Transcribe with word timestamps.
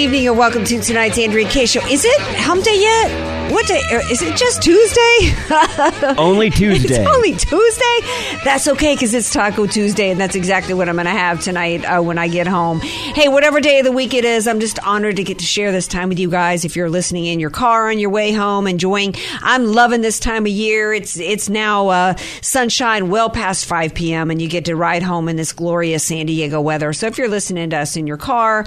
Evening 0.00 0.28
and 0.28 0.38
welcome 0.38 0.64
to 0.64 0.80
tonight's 0.80 1.18
Andrea 1.18 1.46
Kaye 1.46 1.66
Show. 1.66 1.86
Is 1.86 2.06
it 2.06 2.20
Hump 2.38 2.64
Day 2.64 2.80
yet? 2.80 3.29
What 3.50 3.66
day? 3.66 3.82
uh, 3.90 3.98
Is 4.10 4.22
it 4.22 4.36
just 4.36 4.62
Tuesday? 4.62 6.14
Only 6.18 6.50
Tuesday. 6.50 6.94
It's 7.02 7.08
only 7.08 7.32
Tuesday. 7.34 8.38
That's 8.44 8.68
okay 8.68 8.94
because 8.94 9.12
it's 9.12 9.32
Taco 9.32 9.66
Tuesday, 9.66 10.10
and 10.10 10.20
that's 10.20 10.36
exactly 10.36 10.72
what 10.72 10.88
I'm 10.88 10.94
going 10.94 11.06
to 11.06 11.10
have 11.10 11.42
tonight 11.42 11.84
uh, 11.84 12.00
when 12.00 12.16
I 12.16 12.28
get 12.28 12.46
home. 12.46 12.78
Hey, 12.80 13.26
whatever 13.28 13.60
day 13.60 13.80
of 13.80 13.84
the 13.84 13.92
week 13.92 14.14
it 14.14 14.24
is, 14.24 14.46
I'm 14.46 14.60
just 14.60 14.78
honored 14.86 15.16
to 15.16 15.24
get 15.24 15.40
to 15.40 15.44
share 15.44 15.72
this 15.72 15.88
time 15.88 16.08
with 16.08 16.20
you 16.20 16.30
guys. 16.30 16.64
If 16.64 16.76
you're 16.76 16.88
listening 16.88 17.26
in 17.26 17.40
your 17.40 17.50
car 17.50 17.90
on 17.90 17.98
your 17.98 18.10
way 18.10 18.32
home, 18.32 18.68
enjoying, 18.68 19.14
I'm 19.42 19.66
loving 19.66 20.00
this 20.00 20.20
time 20.20 20.44
of 20.46 20.52
year. 20.52 20.92
It's 20.92 21.18
it's 21.18 21.48
now 21.48 21.88
uh, 21.88 22.14
sunshine, 22.42 23.10
well 23.10 23.30
past 23.30 23.66
5 23.66 23.94
p.m., 23.94 24.30
and 24.30 24.40
you 24.40 24.48
get 24.48 24.66
to 24.66 24.76
ride 24.76 25.02
home 25.02 25.28
in 25.28 25.34
this 25.34 25.52
glorious 25.52 26.04
San 26.04 26.26
Diego 26.26 26.60
weather. 26.60 26.92
So 26.92 27.08
if 27.08 27.18
you're 27.18 27.28
listening 27.28 27.70
to 27.70 27.78
us 27.78 27.96
in 27.96 28.06
your 28.06 28.16
car, 28.16 28.64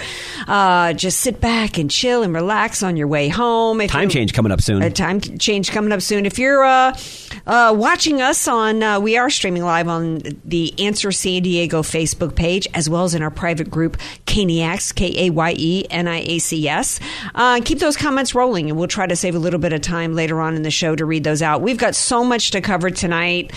uh, 0.47 0.91
just 0.93 1.21
sit 1.21 1.39
back 1.39 1.77
and 1.77 1.89
chill 1.89 2.21
and 2.23 2.33
relax 2.33 2.83
on 2.83 2.97
your 2.97 3.07
way 3.07 3.29
home. 3.29 3.79
If 3.79 3.89
Time 3.91 4.09
change 4.09 4.33
coming 4.33 4.51
up 4.51 4.59
soon. 4.61 4.72
A 4.81 4.89
time 4.89 5.19
change 5.21 5.71
coming 5.71 5.91
up 5.91 6.01
soon. 6.01 6.25
If 6.25 6.39
you're 6.39 6.63
uh, 6.63 6.97
uh, 7.45 7.73
watching 7.77 8.21
us 8.21 8.47
on, 8.47 8.81
uh, 8.81 8.99
we 8.99 9.17
are 9.17 9.29
streaming 9.29 9.63
live 9.63 9.87
on 9.87 10.21
the 10.45 10.73
Answer 10.79 11.11
San 11.11 11.43
Diego 11.43 11.81
Facebook 11.81 12.35
page, 12.35 12.67
as 12.73 12.89
well 12.89 13.03
as 13.03 13.13
in 13.13 13.21
our 13.21 13.31
private 13.31 13.69
group, 13.69 13.97
Kayeniacs, 14.25 14.95
K 14.95 15.27
A 15.27 15.29
Y 15.29 15.55
E 15.57 15.85
N 15.89 16.07
I 16.07 16.21
A 16.21 16.39
C 16.39 16.67
S. 16.67 16.99
Uh, 17.35 17.61
keep 17.63 17.79
those 17.79 17.97
comments 17.97 18.33
rolling, 18.33 18.69
and 18.69 18.77
we'll 18.77 18.87
try 18.87 19.05
to 19.05 19.15
save 19.15 19.35
a 19.35 19.39
little 19.39 19.59
bit 19.59 19.73
of 19.73 19.81
time 19.81 20.13
later 20.13 20.39
on 20.41 20.55
in 20.55 20.63
the 20.63 20.71
show 20.71 20.95
to 20.95 21.05
read 21.05 21.23
those 21.23 21.41
out. 21.41 21.61
We've 21.61 21.77
got 21.77 21.95
so 21.95 22.23
much 22.23 22.51
to 22.51 22.61
cover 22.61 22.89
tonight. 22.89 23.51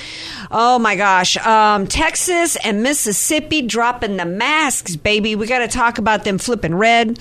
Oh 0.50 0.78
my 0.78 0.96
gosh. 0.96 1.36
Um, 1.38 1.86
Texas 1.86 2.56
and 2.64 2.82
Mississippi 2.82 3.62
dropping 3.62 4.16
the 4.16 4.24
masks, 4.24 4.96
baby. 4.96 5.34
We 5.36 5.46
got 5.46 5.58
to 5.60 5.68
talk 5.68 5.98
about 5.98 6.24
them 6.24 6.38
flipping 6.38 6.74
red. 6.74 7.18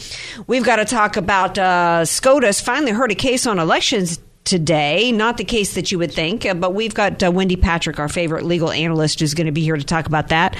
We've 0.47 0.63
got 0.63 0.77
to 0.77 0.85
talk 0.85 1.17
about 1.17 1.57
uh, 1.57 2.05
SCOTUS 2.05 2.61
finally 2.61 2.91
heard 2.91 3.11
a 3.11 3.15
case 3.15 3.45
on 3.45 3.59
elections 3.93 4.19
today. 4.45 5.11
Not 5.11 5.37
the 5.37 5.43
case 5.43 5.73
that 5.75 5.91
you 5.91 5.99
would 5.99 6.11
think, 6.11 6.45
uh, 6.45 6.53
but 6.53 6.73
we've 6.73 6.93
got 6.93 7.21
uh, 7.23 7.31
Wendy 7.31 7.55
Patrick, 7.55 7.99
our 7.99 8.09
favorite 8.09 8.43
legal 8.43 8.71
analyst, 8.71 9.19
who's 9.19 9.33
going 9.33 9.47
to 9.47 9.51
be 9.51 9.61
here 9.61 9.75
to 9.75 9.83
talk 9.83 10.05
about 10.05 10.29
that. 10.29 10.55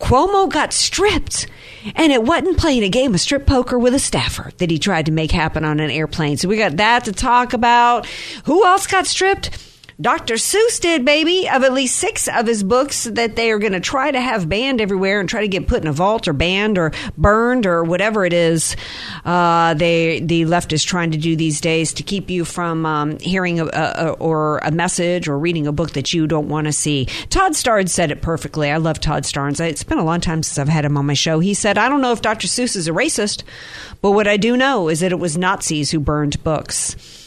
Cuomo 0.00 0.50
got 0.50 0.72
stripped, 0.72 1.46
and 1.94 2.12
it 2.12 2.22
wasn't 2.22 2.58
playing 2.58 2.82
a 2.82 2.88
game 2.88 3.14
of 3.14 3.20
strip 3.20 3.46
poker 3.46 3.78
with 3.78 3.94
a 3.94 3.98
staffer 3.98 4.52
that 4.58 4.70
he 4.70 4.78
tried 4.78 5.06
to 5.06 5.12
make 5.12 5.30
happen 5.30 5.64
on 5.64 5.80
an 5.80 5.90
airplane. 5.90 6.36
So 6.36 6.48
we 6.48 6.56
got 6.56 6.76
that 6.76 7.04
to 7.04 7.12
talk 7.12 7.52
about. 7.52 8.06
Who 8.44 8.64
else 8.64 8.86
got 8.86 9.06
stripped? 9.06 9.71
Dr. 10.00 10.34
Seuss 10.34 10.80
did, 10.80 11.04
baby, 11.04 11.48
of 11.48 11.62
at 11.62 11.72
least 11.72 11.96
six 11.96 12.28
of 12.28 12.46
his 12.46 12.62
books 12.62 13.04
that 13.04 13.36
they 13.36 13.50
are 13.50 13.58
going 13.58 13.72
to 13.72 13.80
try 13.80 14.10
to 14.10 14.20
have 14.20 14.48
banned 14.48 14.80
everywhere 14.80 15.20
and 15.20 15.28
try 15.28 15.40
to 15.40 15.48
get 15.48 15.68
put 15.68 15.82
in 15.82 15.88
a 15.88 15.92
vault 15.92 16.26
or 16.26 16.32
banned 16.32 16.78
or 16.78 16.92
burned 17.16 17.66
or 17.66 17.84
whatever 17.84 18.24
it 18.24 18.32
is 18.32 18.76
uh, 19.24 19.74
they 19.74 20.20
the 20.20 20.44
left 20.46 20.72
is 20.72 20.82
trying 20.82 21.10
to 21.10 21.18
do 21.18 21.36
these 21.36 21.60
days 21.60 21.92
to 21.94 22.02
keep 22.02 22.30
you 22.30 22.44
from 22.44 22.86
um, 22.86 23.18
hearing 23.18 23.60
a, 23.60 23.66
a, 23.66 24.10
or 24.18 24.58
a 24.58 24.70
message 24.70 25.28
or 25.28 25.38
reading 25.38 25.66
a 25.66 25.72
book 25.72 25.92
that 25.92 26.12
you 26.12 26.26
don't 26.26 26.48
want 26.48 26.66
to 26.66 26.72
see. 26.72 27.06
Todd 27.30 27.52
Starnes 27.52 27.90
said 27.90 28.10
it 28.10 28.22
perfectly. 28.22 28.70
I 28.70 28.78
love 28.78 29.00
Todd 29.00 29.24
Starnes. 29.24 29.60
It's 29.60 29.84
been 29.84 29.98
a 29.98 30.04
long 30.04 30.20
time 30.20 30.42
since 30.42 30.58
I've 30.58 30.68
had 30.68 30.84
him 30.84 30.96
on 30.96 31.06
my 31.06 31.14
show. 31.14 31.40
He 31.40 31.54
said, 31.54 31.78
I 31.78 31.88
don't 31.88 32.00
know 32.00 32.12
if 32.12 32.22
Dr. 32.22 32.48
Seuss 32.48 32.76
is 32.76 32.88
a 32.88 32.92
racist, 32.92 33.42
but 34.00 34.12
what 34.12 34.28
I 34.28 34.36
do 34.36 34.56
know 34.56 34.88
is 34.88 35.00
that 35.00 35.12
it 35.12 35.18
was 35.18 35.36
Nazis 35.36 35.90
who 35.90 36.00
burned 36.00 36.42
books. 36.42 37.21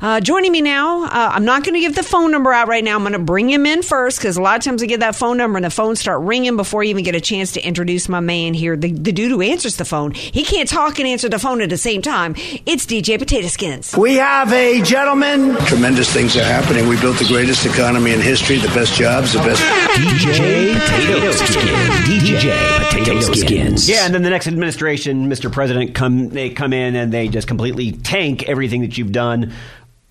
Uh, 0.00 0.20
joining 0.20 0.52
me 0.52 0.60
now, 0.60 1.04
uh, 1.04 1.30
I'm 1.32 1.44
not 1.44 1.64
going 1.64 1.74
to 1.74 1.80
give 1.80 1.94
the 1.94 2.02
phone 2.02 2.30
number 2.30 2.52
out 2.52 2.68
right 2.68 2.82
now. 2.82 2.96
I'm 2.96 3.02
going 3.02 3.12
to 3.12 3.18
bring 3.18 3.48
him 3.48 3.66
in 3.66 3.82
first 3.82 4.18
because 4.18 4.36
a 4.36 4.42
lot 4.42 4.56
of 4.56 4.62
times 4.64 4.82
I 4.82 4.86
get 4.86 5.00
that 5.00 5.14
phone 5.16 5.36
number 5.36 5.56
and 5.58 5.64
the 5.64 5.70
phones 5.70 6.00
start 6.00 6.20
ringing 6.22 6.56
before 6.56 6.82
you 6.82 6.90
even 6.90 7.04
get 7.04 7.14
a 7.14 7.20
chance 7.20 7.52
to 7.52 7.60
introduce 7.66 8.08
my 8.08 8.20
man 8.20 8.54
here, 8.54 8.76
the, 8.76 8.92
the 8.92 9.12
dude 9.12 9.30
who 9.30 9.40
answers 9.42 9.76
the 9.76 9.84
phone. 9.84 10.12
He 10.12 10.44
can't 10.44 10.68
talk 10.68 10.98
and 10.98 11.08
answer 11.08 11.28
the 11.28 11.38
phone 11.38 11.60
at 11.60 11.70
the 11.70 11.76
same 11.76 12.02
time. 12.02 12.34
It's 12.66 12.86
DJ 12.86 13.18
Potato 13.18 13.48
Skins. 13.48 13.96
We 13.96 14.14
have 14.14 14.52
a 14.52 14.82
gentleman. 14.82 15.56
Tremendous 15.66 16.12
things 16.12 16.36
are 16.36 16.44
happening. 16.44 16.88
We 16.88 17.00
built 17.00 17.18
the 17.18 17.26
greatest 17.26 17.66
economy 17.66 18.12
in 18.12 18.20
history, 18.20 18.58
the 18.58 18.68
best 18.68 18.94
jobs, 18.94 19.32
the 19.32 19.38
best. 19.40 19.62
DJ 19.94 20.74
Potato 20.74 21.30
Skins. 21.32 22.24
DJ 22.24 22.90
Potato 22.90 23.32
Skins. 23.32 23.88
Yeah, 23.88 24.04
and 24.06 24.14
then 24.14 24.22
the 24.22 24.30
next 24.30 24.46
administration, 24.46 25.28
Mr. 25.28 25.50
President, 25.50 25.94
come 25.94 26.28
they 26.28 26.50
come 26.50 26.72
in 26.72 26.94
and 26.96 27.12
they 27.12 27.28
just 27.28 27.46
completely 27.48 27.92
tank 27.92 28.48
everything 28.48 28.80
that 28.82 28.98
you've 28.98 29.12
done, 29.12 29.52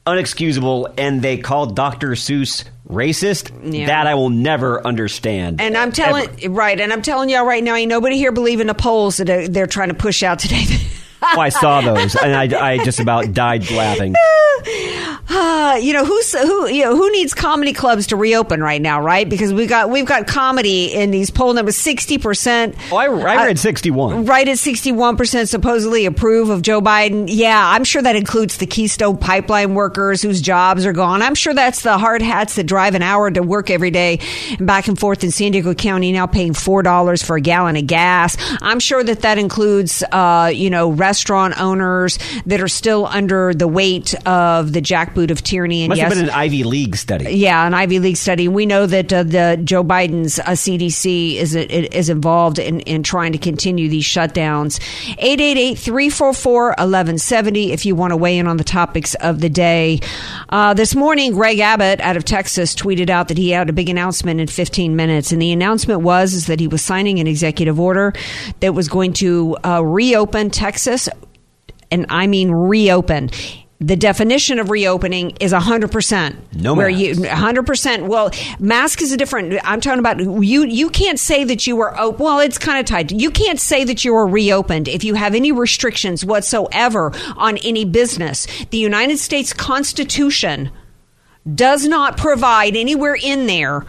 unexcusable, 0.05 0.93
and 0.97 1.21
they 1.21 1.37
call 1.37 1.67
Dr. 1.67 2.09
Seuss 2.09 2.65
racist. 2.87 3.51
Yeah. 3.63 3.87
That 3.87 4.07
I 4.07 4.15
will 4.15 4.29
never 4.29 4.85
understand. 4.85 5.61
And 5.61 5.77
I'm 5.77 5.91
telling 5.91 6.53
right, 6.53 6.79
and 6.79 6.91
I'm 6.91 7.01
telling 7.01 7.29
y'all 7.29 7.45
right 7.45 7.63
now, 7.63 7.75
ain't 7.75 7.89
nobody 7.89 8.17
here 8.17 8.31
believing 8.31 8.67
the 8.67 8.73
polls 8.73 9.17
that 9.17 9.53
they're 9.53 9.67
trying 9.67 9.89
to 9.89 9.95
push 9.95 10.23
out 10.23 10.39
today. 10.39 10.63
oh, 11.23 11.39
I 11.39 11.49
saw 11.49 11.81
those, 11.81 12.15
and 12.15 12.33
I, 12.35 12.73
I 12.73 12.77
just 12.83 12.99
about 12.99 13.33
died 13.33 13.69
laughing. 13.71 14.13
Uh, 15.29 15.75
you 15.81 15.93
know 15.93 16.05
who's 16.05 16.31
who 16.33 16.67
you 16.67 16.83
know 16.83 16.95
who 16.95 17.11
needs 17.11 17.33
comedy 17.33 17.73
clubs 17.73 18.07
to 18.07 18.15
reopen 18.15 18.61
right 18.61 18.81
now, 18.81 19.01
right? 19.01 19.27
Because 19.27 19.53
we 19.53 19.65
got 19.65 19.89
we've 19.89 20.05
got 20.05 20.27
comedy 20.27 20.93
in 20.93 21.11
these 21.11 21.29
poll 21.29 21.53
numbers 21.53 21.75
sixty 21.75 22.17
percent. 22.17 22.75
Oh, 22.91 22.97
I, 22.97 23.05
I 23.05 23.45
read 23.45 23.59
sixty-one. 23.59 24.25
Right 24.25 24.47
at 24.47 24.59
sixty 24.59 24.91
one 24.91 25.17
percent 25.17 25.49
supposedly 25.49 26.05
approve 26.05 26.49
of 26.49 26.61
Joe 26.61 26.81
Biden. 26.81 27.25
Yeah, 27.27 27.61
I'm 27.61 27.83
sure 27.83 28.01
that 28.01 28.15
includes 28.15 28.57
the 28.57 28.65
Keystone 28.65 29.17
pipeline 29.17 29.75
workers 29.75 30.21
whose 30.21 30.41
jobs 30.41 30.85
are 30.85 30.93
gone. 30.93 31.21
I'm 31.21 31.35
sure 31.35 31.53
that's 31.53 31.81
the 31.81 31.97
hard 31.97 32.21
hats 32.21 32.55
that 32.55 32.65
drive 32.65 32.95
an 32.95 33.01
hour 33.01 33.31
to 33.31 33.41
work 33.41 33.69
every 33.69 33.91
day 33.91 34.19
and 34.57 34.67
back 34.67 34.87
and 34.87 34.99
forth 34.99 35.23
in 35.23 35.31
San 35.31 35.51
Diego 35.51 35.73
County 35.73 36.11
now 36.11 36.27
paying 36.27 36.53
four 36.53 36.83
dollars 36.83 37.23
for 37.23 37.35
a 37.35 37.41
gallon 37.41 37.75
of 37.75 37.87
gas. 37.87 38.37
I'm 38.61 38.79
sure 38.79 39.03
that 39.03 39.21
that 39.21 39.37
includes 39.37 40.03
uh, 40.11 40.51
you 40.53 40.69
know 40.69 40.91
restaurant 41.13 41.53
owners 41.61 42.17
that 42.47 42.59
are 42.59 42.67
still 42.67 43.05
under 43.05 43.53
the 43.53 43.67
weight 43.67 44.15
of 44.25 44.73
the 44.73 44.81
jackboot 44.81 45.29
of 45.29 45.43
tyranny. 45.43 45.83
And 45.83 45.89
Must 45.89 45.99
yes, 45.99 46.11
have 46.11 46.17
been 46.17 46.27
an 46.29 46.33
Ivy 46.33 46.63
League 46.63 46.95
study. 46.95 47.35
yeah, 47.35 47.67
an 47.67 47.75
Ivy 47.75 47.99
League 47.99 48.17
study. 48.17 48.47
We 48.47 48.65
know 48.65 48.87
that 48.87 49.13
uh, 49.13 49.21
the 49.21 49.61
Joe 49.63 49.83
Biden's 49.83 50.39
uh, 50.39 50.45
CDC 50.57 51.35
is 51.35 51.53
is 51.53 52.09
involved 52.09 52.57
in, 52.57 52.79
in 52.79 53.03
trying 53.03 53.31
to 53.33 53.37
continue 53.37 53.89
these 53.89 54.05
shutdowns. 54.05 54.79
888-344-1170 55.19 57.69
if 57.69 57.85
you 57.85 57.93
want 57.95 58.09
to 58.11 58.17
weigh 58.17 58.39
in 58.39 58.47
on 58.47 58.57
the 58.57 58.63
topics 58.63 59.13
of 59.15 59.39
the 59.39 59.49
day. 59.49 59.99
Uh, 60.49 60.73
this 60.73 60.95
morning, 60.95 61.33
Greg 61.33 61.59
Abbott 61.59 62.01
out 62.01 62.17
of 62.17 62.25
Texas 62.25 62.73
tweeted 62.73 63.11
out 63.11 63.27
that 63.27 63.37
he 63.37 63.51
had 63.51 63.69
a 63.69 63.73
big 63.73 63.87
announcement 63.89 64.39
in 64.39 64.47
15 64.47 64.95
minutes, 64.95 65.31
and 65.31 65.39
the 65.39 65.51
announcement 65.51 66.01
was 66.01 66.33
is 66.33 66.47
that 66.47 66.59
he 66.59 66.67
was 66.67 66.81
signing 66.81 67.19
an 67.19 67.27
executive 67.27 67.79
order 67.79 68.13
that 68.61 68.73
was 68.73 68.87
going 68.87 69.13
to 69.13 69.55
uh, 69.63 69.79
reopen 69.83 70.49
Texas, 70.49 71.02
and 71.91 72.05
I 72.09 72.27
mean 72.27 72.51
reopen. 72.51 73.29
The 73.79 73.97
definition 73.97 74.59
of 74.59 74.69
reopening 74.69 75.31
is 75.41 75.51
100%. 75.51 76.53
No 76.53 76.73
where 76.73 76.89
masks. 76.89 77.19
you 77.19 77.25
100% 77.25 78.07
well 78.07 78.31
mask 78.59 79.01
is 79.01 79.11
a 79.11 79.17
different 79.17 79.59
i'm 79.65 79.81
talking 79.81 79.99
about 79.99 80.19
you 80.21 80.63
you 80.65 80.89
can't 80.89 81.19
say 81.19 81.43
that 81.43 81.67
you 81.67 81.75
were 81.75 81.93
op- 81.99 82.17
well 82.19 82.39
it's 82.39 82.57
kind 82.57 82.79
of 82.79 82.85
tied 82.85 83.11
you 83.11 83.29
can't 83.29 83.59
say 83.59 83.83
that 83.83 84.05
you 84.05 84.13
were 84.13 84.25
reopened 84.25 84.87
if 84.87 85.03
you 85.03 85.15
have 85.15 85.35
any 85.35 85.51
restrictions 85.51 86.23
whatsoever 86.23 87.11
on 87.35 87.57
any 87.57 87.83
business 87.83 88.47
the 88.69 88.77
united 88.77 89.17
states 89.17 89.51
constitution 89.51 90.71
does 91.53 91.85
not 91.85 92.15
provide 92.15 92.75
anywhere 92.77 93.17
in 93.21 93.47
there 93.47 93.85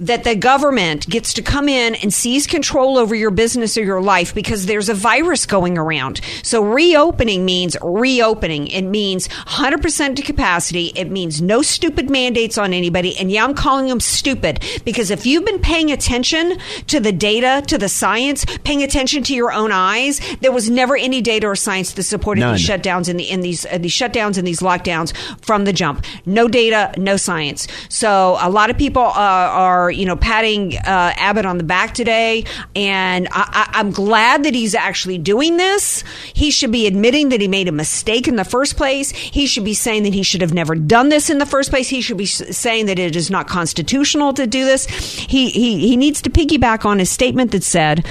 that 0.00 0.24
the 0.24 0.36
government 0.36 1.08
gets 1.08 1.32
to 1.34 1.42
come 1.42 1.68
in 1.68 1.94
and 1.96 2.12
seize 2.12 2.46
control 2.46 2.98
over 2.98 3.14
your 3.14 3.30
business 3.30 3.76
or 3.76 3.82
your 3.82 4.00
life 4.00 4.34
because 4.34 4.66
there's 4.66 4.88
a 4.88 4.94
virus 4.94 5.46
going 5.46 5.76
around. 5.76 6.20
So 6.42 6.62
reopening 6.62 7.44
means 7.44 7.76
reopening. 7.82 8.68
It 8.68 8.82
means 8.82 9.28
100% 9.28 10.16
to 10.16 10.22
capacity. 10.22 10.92
It 10.94 11.10
means 11.10 11.42
no 11.42 11.62
stupid 11.62 12.10
mandates 12.10 12.58
on 12.58 12.72
anybody. 12.72 13.16
And 13.16 13.30
yeah, 13.30 13.44
I'm 13.44 13.54
calling 13.54 13.88
them 13.88 14.00
stupid 14.00 14.64
because 14.84 15.10
if 15.10 15.26
you've 15.26 15.44
been 15.44 15.60
paying 15.60 15.90
attention 15.90 16.58
to 16.86 17.00
the 17.00 17.12
data, 17.12 17.62
to 17.66 17.78
the 17.78 17.88
science, 17.88 18.44
paying 18.64 18.82
attention 18.82 19.22
to 19.24 19.34
your 19.34 19.52
own 19.52 19.72
eyes, 19.72 20.20
there 20.40 20.52
was 20.52 20.70
never 20.70 20.96
any 20.96 21.20
data 21.20 21.46
or 21.46 21.56
science 21.56 21.92
that 21.92 22.02
supported 22.04 22.40
None. 22.40 22.54
these 22.54 22.66
shutdowns 22.66 23.08
and 23.08 23.18
the, 23.18 23.28
in 23.28 23.40
these 23.40 23.66
uh, 23.66 23.78
these 23.78 23.92
shutdowns 23.92 24.38
and 24.38 24.46
these 24.46 24.60
lockdowns 24.60 25.16
from 25.42 25.64
the 25.64 25.72
jump. 25.72 26.04
No 26.26 26.48
data, 26.48 26.92
no 26.96 27.16
science. 27.16 27.66
So 27.88 28.38
a 28.40 28.50
lot 28.50 28.70
of 28.70 28.78
people 28.78 29.02
uh, 29.02 29.10
are 29.12 29.87
you 29.90 30.06
know 30.06 30.16
patting 30.16 30.76
uh, 30.76 31.12
Abbott 31.16 31.46
on 31.46 31.58
the 31.58 31.64
back 31.64 31.94
today, 31.94 32.44
and 32.74 33.28
I, 33.30 33.68
I, 33.72 33.80
I'm 33.80 33.90
glad 33.90 34.44
that 34.44 34.54
he's 34.54 34.74
actually 34.74 35.18
doing 35.18 35.56
this. 35.56 36.04
He 36.32 36.50
should 36.50 36.72
be 36.72 36.86
admitting 36.86 37.30
that 37.30 37.40
he 37.40 37.48
made 37.48 37.68
a 37.68 37.72
mistake 37.72 38.28
in 38.28 38.36
the 38.36 38.44
first 38.44 38.76
place. 38.76 39.10
He 39.10 39.46
should 39.46 39.64
be 39.64 39.74
saying 39.74 40.02
that 40.04 40.14
he 40.14 40.22
should 40.22 40.40
have 40.40 40.54
never 40.54 40.74
done 40.74 41.08
this 41.08 41.30
in 41.30 41.38
the 41.38 41.46
first 41.46 41.70
place. 41.70 41.88
He 41.88 42.00
should 42.00 42.18
be 42.18 42.26
saying 42.26 42.86
that 42.86 42.98
it 42.98 43.16
is 43.16 43.30
not 43.30 43.48
constitutional 43.48 44.32
to 44.34 44.46
do 44.46 44.64
this. 44.64 44.86
He 44.86 45.50
he 45.50 45.78
he 45.88 45.96
needs 45.96 46.22
to 46.22 46.30
piggyback 46.30 46.84
on 46.84 46.98
his 46.98 47.10
statement 47.10 47.52
that 47.52 47.62
said 47.62 48.04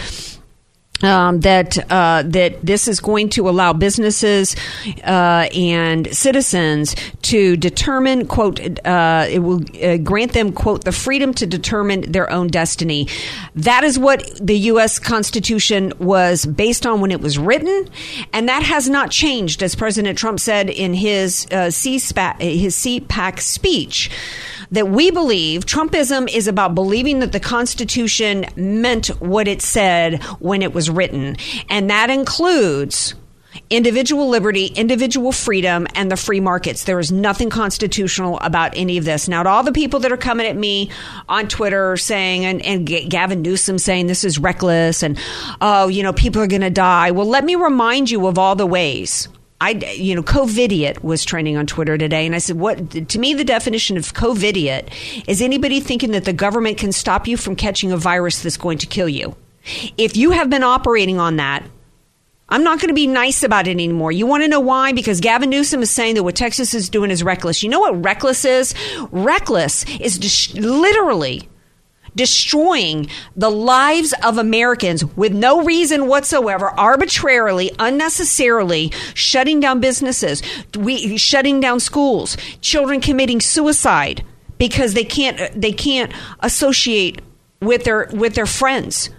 um, 1.04 1.42
that 1.42 1.78
uh, 1.92 2.24
that 2.26 2.62
this 2.66 2.88
is 2.88 3.00
going 3.00 3.30
to 3.30 3.50
allow 3.50 3.74
businesses 3.74 4.56
uh, 5.04 5.48
and 5.54 6.14
citizens 6.16 6.96
to 7.22 7.58
determine 7.58 8.28
quote 8.28 8.60
uh, 8.86 9.26
it 9.30 9.40
will 9.40 9.62
uh, 9.84 9.98
grant 9.98 10.34
them 10.34 10.52
quote 10.52 10.84
the 10.84 10.92
freedom 10.92 11.34
to 11.34 11.46
determine 11.46 12.12
their 12.12 12.30
own 12.30 12.48
destiny. 12.48 13.08
That 13.56 13.84
is 13.84 14.00
what 14.00 14.30
the 14.40 14.58
U.S. 14.58 15.00
Constitution 15.00 15.94
was 16.00 16.46
based 16.46 16.86
on 16.86 17.02
when 17.02 17.12
it 17.12 17.22
was 17.22 17.38
written, 17.38 17.88
and 18.34 18.50
that 18.50 18.64
has 18.64 18.90
not 18.90 19.12
changed, 19.12 19.62
as 19.62 19.76
President 19.76 20.18
Trump 20.18 20.40
said 20.40 20.70
in 20.70 20.94
his 20.94 21.46
uh, 21.52 21.68
CSPAC, 21.68 22.40
his 22.42 22.76
CPAC 22.76 23.40
speech 23.40 24.10
that 24.72 24.90
we 24.90 25.12
believe 25.12 25.66
Trumpism 25.66 26.34
is 26.34 26.48
about 26.48 26.76
believing 26.76 27.20
that 27.20 27.32
the 27.32 27.40
Constitution 27.40 28.46
meant 28.56 29.08
what 29.22 29.48
it 29.48 29.62
said 29.62 30.24
when 30.40 30.62
it 30.62 30.74
was 30.74 30.90
written. 30.90 31.38
And 31.70 31.90
that 31.90 32.10
includes 32.10 33.16
individual 33.70 34.30
liberty, 34.30 34.68
individual 34.68 35.32
freedom, 35.32 35.88
and 35.96 36.12
the 36.12 36.18
free 36.18 36.40
markets. 36.40 36.84
There 36.84 37.00
is 37.00 37.12
nothing 37.12 37.50
constitutional 37.50 38.40
about 38.40 38.78
any 38.78 38.98
of 38.98 39.06
this. 39.06 39.28
Now, 39.28 39.44
to 39.44 39.50
all 39.50 39.64
the 39.64 39.72
people 39.72 40.00
that 40.02 40.12
are 40.12 40.18
coming 40.18 40.48
at 40.48 40.56
me 40.56 40.92
on 41.28 41.48
Twitter 41.48 41.98
saying, 41.98 42.46
and, 42.46 42.62
and 42.62 42.86
Gavin 42.86 43.42
Newsom 43.42 43.78
saying 43.78 44.08
this 44.08 44.24
is 44.24 44.40
reckless 44.40 45.04
and, 45.04 45.18
oh, 45.62 45.88
you 45.88 46.04
know, 46.04 46.14
people 46.14 46.42
are 46.42 46.48
going 46.48 46.62
to 46.62 46.70
die. 46.70 47.12
Well, 47.12 47.28
let 47.28 47.44
me 47.44 47.56
remind 47.56 48.10
you 48.10 48.28
of 48.28 48.38
all 48.38 48.56
the 48.56 48.68
ways 48.68 49.28
I, 49.60 49.72
you 49.72 50.14
know, 50.14 50.22
COVIDiot 50.22 51.04
was 51.04 51.26
trending 51.26 51.58
on 51.58 51.66
Twitter 51.66 51.98
today, 51.98 52.26
and 52.26 52.36
I 52.36 52.38
said, 52.38 52.60
"What 52.60 53.10
to 53.10 53.20
me 53.20 53.34
the 53.34 53.44
definition 53.44 53.98
of 53.98 54.14
COVIDiot 54.14 54.90
is 55.28 55.42
anybody 55.42 55.80
thinking 55.80 56.12
that 56.12 56.26
the 56.26 56.34
government 56.34 56.78
can 56.78 56.92
stop 56.92 57.28
you 57.28 57.38
from 57.38 57.56
catching 57.56 57.92
a 57.92 57.98
virus 57.98 58.42
that's 58.42 58.58
going 58.58 58.78
to 58.80 58.86
kill 58.86 59.10
you. 59.10 59.36
If 59.98 60.16
you 60.16 60.32
have 60.32 60.50
been 60.50 60.64
operating 60.64 61.20
on 61.20 61.38
that." 61.38 61.64
I'm 62.50 62.64
not 62.64 62.80
going 62.80 62.88
to 62.88 62.94
be 62.94 63.08
nice 63.08 63.44
about 63.44 63.68
it 63.68 63.72
anymore. 63.72 64.14
You 64.14 64.26
want 64.26 64.44
to 64.44 64.48
know 64.48 64.62
why? 64.62 64.94
Because 64.94 65.20
Gavin 65.20 65.50
Newsom 65.50 65.82
is 65.82 65.92
saying 65.92 66.16
that 66.16 66.24
what 66.24 66.38
Texas 66.38 66.74
is 66.74 66.88
doing 66.88 67.12
is 67.12 67.22
reckless. 67.22 67.62
You 67.62 67.68
know 67.68 67.82
what 67.82 68.02
reckless 68.02 68.46
is? 68.46 68.74
Reckless 69.12 69.84
is 70.00 70.56
literally 70.56 71.50
destroying 72.18 73.08
the 73.36 73.50
lives 73.50 74.14
of 74.26 74.38
Americans 74.38 75.06
with 75.16 75.32
no 75.32 75.64
reason 75.64 76.08
whatsoever, 76.08 76.70
arbitrarily, 76.72 77.72
unnecessarily 77.80 78.92
shutting 79.14 79.62
down 79.62 79.80
businesses, 79.80 80.42
we, 80.78 81.16
shutting 81.16 81.62
down 81.62 81.80
schools, 81.80 82.36
children 82.60 83.00
committing 83.00 83.40
suicide 83.40 84.26
because 84.58 84.94
they 84.94 85.04
can't 85.04 85.40
they 85.60 85.72
can't 85.72 86.12
associate 86.42 87.22
with 87.62 87.84
their 87.84 88.10
with 88.12 88.36
their 88.36 88.46
friends. 88.46 89.10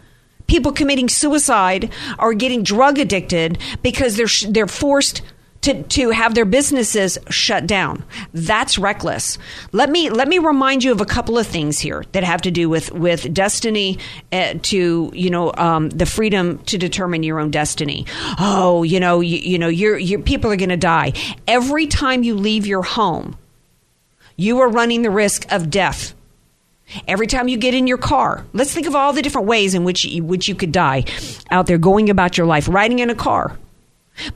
People 0.47 0.73
committing 0.73 1.09
suicide 1.09 1.93
are 2.19 2.33
getting 2.33 2.63
drug 2.63 2.99
addicted 2.99 3.59
because 3.83 4.17
they're 4.17 4.51
they're 4.51 4.67
forced 4.67 5.23
to, 5.69 5.83
to 5.83 6.11
have 6.11 6.35
their 6.35 6.47
businesses 6.47 7.19
shut 7.29 7.67
down. 7.67 8.03
That's 8.33 8.79
reckless. 8.79 9.39
Let 9.73 9.91
me 9.91 10.09
let 10.09 10.29
me 10.29 10.39
remind 10.39 10.83
you 10.83 10.93
of 10.93 11.01
a 11.01 11.05
couple 11.05 11.39
of 11.39 11.47
things 11.47 11.79
here 11.79 12.05
that 12.13 12.25
have 12.25 12.43
to 12.43 12.51
do 12.51 12.69
with 12.69 12.91
with 12.93 13.33
destiny 13.35 13.99
uh, 14.33 14.55
to 14.63 15.11
you 15.15 15.31
know 15.31 15.53
um, 15.55 15.91
the 15.91 16.07
freedom 16.07 16.59
to 16.65 16.79
determine 16.79 17.23
your 17.23 17.39
own 17.39 17.51
destiny. 17.51 18.07
Oh, 18.39 18.83
you 18.83 18.99
know 18.99 19.21
you, 19.21 19.39
you 19.39 19.59
know 19.59 19.69
your 19.69 19.99
your 19.99 20.21
people 20.21 20.51
are 20.51 20.57
going 20.57 20.71
to 20.71 20.77
die 20.77 21.13
every 21.47 21.87
time 21.87 22.23
you 22.23 22.35
leave 22.35 22.67
your 22.67 22.83
home. 22.83 23.37
You 24.37 24.61
are 24.61 24.69
running 24.69 25.03
the 25.03 25.11
risk 25.11 25.51
of 25.53 25.69
death. 25.69 26.15
Every 27.07 27.27
time 27.27 27.49
you 27.49 27.59
get 27.59 27.75
in 27.75 27.87
your 27.87 27.99
car, 27.99 28.47
let's 28.55 28.73
think 28.73 28.87
of 28.87 28.95
all 28.95 29.13
the 29.13 29.21
different 29.21 29.47
ways 29.47 29.75
in 29.75 29.85
which 29.85 30.07
you, 30.07 30.25
which 30.25 30.49
you 30.49 30.55
could 30.55 30.73
die 30.73 31.05
out 31.51 31.67
there 31.67 31.77
going 31.77 32.09
about 32.09 32.39
your 32.39 32.47
life, 32.47 32.67
riding 32.67 33.01
in 33.01 33.11
a 33.11 33.15
car. 33.15 33.59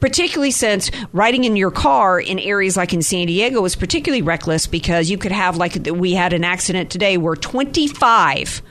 Particularly 0.00 0.50
since 0.50 0.90
riding 1.12 1.44
in 1.44 1.56
your 1.56 1.70
car 1.70 2.20
in 2.20 2.38
areas 2.38 2.76
like 2.76 2.92
in 2.92 3.02
San 3.02 3.26
Diego 3.26 3.64
is 3.64 3.76
particularly 3.76 4.22
reckless 4.22 4.66
because 4.66 5.10
you 5.10 5.18
could 5.18 5.32
have, 5.32 5.56
like 5.56 5.86
we 5.92 6.12
had 6.14 6.32
an 6.32 6.44
accident 6.44 6.90
today 6.90 7.16
where 7.16 7.36
25 7.36 8.62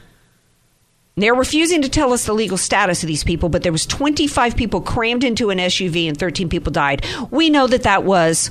they're 1.17 1.35
refusing 1.35 1.81
to 1.81 1.89
tell 1.89 2.13
us 2.13 2.25
the 2.25 2.33
legal 2.33 2.57
status 2.57 3.03
of 3.03 3.07
these 3.07 3.23
people, 3.23 3.49
but 3.49 3.63
there 3.63 3.71
was 3.71 3.85
25 3.85 4.55
people 4.55 4.81
crammed 4.81 5.23
into 5.23 5.49
an 5.49 5.57
SUV 5.57 6.07
and 6.07 6.17
13 6.17 6.49
people 6.49 6.71
died. 6.71 7.05
We 7.29 7.49
know 7.49 7.67
that 7.67 7.83
that 7.83 8.05
was 8.05 8.49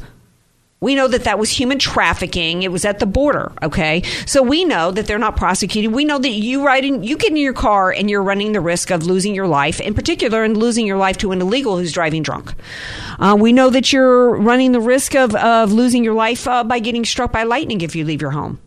we 0.80 0.94
know 0.94 1.08
that 1.08 1.24
that 1.24 1.38
was 1.38 1.50
human 1.50 1.78
trafficking. 1.78 2.62
It 2.62 2.72
was 2.72 2.84
at 2.84 2.98
the 2.98 3.06
border. 3.06 3.52
Okay, 3.62 4.02
so 4.26 4.42
we 4.42 4.64
know 4.64 4.90
that 4.90 5.06
they're 5.06 5.18
not 5.18 5.36
prosecuted. 5.36 5.92
We 5.92 6.04
know 6.04 6.18
that 6.18 6.30
you 6.30 6.64
riding, 6.64 7.04
you 7.04 7.16
get 7.16 7.30
in 7.30 7.36
your 7.36 7.52
car 7.52 7.92
and 7.92 8.08
you're 8.08 8.22
running 8.22 8.52
the 8.52 8.60
risk 8.60 8.90
of 8.90 9.04
losing 9.04 9.34
your 9.34 9.46
life, 9.46 9.80
in 9.80 9.94
particular, 9.94 10.42
and 10.42 10.56
losing 10.56 10.86
your 10.86 10.96
life 10.96 11.18
to 11.18 11.32
an 11.32 11.40
illegal 11.42 11.76
who's 11.76 11.92
driving 11.92 12.22
drunk. 12.22 12.54
Uh, 13.18 13.36
we 13.38 13.52
know 13.52 13.68
that 13.70 13.92
you're 13.92 14.36
running 14.36 14.72
the 14.72 14.80
risk 14.80 15.14
of 15.14 15.34
of 15.34 15.72
losing 15.72 16.02
your 16.02 16.14
life 16.14 16.48
uh, 16.48 16.64
by 16.64 16.78
getting 16.78 17.04
struck 17.04 17.32
by 17.32 17.42
lightning 17.42 17.80
if 17.82 17.94
you 17.94 18.04
leave 18.04 18.22
your 18.22 18.30
home. 18.30 18.58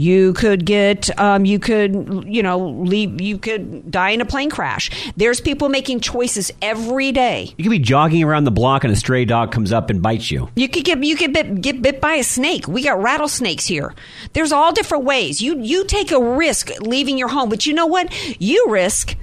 You 0.00 0.32
could 0.32 0.64
get, 0.64 1.10
um, 1.18 1.44
you 1.44 1.58
could, 1.58 2.24
you 2.24 2.40
know, 2.40 2.68
leave, 2.68 3.20
you 3.20 3.36
could 3.36 3.90
die 3.90 4.10
in 4.10 4.20
a 4.20 4.24
plane 4.24 4.48
crash. 4.48 5.12
There's 5.16 5.40
people 5.40 5.68
making 5.68 5.98
choices 5.98 6.52
every 6.62 7.10
day. 7.10 7.52
You 7.58 7.64
could 7.64 7.70
be 7.70 7.80
jogging 7.80 8.22
around 8.22 8.44
the 8.44 8.52
block 8.52 8.84
and 8.84 8.92
a 8.92 8.96
stray 8.96 9.24
dog 9.24 9.50
comes 9.50 9.72
up 9.72 9.90
and 9.90 10.00
bites 10.00 10.30
you. 10.30 10.50
You 10.54 10.68
could 10.68 10.84
get 10.84 11.02
you 11.02 11.16
could 11.16 11.32
bit, 11.32 11.60
get 11.60 11.82
bit 11.82 12.00
by 12.00 12.12
a 12.12 12.22
snake. 12.22 12.68
We 12.68 12.84
got 12.84 13.02
rattlesnakes 13.02 13.66
here. 13.66 13.92
There's 14.34 14.52
all 14.52 14.72
different 14.72 15.02
ways. 15.02 15.42
You 15.42 15.58
you 15.58 15.84
take 15.84 16.12
a 16.12 16.22
risk 16.22 16.70
leaving 16.80 17.18
your 17.18 17.28
home, 17.28 17.48
but 17.48 17.66
you 17.66 17.74
know 17.74 17.86
what? 17.86 18.40
You 18.40 18.66
risk 18.68 19.16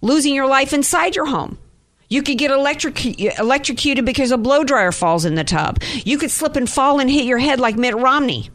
losing 0.00 0.34
your 0.34 0.46
life 0.46 0.72
inside 0.72 1.14
your 1.14 1.26
home. 1.26 1.58
You 2.08 2.22
could 2.22 2.38
get 2.38 2.50
electric, 2.50 3.20
electrocuted 3.38 4.06
because 4.06 4.30
a 4.30 4.38
blow 4.38 4.64
dryer 4.64 4.92
falls 4.92 5.26
in 5.26 5.34
the 5.34 5.44
tub. 5.44 5.82
You 6.06 6.16
could 6.16 6.30
slip 6.30 6.56
and 6.56 6.70
fall 6.70 7.00
and 7.00 7.10
hit 7.10 7.26
your 7.26 7.38
head 7.38 7.60
like 7.60 7.76
Mitt 7.76 7.96
Romney. 7.96 8.48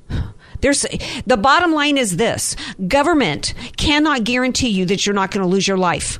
There's 0.62 0.86
the 1.26 1.38
bottom 1.38 1.74
line 1.74 1.98
is 1.98 2.18
this: 2.18 2.56
government 2.88 3.54
cannot 3.78 4.24
guarantee 4.24 4.70
you 4.70 4.86
that 4.86 5.06
you're 5.06 5.16
not 5.16 5.32
going 5.32 5.44
to 5.44 5.50
lose 5.50 5.68
your 5.68 5.78
life. 5.78 6.20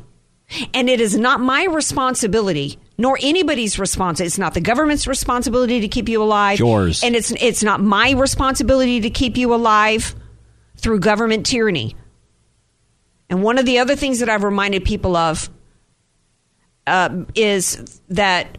And 0.74 0.90
it 0.90 1.00
is 1.00 1.18
not 1.18 1.40
my 1.40 1.64
responsibility, 1.66 2.78
nor 2.98 3.18
anybody's 3.22 3.80
responsibility. 3.80 4.28
It's 4.28 4.38
not 4.38 4.54
the 4.54 4.62
government's 4.62 5.08
responsibility 5.08 5.80
to 5.82 5.88
keep 5.88 6.10
you 6.10 6.22
alive. 6.22 6.60
Yours. 6.60 7.04
And 7.04 7.16
it's 7.16 7.32
it's 7.32 7.64
not 7.64 7.82
my 7.82 8.12
responsibility 8.12 9.02
to 9.02 9.10
keep 9.10 9.38
you 9.38 9.54
alive 9.54 10.14
through 10.78 11.00
government 11.00 11.46
tyranny. 11.46 11.96
And 13.30 13.42
one 13.44 13.58
of 13.58 13.66
the 13.66 13.80
other 13.80 13.96
things 13.96 14.20
that 14.20 14.28
I've 14.28 14.44
reminded 14.44 14.84
people 14.84 15.16
of 15.16 15.50
uh, 16.86 17.24
is 17.34 18.02
that 18.10 18.58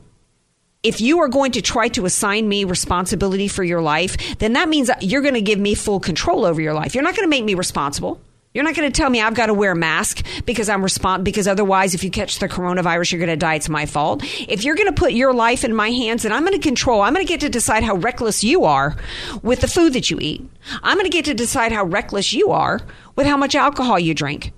if 0.82 1.00
you 1.00 1.20
are 1.20 1.28
going 1.28 1.52
to 1.52 1.62
try 1.62 1.88
to 1.88 2.06
assign 2.06 2.48
me 2.48 2.64
responsibility 2.64 3.48
for 3.48 3.62
your 3.62 3.80
life, 3.80 4.16
then 4.38 4.54
that 4.54 4.68
means 4.68 4.90
you're 5.00 5.22
going 5.22 5.34
to 5.34 5.40
give 5.40 5.58
me 5.58 5.74
full 5.74 6.00
control 6.00 6.44
over 6.44 6.60
your 6.60 6.74
life. 6.74 6.94
You're 6.94 7.04
not 7.04 7.14
going 7.14 7.26
to 7.26 7.30
make 7.30 7.44
me 7.44 7.54
responsible. 7.54 8.20
You're 8.54 8.64
not 8.64 8.74
going 8.74 8.90
to 8.90 8.94
tell 8.94 9.08
me 9.08 9.20
I've 9.20 9.34
got 9.34 9.46
to 9.46 9.54
wear 9.54 9.72
a 9.72 9.76
mask 9.76 10.26
because 10.44 10.68
I'm 10.68 10.82
respon- 10.82 11.24
because 11.24 11.48
otherwise 11.48 11.94
if 11.94 12.04
you 12.04 12.10
catch 12.10 12.38
the 12.38 12.48
coronavirus 12.48 13.12
you're 13.12 13.18
going 13.18 13.30
to 13.30 13.36
die 13.36 13.54
it's 13.54 13.70
my 13.70 13.86
fault. 13.86 14.22
If 14.46 14.64
you're 14.64 14.74
going 14.74 14.88
to 14.88 14.92
put 14.92 15.12
your 15.12 15.32
life 15.32 15.64
in 15.64 15.74
my 15.74 15.90
hands 15.90 16.24
then 16.24 16.32
I'm 16.32 16.42
going 16.42 16.52
to 16.52 16.58
control. 16.58 17.00
I'm 17.00 17.14
going 17.14 17.24
to 17.24 17.32
get 17.32 17.40
to 17.40 17.48
decide 17.48 17.82
how 17.82 17.94
reckless 17.96 18.44
you 18.44 18.64
are 18.64 18.94
with 19.42 19.62
the 19.62 19.68
food 19.68 19.94
that 19.94 20.10
you 20.10 20.18
eat. 20.20 20.46
I'm 20.82 20.98
going 20.98 21.10
to 21.10 21.16
get 21.16 21.24
to 21.26 21.34
decide 21.34 21.72
how 21.72 21.84
reckless 21.84 22.34
you 22.34 22.50
are 22.50 22.80
with 23.16 23.26
how 23.26 23.38
much 23.38 23.54
alcohol 23.54 23.98
you 23.98 24.12
drink. 24.14 24.52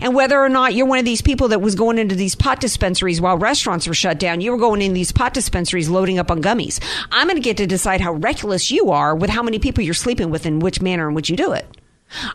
And 0.00 0.14
whether 0.14 0.38
or 0.38 0.48
not 0.48 0.74
you're 0.74 0.86
one 0.86 0.98
of 0.98 1.04
these 1.04 1.22
people 1.22 1.48
that 1.48 1.62
was 1.62 1.74
going 1.74 1.98
into 1.98 2.14
these 2.14 2.34
pot 2.34 2.60
dispensaries 2.60 3.20
while 3.20 3.38
restaurants 3.38 3.86
were 3.86 3.94
shut 3.94 4.18
down, 4.18 4.40
you 4.40 4.50
were 4.50 4.58
going 4.58 4.82
in 4.82 4.92
these 4.92 5.12
pot 5.12 5.32
dispensaries 5.32 5.88
loading 5.88 6.18
up 6.18 6.30
on 6.30 6.42
gummies. 6.42 6.82
I'm 7.10 7.26
going 7.26 7.36
to 7.36 7.42
get 7.42 7.56
to 7.58 7.66
decide 7.66 8.00
how 8.00 8.12
reckless 8.12 8.70
you 8.70 8.90
are 8.90 9.14
with 9.14 9.30
how 9.30 9.42
many 9.42 9.58
people 9.58 9.82
you're 9.82 9.94
sleeping 9.94 10.30
with 10.30 10.44
and 10.44 10.60
which 10.60 10.82
manner 10.82 11.08
in 11.08 11.14
which 11.14 11.30
you 11.30 11.36
do 11.36 11.52
it. 11.52 11.66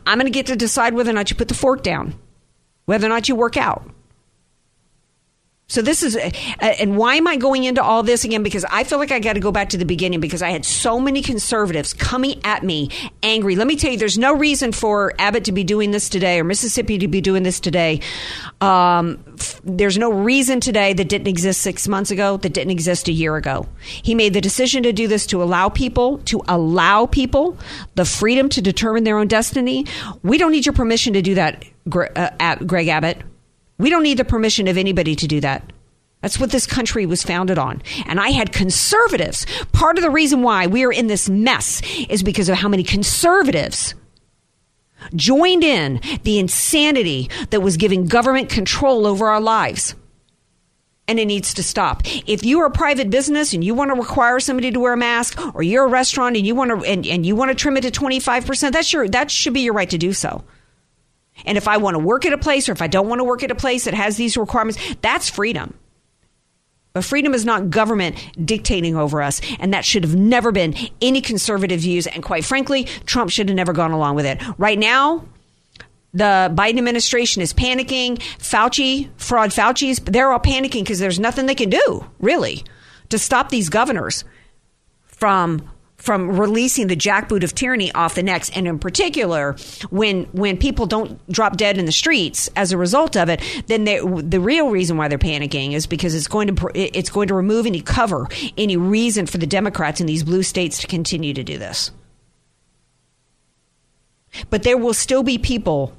I'm 0.07 0.17
going 0.17 0.25
to 0.25 0.31
get 0.31 0.47
to 0.47 0.55
decide 0.55 0.93
whether 0.93 1.11
or 1.11 1.13
not 1.13 1.29
you 1.29 1.35
put 1.35 1.49
the 1.49 1.53
fork 1.53 1.83
down, 1.83 2.15
whether 2.85 3.05
or 3.05 3.09
not 3.09 3.29
you 3.29 3.35
work 3.35 3.57
out. 3.57 3.89
So 5.67 5.81
this 5.81 6.03
is, 6.03 6.15
uh, 6.15 6.29
and 6.61 6.95
why 6.95 7.15
am 7.15 7.27
I 7.27 7.37
going 7.37 7.63
into 7.63 7.81
all 7.81 8.03
this 8.03 8.23
again? 8.23 8.43
Because 8.43 8.63
I 8.69 8.83
feel 8.83 8.99
like 8.99 9.09
I 9.09 9.19
got 9.19 9.33
to 9.33 9.39
go 9.39 9.51
back 9.51 9.69
to 9.69 9.77
the 9.77 9.85
beginning 9.85 10.19
because 10.19 10.43
I 10.43 10.49
had 10.49 10.63
so 10.63 10.99
many 10.99 11.23
conservatives 11.23 11.91
coming 11.91 12.39
at 12.43 12.63
me 12.63 12.91
angry. 13.23 13.55
Let 13.55 13.65
me 13.65 13.75
tell 13.75 13.91
you, 13.91 13.97
there's 13.97 14.17
no 14.17 14.35
reason 14.35 14.71
for 14.71 15.13
Abbott 15.17 15.45
to 15.45 15.51
be 15.51 15.63
doing 15.63 15.89
this 15.89 16.07
today 16.07 16.39
or 16.39 16.43
Mississippi 16.43 16.99
to 16.99 17.07
be 17.07 17.19
doing 17.19 17.41
this 17.41 17.59
today. 17.59 18.01
Um, 18.61 19.23
there's 19.63 19.97
no 19.97 20.11
reason 20.11 20.59
today 20.59 20.93
that 20.93 21.09
didn't 21.09 21.27
exist 21.27 21.61
six 21.61 21.87
months 21.87 22.11
ago, 22.11 22.37
that 22.37 22.53
didn't 22.53 22.71
exist 22.71 23.07
a 23.07 23.11
year 23.11 23.35
ago. 23.35 23.67
He 23.81 24.13
made 24.13 24.35
the 24.35 24.41
decision 24.41 24.83
to 24.83 24.93
do 24.93 25.07
this 25.07 25.25
to 25.27 25.41
allow 25.41 25.69
people, 25.69 26.19
to 26.25 26.43
allow 26.47 27.07
people 27.07 27.57
the 27.95 28.05
freedom 28.05 28.49
to 28.49 28.61
determine 28.61 29.03
their 29.03 29.17
own 29.17 29.27
destiny. 29.27 29.87
We 30.21 30.37
don't 30.37 30.51
need 30.51 30.67
your 30.67 30.73
permission 30.73 31.13
to 31.13 31.23
do 31.23 31.33
that, 31.35 31.65
uh, 31.91 32.55
Greg 32.57 32.87
Abbott. 32.87 33.23
We 33.77 33.89
don't 33.89 34.03
need 34.03 34.17
the 34.17 34.25
permission 34.25 34.67
of 34.67 34.77
anybody 34.77 35.15
to 35.15 35.27
do 35.27 35.41
that. 35.41 35.71
That's 36.21 36.39
what 36.39 36.51
this 36.51 36.65
country 36.65 37.05
was 37.05 37.23
founded 37.23 37.59
on. 37.59 37.83
And 38.07 38.19
I 38.19 38.29
had 38.29 38.51
conservatives. 38.51 39.45
Part 39.73 39.97
of 39.97 40.03
the 40.03 40.09
reason 40.09 40.41
why 40.41 40.65
we 40.65 40.83
are 40.83 40.91
in 40.91 41.07
this 41.07 41.29
mess 41.29 41.81
is 42.09 42.23
because 42.23 42.49
of 42.49 42.57
how 42.57 42.67
many 42.67 42.83
conservatives 42.83 43.93
joined 45.13 45.63
in 45.63 46.01
the 46.23 46.39
insanity 46.39 47.29
that 47.51 47.61
was 47.61 47.77
giving 47.77 48.07
government 48.07 48.49
control 48.49 49.05
over 49.05 49.27
our 49.27 49.41
lives. 49.41 49.93
And 51.07 51.19
it 51.19 51.25
needs 51.25 51.53
to 51.53 51.61
stop. 51.61 52.01
If 52.25 52.43
you 52.43 52.61
are 52.61 52.65
a 52.65 52.71
private 52.71 53.11
business 53.11 53.53
and 53.53 53.63
you 53.63 53.75
want 53.75 53.93
to 53.93 54.01
require 54.01 54.39
somebody 54.39 54.71
to 54.71 54.79
wear 54.79 54.93
a 54.93 54.97
mask, 54.97 55.39
or 55.53 55.61
you're 55.61 55.85
a 55.85 55.89
restaurant 55.89 56.37
and 56.37 56.47
you 56.47 56.55
want 56.55 56.71
to 56.71 56.89
and, 56.89 57.05
and 57.05 57.23
you 57.23 57.35
want 57.35 57.49
to 57.49 57.55
trim 57.55 57.77
it 57.77 57.81
to 57.81 57.91
twenty 57.91 58.19
five 58.19 58.47
percent, 58.47 58.73
that's 58.73 58.91
your 58.91 59.07
that 59.09 59.29
should 59.29 59.53
be 59.53 59.61
your 59.61 59.75
right 59.75 59.89
to 59.91 59.99
do 59.99 60.13
so. 60.13 60.43
And 61.45 61.57
if 61.57 61.67
I 61.67 61.77
want 61.77 61.95
to 61.95 61.99
work 61.99 62.25
at 62.25 62.33
a 62.33 62.37
place 62.37 62.69
or 62.69 62.71
if 62.71 62.81
I 62.81 62.87
don't 62.87 63.09
want 63.09 63.19
to 63.19 63.23
work 63.25 63.43
at 63.43 63.51
a 63.51 63.55
place 63.55 63.85
that 63.85 63.93
has 63.93 64.15
these 64.17 64.37
requirements, 64.37 64.79
that's 65.01 65.29
freedom. 65.29 65.73
But 66.93 67.03
freedom 67.03 67.33
is 67.33 67.43
not 67.43 67.69
government 67.69 68.15
dictating 68.45 68.95
over 68.95 69.21
us. 69.21 69.41
And 69.59 69.73
that 69.73 69.83
should 69.83 70.03
have 70.05 70.15
never 70.15 70.53
been 70.53 70.75
any 71.01 71.19
conservative 71.19 71.81
views. 71.81 72.07
And 72.07 72.23
quite 72.23 72.45
frankly, 72.45 72.85
Trump 73.05 73.31
should 73.31 73.49
have 73.49 73.55
never 73.55 73.73
gone 73.73 73.91
along 73.91 74.15
with 74.15 74.25
it. 74.25 74.41
Right 74.57 74.79
now, 74.79 75.25
the 76.13 76.49
Biden 76.55 76.77
administration 76.77 77.41
is 77.41 77.53
panicking. 77.53 78.19
Fauci, 78.39 79.09
fraud 79.17 79.49
Fauci's, 79.49 79.99
they're 79.99 80.31
all 80.31 80.39
panicking 80.39 80.83
because 80.83 80.99
there's 80.99 81.19
nothing 81.19 81.47
they 81.47 81.55
can 81.55 81.69
do, 81.69 82.05
really, 82.19 82.63
to 83.09 83.19
stop 83.19 83.49
these 83.49 83.67
governors 83.67 84.23
from 85.03 85.69
from 86.05 86.39
releasing 86.39 86.85
the 86.85 86.95
jackboot 86.95 87.43
of 87.43 87.55
tyranny 87.55 87.91
off 87.93 88.13
the 88.13 88.21
necks, 88.21 88.51
and 88.51 88.67
in 88.67 88.77
particular, 88.77 89.55
when 89.89 90.25
when 90.25 90.55
people 90.55 90.85
don't 90.85 91.19
drop 91.31 91.57
dead 91.57 91.79
in 91.79 91.85
the 91.85 91.91
streets 91.91 92.47
as 92.55 92.71
a 92.71 92.77
result 92.77 93.17
of 93.17 93.27
it, 93.27 93.41
then 93.65 93.85
the 93.85 94.39
real 94.39 94.69
reason 94.69 94.97
why 94.97 95.07
they're 95.07 95.17
panicking 95.17 95.73
is 95.73 95.87
because 95.87 96.13
it's 96.13 96.27
going 96.27 96.55
to 96.55 96.71
it's 96.75 97.09
going 97.09 97.27
to 97.27 97.33
remove 97.33 97.65
any 97.65 97.81
cover, 97.81 98.27
any 98.55 98.77
reason 98.77 99.25
for 99.25 99.39
the 99.39 99.47
Democrats 99.47 99.99
in 99.99 100.05
these 100.05 100.23
blue 100.23 100.43
states 100.43 100.79
to 100.79 100.87
continue 100.87 101.33
to 101.33 101.43
do 101.43 101.57
this. 101.57 101.91
But 104.49 104.63
there 104.63 104.77
will 104.77 104.93
still 104.93 105.23
be 105.23 105.37
people 105.37 105.93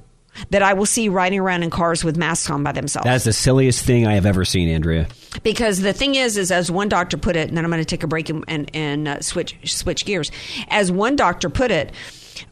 that 0.51 0.63
I 0.63 0.75
will 0.75 0.87
see 0.87 1.09
riding 1.09 1.39
around 1.39 1.63
in 1.63 1.71
cars 1.71 2.05
with 2.05 2.17
masks 2.17 2.51
on 2.51 2.63
by 2.63 2.73
themselves. 2.73 3.05
That's 3.05 3.25
the 3.25 3.33
silliest 3.33 3.85
thing 3.85 4.07
I 4.07 4.15
have 4.15 4.27
ever 4.27 4.45
seen, 4.45 4.69
Andrea. 4.69 5.09
Because 5.43 5.81
the 5.81 5.93
thing 5.93 6.15
is, 6.15 6.37
is 6.37 6.51
as 6.51 6.71
one 6.71 6.89
doctor 6.89 7.17
put 7.17 7.37
it, 7.37 7.49
and 7.49 7.57
then 7.57 7.65
I'm 7.65 7.71
going 7.71 7.83
to 7.83 7.85
take 7.85 8.03
a 8.03 8.07
break 8.07 8.29
and, 8.29 8.45
and, 8.49 8.71
and 8.75 9.09
uh, 9.09 9.21
switch 9.21 9.57
switch 9.65 10.05
gears. 10.05 10.31
As 10.69 10.91
one 10.91 11.17
doctor 11.17 11.51
put 11.51 11.71
it, 11.71 11.93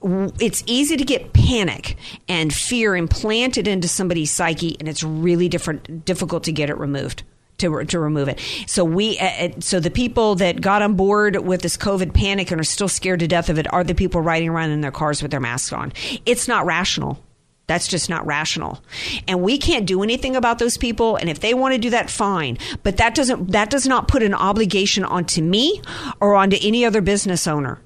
it's 0.03 0.63
easy 0.67 0.97
to 0.97 1.05
get 1.05 1.33
panic 1.33 1.97
and 2.29 2.53
fear 2.53 2.97
implanted 2.97 3.69
into 3.69 3.89
somebody's 3.89 4.31
psyche, 4.31 4.77
and 4.79 4.89
it's 4.89 5.03
really 5.03 5.49
different, 5.49 6.05
difficult 6.05 6.45
to 6.45 6.53
get 6.53 6.71
it 6.71 6.79
removed. 6.79 7.23
To, 7.59 7.85
to 7.85 8.01
remove 8.01 8.29
it. 8.29 8.41
So 8.67 8.85
we, 8.85 9.17
uh, 9.21 9.51
so 9.61 9.79
the 9.79 9.89
people 9.89 10.35
that 10.35 10.61
got 10.61 10.83
on 10.83 10.97
board 10.97 11.37
with 11.37 11.63
this 11.63 11.77
COVID 11.77 12.13
panic 12.13 12.51
and 12.51 12.61
are 12.61 12.65
still 12.65 12.89
scared 12.89 13.21
to 13.21 13.29
death 13.29 13.49
of 13.49 13.59
it 13.61 13.73
are 13.73 13.85
the 13.85 13.95
people 13.95 14.21
riding 14.21 14.49
around 14.49 14.71
in 14.71 14.81
their 14.81 14.91
cars 14.91 15.23
with 15.23 15.31
their 15.31 15.41
masks 15.41 15.73
on. 15.73 15.93
It's 16.27 16.49
not 16.49 16.67
rational. 16.67 17.23
That's 17.67 17.89
just 17.89 18.11
not 18.11 18.27
rational. 18.27 18.83
And 19.27 19.43
we 19.43 19.57
can't 19.57 19.87
do 19.87 20.03
anything 20.03 20.37
about 20.37 20.59
those 20.59 20.77
people. 20.77 21.17
And 21.17 21.31
if 21.31 21.41
they 21.41 21.55
want 21.55 21.73
to 21.73 21.79
do 21.79 21.91
that, 21.91 22.11
fine. 22.11 22.59
But 22.83 22.99
that 22.99 23.15
doesn't, 23.15 23.53
that 23.53 23.71
does 23.71 23.87
not 23.87 24.09
put 24.09 24.23
an 24.23 24.35
obligation 24.35 25.05
onto 25.05 25.43
me 25.43 25.81
or 26.21 26.35
onto 26.35 26.59
any 26.63 26.85
other 26.85 27.01
business 27.01 27.47
owner. 27.47 27.81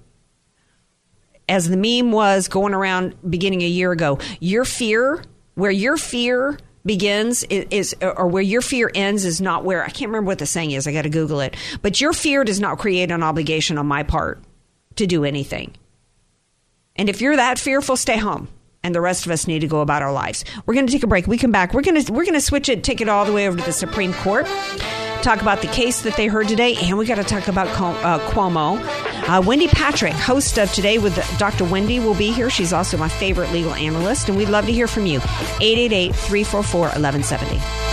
As 1.49 1.69
the 1.69 1.77
meme 1.77 2.13
was 2.13 2.49
going 2.49 2.75
around 2.75 3.15
beginning 3.29 3.63
a 3.63 3.69
year 3.69 3.93
ago, 3.93 4.19
your 4.41 4.65
fear, 4.65 5.23
where 5.55 5.71
your 5.71 5.97
fear 5.97 6.59
begins 6.85 7.45
is, 7.45 7.95
or 8.01 8.27
where 8.27 8.43
your 8.43 8.63
fear 8.63 8.91
ends 8.95 9.25
is 9.25 9.41
not 9.41 9.65
where 9.65 9.85
I 9.85 9.89
can't 9.89 10.11
remember 10.11 10.27
what 10.27 10.39
the 10.41 10.47
saying 10.47 10.73
is. 10.73 10.87
I 10.87 10.93
got 10.93 11.03
to 11.03 11.11
Google 11.11 11.41
it. 11.41 11.57
But 11.83 12.01
your 12.01 12.13
fear 12.13 12.43
does 12.43 12.59
not 12.61 12.79
create 12.79 13.11
an 13.11 13.23
obligation 13.23 13.79
on 13.79 13.87
my 13.87 14.03
part 14.03 14.43
to 14.97 15.07
do 15.07 15.25
anything. 15.25 15.75
And 16.97 17.09
if 17.09 17.21
you're 17.21 17.37
that 17.37 17.61
fearful, 17.61 17.97
stay 17.97 18.17
home 18.17 18.49
and 18.83 18.95
the 18.95 19.01
rest 19.01 19.27
of 19.27 19.33
us 19.33 19.47
need 19.47 19.61
to 19.61 19.67
go 19.67 19.81
about 19.81 20.03
our 20.03 20.13
lives. 20.13 20.45
We're 20.67 20.75
going 20.75 20.87
to 20.87 20.93
take 20.93 21.03
a 21.03 21.07
break. 21.07 21.27
We 21.27 21.39
come 21.39 21.53
back. 21.53 21.75
We're 21.75 21.83
going 21.83 22.03
to 22.03 22.13
we're 22.13 22.25
going 22.25 22.35
to 22.35 22.41
switch 22.41 22.69
it, 22.69 22.85
take 22.85 23.01
it 23.01 23.09
all 23.09 23.25
the 23.25 23.33
way 23.33 23.49
over 23.49 23.59
to 23.59 23.65
the 23.65 23.73
Supreme 23.73 24.13
Court. 24.15 24.47
Talk 25.23 25.43
about 25.43 25.61
the 25.63 25.69
case 25.69 26.03
that 26.03 26.17
they 26.17 26.29
heard 26.29 26.47
today, 26.47 26.77
and 26.77 26.97
we 26.97 27.05
got 27.05 27.17
to 27.17 27.25
talk 27.25 27.49
about 27.49 27.67
uh, 27.67 28.21
Cuomo. 28.31 28.81
Uh, 29.29 29.43
Wendy 29.45 29.67
Patrick, 29.67 30.13
host 30.13 30.59
of 30.59 30.73
Today 30.73 30.99
with 30.99 31.17
Dr. 31.39 31.65
Wendy, 31.65 31.99
will 31.99 32.15
be 32.15 32.33
here. 32.33 32.49
She's 32.49 32.73
also 32.73 32.97
my 32.97 33.09
favorite 33.09 33.51
legal 33.53 33.75
analyst, 33.75 34.29
and 34.29 34.39
we'd 34.39 34.49
love 34.49 34.67
to 34.67 34.73
hear 34.73 34.87
from 34.87 35.07
you. 35.07 35.19
888 35.61 36.15
344 36.15 36.81
1170. 36.81 37.88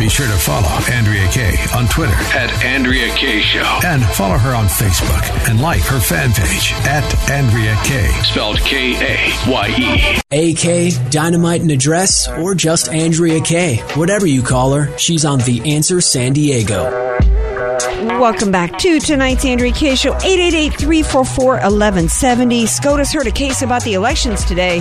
Be 0.00 0.08
sure 0.08 0.26
to 0.26 0.32
follow 0.32 0.66
Andrea 0.90 1.28
Kaye 1.28 1.56
on 1.76 1.86
Twitter 1.88 2.14
at 2.34 2.50
Andrea 2.64 3.14
Kaye 3.16 3.42
Show. 3.42 3.80
And 3.84 4.02
follow 4.02 4.38
her 4.38 4.54
on 4.54 4.64
Facebook 4.64 5.22
and 5.46 5.60
like 5.60 5.82
her 5.82 6.00
fan 6.00 6.32
page 6.32 6.72
at 6.86 7.04
Andrea 7.30 7.76
Kaye. 7.84 8.08
Spelled 8.22 8.56
K 8.60 8.94
A 8.96 9.30
Y 9.50 9.68
E. 9.78 10.16
AK, 10.32 10.94
Dynamite 11.10 11.60
and 11.60 11.70
Address, 11.70 12.28
or 12.28 12.54
just 12.54 12.88
Andrea 12.88 13.42
Kaye. 13.42 13.76
Whatever 13.94 14.26
you 14.26 14.40
call 14.42 14.72
her, 14.72 14.96
she's 14.96 15.26
on 15.26 15.40
The 15.40 15.74
Answer 15.74 16.00
San 16.00 16.32
Diego. 16.32 16.84
Welcome 18.18 18.50
back 18.50 18.78
to 18.78 19.00
tonight's 19.00 19.44
Andrea 19.44 19.72
Kaye 19.72 19.96
Show. 19.96 20.14
888-344-1170. 20.14 22.68
SCOTUS 22.68 23.12
heard 23.12 23.26
a 23.26 23.32
case 23.32 23.60
about 23.60 23.84
the 23.84 23.92
elections 23.92 24.46
today 24.46 24.80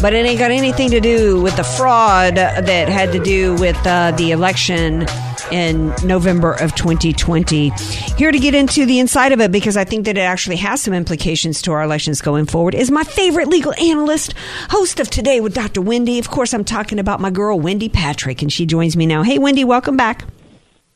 but 0.00 0.12
it 0.12 0.24
ain't 0.24 0.38
got 0.38 0.50
anything 0.50 0.90
to 0.90 1.00
do 1.00 1.40
with 1.40 1.56
the 1.56 1.64
fraud 1.64 2.36
that 2.36 2.88
had 2.88 3.12
to 3.12 3.18
do 3.18 3.54
with 3.56 3.76
uh, 3.86 4.12
the 4.12 4.30
election 4.30 5.06
in 5.50 5.92
November 6.04 6.52
of 6.52 6.74
2020. 6.74 7.70
Here 8.16 8.30
to 8.30 8.38
get 8.38 8.54
into 8.54 8.86
the 8.86 8.98
inside 8.98 9.32
of 9.32 9.40
it, 9.40 9.50
because 9.50 9.76
I 9.76 9.84
think 9.84 10.04
that 10.06 10.16
it 10.16 10.22
actually 10.22 10.56
has 10.56 10.82
some 10.82 10.94
implications 10.94 11.62
to 11.62 11.72
our 11.72 11.82
elections 11.82 12.20
going 12.20 12.46
forward, 12.46 12.74
is 12.74 12.90
my 12.90 13.04
favorite 13.04 13.48
legal 13.48 13.74
analyst, 13.74 14.34
host 14.70 15.00
of 15.00 15.10
Today 15.10 15.40
with 15.40 15.54
Dr. 15.54 15.80
Wendy. 15.80 16.18
Of 16.18 16.30
course, 16.30 16.54
I'm 16.54 16.64
talking 16.64 16.98
about 16.98 17.20
my 17.20 17.30
girl, 17.30 17.58
Wendy 17.58 17.88
Patrick, 17.88 18.42
and 18.42 18.52
she 18.52 18.66
joins 18.66 18.96
me 18.96 19.06
now. 19.06 19.22
Hey, 19.22 19.38
Wendy, 19.38 19.64
welcome 19.64 19.96
back. 19.96 20.24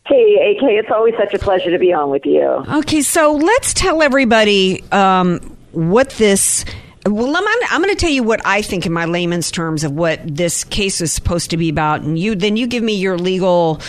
Hey, 0.06 0.56
AK, 0.56 0.64
it's 0.64 0.90
always 0.90 1.14
such 1.16 1.32
a 1.32 1.38
pleasure 1.38 1.70
to 1.70 1.78
be 1.78 1.92
on 1.92 2.10
with 2.10 2.26
you. 2.26 2.44
Okay, 2.44 3.02
so 3.02 3.34
let's 3.34 3.72
tell 3.72 4.02
everybody 4.02 4.82
um, 4.90 5.38
what 5.70 6.10
this 6.10 6.64
well, 7.06 7.36
I'm, 7.36 7.44
I'm 7.70 7.82
going 7.82 7.94
to 7.94 8.00
tell 8.00 8.10
you 8.10 8.22
what 8.22 8.40
I 8.44 8.62
think 8.62 8.86
in 8.86 8.92
my 8.92 9.06
layman's 9.06 9.50
terms 9.50 9.82
of 9.82 9.92
what 9.92 10.20
this 10.24 10.62
case 10.64 11.00
is 11.00 11.12
supposed 11.12 11.50
to 11.50 11.56
be 11.56 11.68
about, 11.68 12.02
and 12.02 12.18
you 12.18 12.34
then 12.34 12.56
you 12.56 12.66
give 12.66 12.82
me 12.82 12.94
your 12.94 13.18
legal. 13.18 13.80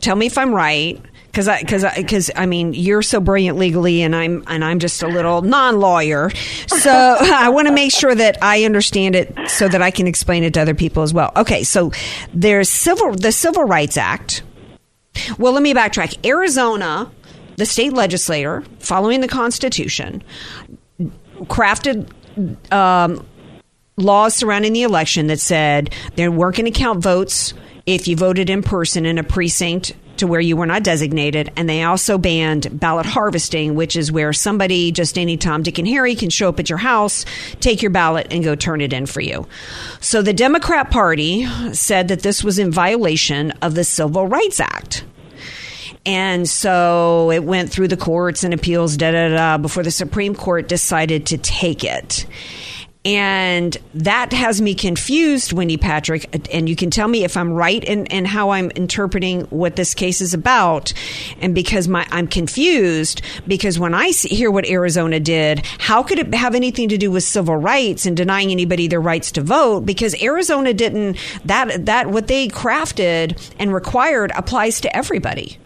Tell 0.00 0.16
me 0.16 0.26
if 0.26 0.36
I'm 0.36 0.52
right, 0.52 1.00
because 1.26 1.46
I 1.46 1.60
because 1.60 1.84
because 1.96 2.30
I, 2.34 2.42
I, 2.42 2.46
mean 2.46 2.74
you're 2.74 3.02
so 3.02 3.20
brilliant 3.20 3.58
legally, 3.58 4.02
and 4.02 4.16
I'm 4.16 4.42
and 4.48 4.64
I'm 4.64 4.80
just 4.80 5.02
a 5.02 5.06
little 5.06 5.42
non-lawyer, 5.42 6.30
so 6.66 6.90
I 7.20 7.50
want 7.50 7.68
to 7.68 7.74
make 7.74 7.92
sure 7.92 8.14
that 8.14 8.38
I 8.42 8.64
understand 8.64 9.14
it 9.14 9.34
so 9.48 9.68
that 9.68 9.80
I 9.80 9.92
can 9.92 10.06
explain 10.06 10.42
it 10.42 10.54
to 10.54 10.62
other 10.62 10.74
people 10.74 11.04
as 11.04 11.14
well. 11.14 11.32
Okay, 11.36 11.62
so 11.62 11.92
there's 12.34 12.68
civil 12.68 13.14
the 13.14 13.32
Civil 13.32 13.64
Rights 13.64 13.96
Act. 13.96 14.42
Well, 15.38 15.52
let 15.52 15.62
me 15.62 15.72
backtrack. 15.72 16.26
Arizona, 16.26 17.10
the 17.56 17.66
state 17.66 17.92
legislator, 17.92 18.64
following 18.80 19.20
the 19.20 19.28
Constitution, 19.28 20.22
crafted 21.44 22.08
um, 22.70 23.26
laws 23.96 24.34
surrounding 24.34 24.72
the 24.72 24.82
election 24.82 25.28
that 25.28 25.40
said 25.40 25.94
they 26.14 26.28
weren't 26.28 26.56
going 26.56 26.70
to 26.70 26.78
count 26.78 27.02
votes 27.02 27.54
if 27.86 28.08
you 28.08 28.16
voted 28.16 28.50
in 28.50 28.62
person 28.62 29.06
in 29.06 29.18
a 29.18 29.22
precinct 29.22 29.92
to 30.18 30.26
where 30.26 30.40
you 30.40 30.56
were 30.56 30.66
not 30.66 30.82
designated. 30.82 31.52
And 31.56 31.68
they 31.68 31.82
also 31.82 32.18
banned 32.18 32.80
ballot 32.80 33.06
harvesting, 33.06 33.74
which 33.74 33.96
is 33.96 34.10
where 34.10 34.32
somebody 34.32 34.92
just 34.92 35.18
any 35.18 35.36
Tom, 35.36 35.62
Dick, 35.62 35.78
and 35.78 35.88
Harry 35.88 36.14
can 36.14 36.30
show 36.30 36.48
up 36.48 36.58
at 36.58 36.68
your 36.68 36.78
house, 36.78 37.24
take 37.60 37.82
your 37.82 37.90
ballot, 37.90 38.28
and 38.30 38.42
go 38.42 38.54
turn 38.54 38.80
it 38.80 38.92
in 38.92 39.06
for 39.06 39.20
you. 39.20 39.46
So 40.00 40.22
the 40.22 40.32
Democrat 40.32 40.90
Party 40.90 41.46
said 41.72 42.08
that 42.08 42.20
this 42.20 42.42
was 42.42 42.58
in 42.58 42.70
violation 42.70 43.52
of 43.62 43.74
the 43.74 43.84
Civil 43.84 44.26
Rights 44.26 44.60
Act. 44.60 45.04
And 46.06 46.48
so 46.48 47.32
it 47.32 47.42
went 47.42 47.70
through 47.70 47.88
the 47.88 47.96
courts 47.96 48.44
and 48.44 48.54
appeals, 48.54 48.96
da 48.96 49.10
da 49.10 49.28
da, 49.28 49.58
before 49.58 49.82
the 49.82 49.90
Supreme 49.90 50.36
Court 50.36 50.68
decided 50.68 51.26
to 51.26 51.38
take 51.38 51.82
it. 51.82 52.26
And 53.04 53.76
that 53.94 54.32
has 54.32 54.60
me 54.60 54.74
confused, 54.74 55.52
Wendy 55.52 55.76
Patrick. 55.76 56.48
And 56.52 56.68
you 56.68 56.74
can 56.74 56.90
tell 56.90 57.06
me 57.06 57.22
if 57.22 57.36
I'm 57.36 57.52
right 57.52 57.82
in, 57.84 58.06
in 58.06 58.24
how 58.24 58.50
I'm 58.50 58.72
interpreting 58.72 59.42
what 59.42 59.76
this 59.76 59.94
case 59.94 60.20
is 60.20 60.34
about. 60.34 60.92
And 61.40 61.54
because 61.54 61.86
my, 61.86 62.04
I'm 62.10 62.26
confused, 62.26 63.22
because 63.46 63.78
when 63.78 63.94
I 63.94 64.10
see, 64.10 64.30
hear 64.30 64.50
what 64.50 64.66
Arizona 64.66 65.20
did, 65.20 65.64
how 65.78 66.02
could 66.02 66.18
it 66.18 66.34
have 66.34 66.56
anything 66.56 66.88
to 66.88 66.98
do 66.98 67.12
with 67.12 67.22
civil 67.22 67.54
rights 67.54 68.06
and 68.06 68.16
denying 68.16 68.50
anybody 68.50 68.88
their 68.88 69.00
rights 69.00 69.30
to 69.32 69.40
vote? 69.40 69.86
Because 69.86 70.20
Arizona 70.20 70.74
didn't, 70.74 71.16
that, 71.44 71.86
that, 71.86 72.10
what 72.10 72.26
they 72.26 72.48
crafted 72.48 73.40
and 73.60 73.72
required 73.72 74.32
applies 74.34 74.80
to 74.80 74.96
everybody. 74.96 75.58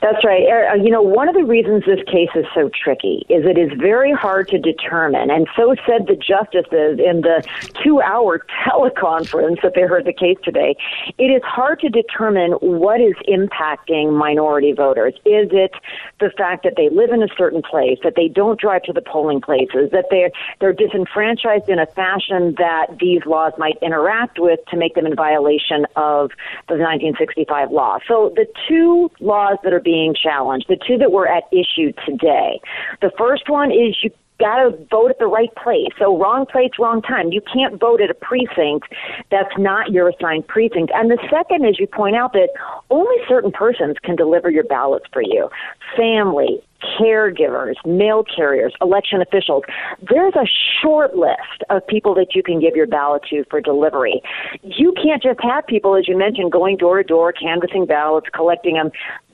That's 0.00 0.24
right. 0.24 0.44
Uh, 0.48 0.74
you 0.74 0.90
know, 0.90 1.02
one 1.02 1.28
of 1.28 1.34
the 1.34 1.44
reasons 1.44 1.84
this 1.84 2.02
case 2.06 2.30
is 2.34 2.46
so 2.54 2.70
tricky 2.70 3.26
is 3.28 3.44
it 3.44 3.58
is 3.58 3.70
very 3.78 4.12
hard 4.12 4.48
to 4.48 4.58
determine, 4.58 5.30
and 5.30 5.46
so 5.54 5.74
said 5.86 6.06
the 6.06 6.16
justices 6.16 6.98
in 6.98 7.20
the 7.20 7.46
two 7.84 8.00
hour 8.00 8.40
teleconference 8.66 9.60
that 9.62 9.74
they 9.74 9.82
heard 9.82 10.06
the 10.06 10.12
case 10.12 10.38
today. 10.42 10.74
It 11.18 11.24
is 11.24 11.42
hard 11.44 11.80
to 11.80 11.90
determine 11.90 12.52
what 12.52 13.00
is 13.00 13.14
impacting 13.28 14.16
minority 14.16 14.72
voters. 14.72 15.14
Is 15.26 15.50
it 15.52 15.72
the 16.18 16.30
fact 16.30 16.64
that 16.64 16.74
they 16.76 16.88
live 16.88 17.10
in 17.10 17.22
a 17.22 17.28
certain 17.36 17.60
place, 17.60 17.98
that 18.02 18.14
they 18.16 18.28
don't 18.28 18.58
drive 18.58 18.82
to 18.84 18.94
the 18.94 19.02
polling 19.02 19.42
places, 19.42 19.90
that 19.92 20.06
they're, 20.10 20.30
they're 20.60 20.72
disenfranchised 20.72 21.68
in 21.68 21.78
a 21.78 21.86
fashion 21.86 22.54
that 22.56 22.86
these 22.98 23.20
laws 23.26 23.52
might 23.58 23.76
interact 23.82 24.38
with 24.38 24.60
to 24.70 24.78
make 24.78 24.94
them 24.94 25.04
in 25.04 25.14
violation 25.14 25.84
of 25.96 26.30
the 26.68 26.76
1965 26.80 27.70
law? 27.70 27.98
So 28.08 28.32
the 28.34 28.46
two 28.66 29.10
laws 29.20 29.58
that 29.62 29.74
are 29.74 29.80
being 29.80 29.89
being 29.90 30.14
challenged, 30.14 30.66
the 30.68 30.78
two 30.86 30.96
that 30.98 31.10
were 31.10 31.26
at 31.26 31.44
issue 31.50 31.92
today. 32.06 32.60
The 33.02 33.10
first 33.18 33.48
one 33.48 33.72
is 33.72 33.96
you 34.04 34.10
got 34.38 34.62
to 34.62 34.70
vote 34.88 35.10
at 35.10 35.18
the 35.18 35.26
right 35.26 35.54
place. 35.56 35.90
So 35.98 36.16
wrong 36.16 36.46
place, 36.46 36.70
wrong 36.78 37.02
time. 37.02 37.32
You 37.32 37.42
can't 37.42 37.78
vote 37.78 38.00
at 38.00 38.08
a 38.08 38.14
precinct 38.14 38.86
that's 39.30 39.52
not 39.58 39.90
your 39.90 40.08
assigned 40.08 40.46
precinct. 40.46 40.92
And 40.94 41.10
the 41.10 41.18
second 41.28 41.66
is 41.66 41.78
you 41.78 41.88
point 41.88 42.14
out 42.14 42.32
that 42.34 42.50
only 42.88 43.16
certain 43.28 43.50
persons 43.50 43.96
can 44.02 44.14
deliver 44.14 44.48
your 44.48 44.64
ballots 44.64 45.06
for 45.12 45.22
you. 45.22 45.50
Family, 45.96 46.62
caregivers, 46.98 47.74
mail 47.84 48.24
carriers, 48.24 48.72
election 48.80 49.20
officials. 49.20 49.64
There's 50.08 50.34
a 50.34 50.46
short 50.80 51.14
list 51.14 51.62
of 51.68 51.86
people 51.86 52.14
that 52.14 52.34
you 52.34 52.42
can 52.42 52.60
give 52.60 52.74
your 52.74 52.86
ballot 52.86 53.22
to 53.30 53.44
for 53.50 53.60
delivery. 53.60 54.22
You 54.62 54.94
can't 54.94 55.22
just 55.22 55.40
have 55.42 55.66
people, 55.66 55.96
as 55.96 56.08
you 56.08 56.16
mentioned, 56.16 56.52
going 56.52 56.78
door 56.78 56.96
to 56.96 57.04
door, 57.06 57.32
canvassing 57.32 57.84
ballots, 57.84 58.28
collecting 58.32 58.76
them 58.76 58.90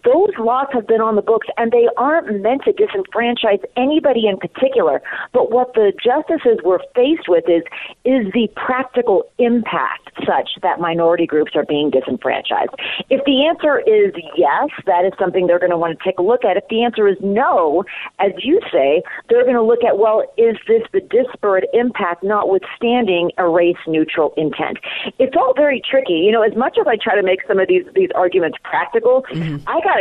those 0.06 0.30
laws 0.38 0.68
have 0.72 0.86
been 0.86 1.00
on 1.00 1.16
the 1.16 1.22
books 1.22 1.48
and 1.56 1.72
they 1.72 1.88
aren't 1.96 2.40
meant 2.40 2.62
to 2.62 2.72
disenfranchise 2.72 3.64
anybody 3.76 4.28
in 4.28 4.38
particular. 4.38 5.02
But 5.32 5.50
what 5.50 5.74
the 5.74 5.92
justices 5.98 6.62
were 6.64 6.80
faced 6.94 7.28
with 7.28 7.44
is 7.48 7.62
is 8.04 8.32
the 8.32 8.46
practical 8.54 9.24
impact 9.38 10.10
such 10.24 10.50
that 10.62 10.78
minority 10.78 11.26
groups 11.26 11.52
are 11.56 11.64
being 11.64 11.90
disenfranchised? 11.90 12.70
If 13.10 13.24
the 13.26 13.44
answer 13.46 13.80
is 13.80 14.14
yes, 14.36 14.70
that 14.86 15.04
is 15.04 15.12
something 15.18 15.46
they're 15.46 15.58
going 15.58 15.74
to 15.74 15.76
want 15.76 15.98
to 15.98 16.04
take 16.04 16.18
a 16.18 16.22
look 16.22 16.44
at. 16.44 16.56
If 16.56 16.68
the 16.70 16.84
answer 16.84 17.08
is 17.08 17.16
no, 17.20 17.84
as 18.20 18.32
you 18.38 18.60
say, 18.72 19.02
they're 19.28 19.44
going 19.44 19.58
to 19.58 19.62
look 19.62 19.82
at, 19.82 19.98
well, 19.98 20.22
is 20.38 20.56
this 20.68 20.82
the 20.92 21.00
disparate 21.00 21.68
impact 21.74 22.22
notwithstanding 22.22 23.32
a 23.38 23.48
race 23.48 23.76
neutral 23.88 24.32
intent? 24.36 24.78
It's 25.18 25.34
all 25.36 25.52
very 25.56 25.82
tricky. 25.82 26.22
You 26.22 26.30
know, 26.30 26.42
as 26.42 26.56
much 26.56 26.78
as 26.78 26.86
I 26.86 26.96
try 26.96 27.16
to 27.16 27.22
make 27.22 27.40
some 27.48 27.58
of 27.58 27.66
these, 27.66 27.84
these 27.94 28.10
arguments 28.14 28.58
practical, 28.62 29.24
mm-hmm. 29.32 29.68
I 29.68 29.80
got 29.80 29.95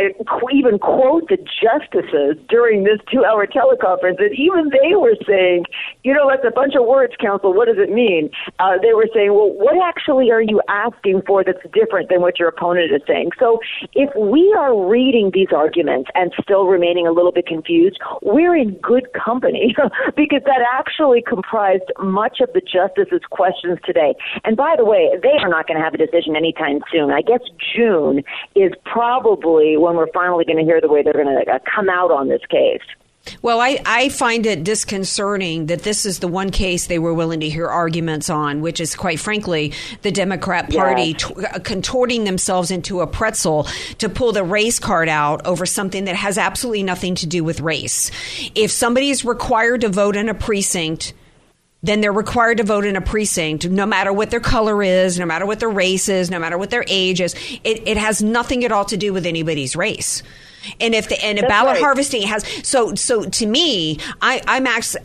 even 0.52 0.78
quote 0.78 1.28
the 1.28 1.38
justices 1.38 2.36
during 2.48 2.84
this 2.84 2.98
two 3.10 3.24
hour 3.24 3.46
teleconference, 3.46 4.18
and 4.18 4.34
even 4.34 4.70
they 4.70 4.94
were 4.96 5.16
saying, 5.26 5.64
you 6.04 6.12
know, 6.12 6.28
that's 6.30 6.46
a 6.46 6.54
bunch 6.54 6.74
of 6.74 6.86
words, 6.86 7.14
counsel. 7.20 7.52
What 7.52 7.66
does 7.66 7.78
it 7.78 7.90
mean? 7.90 8.30
Uh, 8.58 8.78
they 8.80 8.94
were 8.94 9.08
saying, 9.12 9.32
well, 9.34 9.50
what 9.50 9.76
actually 9.84 10.30
are 10.30 10.42
you 10.42 10.60
asking 10.68 11.22
for 11.26 11.44
that's 11.44 11.62
different 11.72 12.08
than 12.08 12.20
what 12.20 12.38
your 12.38 12.48
opponent 12.48 12.92
is 12.92 13.02
saying? 13.06 13.30
So 13.38 13.60
if 13.92 14.10
we 14.16 14.54
are 14.58 14.74
reading 14.88 15.30
these 15.32 15.48
arguments 15.54 16.10
and 16.14 16.32
still 16.40 16.66
remaining 16.66 17.06
a 17.06 17.12
little 17.12 17.32
bit 17.32 17.46
confused, 17.46 17.98
we're 18.22 18.56
in 18.56 18.74
good 18.82 19.08
company 19.12 19.74
because 20.16 20.42
that 20.44 20.62
actually 20.74 21.22
comprised 21.26 21.90
much 21.98 22.40
of 22.40 22.52
the 22.52 22.60
justices' 22.60 23.22
questions 23.30 23.78
today. 23.84 24.14
And 24.44 24.56
by 24.56 24.74
the 24.76 24.84
way, 24.84 25.10
they 25.22 25.36
are 25.42 25.48
not 25.48 25.66
going 25.66 25.78
to 25.78 25.84
have 25.84 25.94
a 25.94 25.98
decision 25.98 26.36
anytime 26.36 26.80
soon. 26.92 27.10
I 27.10 27.22
guess 27.22 27.40
June 27.74 28.22
is 28.54 28.72
probably 28.84 29.76
when 29.86 29.96
we're 29.96 30.10
finally 30.12 30.44
going 30.44 30.58
to 30.58 30.64
hear 30.64 30.80
the 30.80 30.88
way 30.88 31.02
they're 31.02 31.12
going 31.12 31.26
to 31.26 31.50
uh, 31.50 31.58
come 31.74 31.88
out 31.88 32.10
on 32.10 32.28
this 32.28 32.42
case. 32.50 32.82
Well, 33.42 33.60
I, 33.60 33.80
I 33.84 34.08
find 34.08 34.46
it 34.46 34.64
disconcerting 34.64 35.66
that 35.66 35.82
this 35.82 36.06
is 36.06 36.20
the 36.20 36.28
one 36.28 36.50
case 36.50 36.86
they 36.86 36.98
were 36.98 37.14
willing 37.14 37.40
to 37.40 37.48
hear 37.48 37.66
arguments 37.66 38.30
on, 38.30 38.60
which 38.60 38.80
is 38.80 38.94
quite 38.94 39.20
frankly 39.20 39.72
the 40.02 40.12
Democrat 40.12 40.70
Party 40.72 41.16
yes. 41.18 41.28
t- 41.28 41.46
uh, 41.46 41.58
contorting 41.60 42.24
themselves 42.24 42.70
into 42.70 43.00
a 43.00 43.06
pretzel 43.06 43.64
to 43.98 44.08
pull 44.08 44.32
the 44.32 44.44
race 44.44 44.78
card 44.78 45.08
out 45.08 45.44
over 45.44 45.66
something 45.66 46.04
that 46.04 46.16
has 46.16 46.38
absolutely 46.38 46.82
nothing 46.82 47.14
to 47.16 47.26
do 47.26 47.42
with 47.42 47.60
race. 47.60 48.10
If 48.54 48.70
somebody 48.70 49.10
is 49.10 49.24
required 49.24 49.80
to 49.82 49.88
vote 49.88 50.16
in 50.16 50.28
a 50.28 50.34
precinct, 50.34 51.12
then 51.86 52.00
they're 52.00 52.12
required 52.12 52.58
to 52.58 52.64
vote 52.64 52.84
in 52.84 52.96
a 52.96 53.00
precinct, 53.00 53.68
no 53.68 53.86
matter 53.86 54.12
what 54.12 54.30
their 54.30 54.40
color 54.40 54.82
is, 54.82 55.18
no 55.18 55.26
matter 55.26 55.46
what 55.46 55.60
their 55.60 55.70
race 55.70 56.08
is, 56.08 56.30
no 56.30 56.38
matter 56.38 56.58
what 56.58 56.70
their 56.70 56.84
age 56.88 57.20
is. 57.20 57.34
It, 57.64 57.86
it 57.86 57.96
has 57.96 58.22
nothing 58.22 58.64
at 58.64 58.72
all 58.72 58.84
to 58.86 58.96
do 58.96 59.12
with 59.12 59.26
anybody's 59.26 59.76
race. 59.76 60.22
And 60.80 60.94
if 60.94 61.08
the 61.08 61.22
and 61.24 61.40
ballot 61.40 61.74
right. 61.74 61.82
harvesting 61.82 62.22
has 62.22 62.44
so 62.66 62.94
so 62.94 63.24
to 63.24 63.46
me, 63.46 63.98
I, 64.20 64.42
I'm 64.46 64.66
actually 64.66 65.02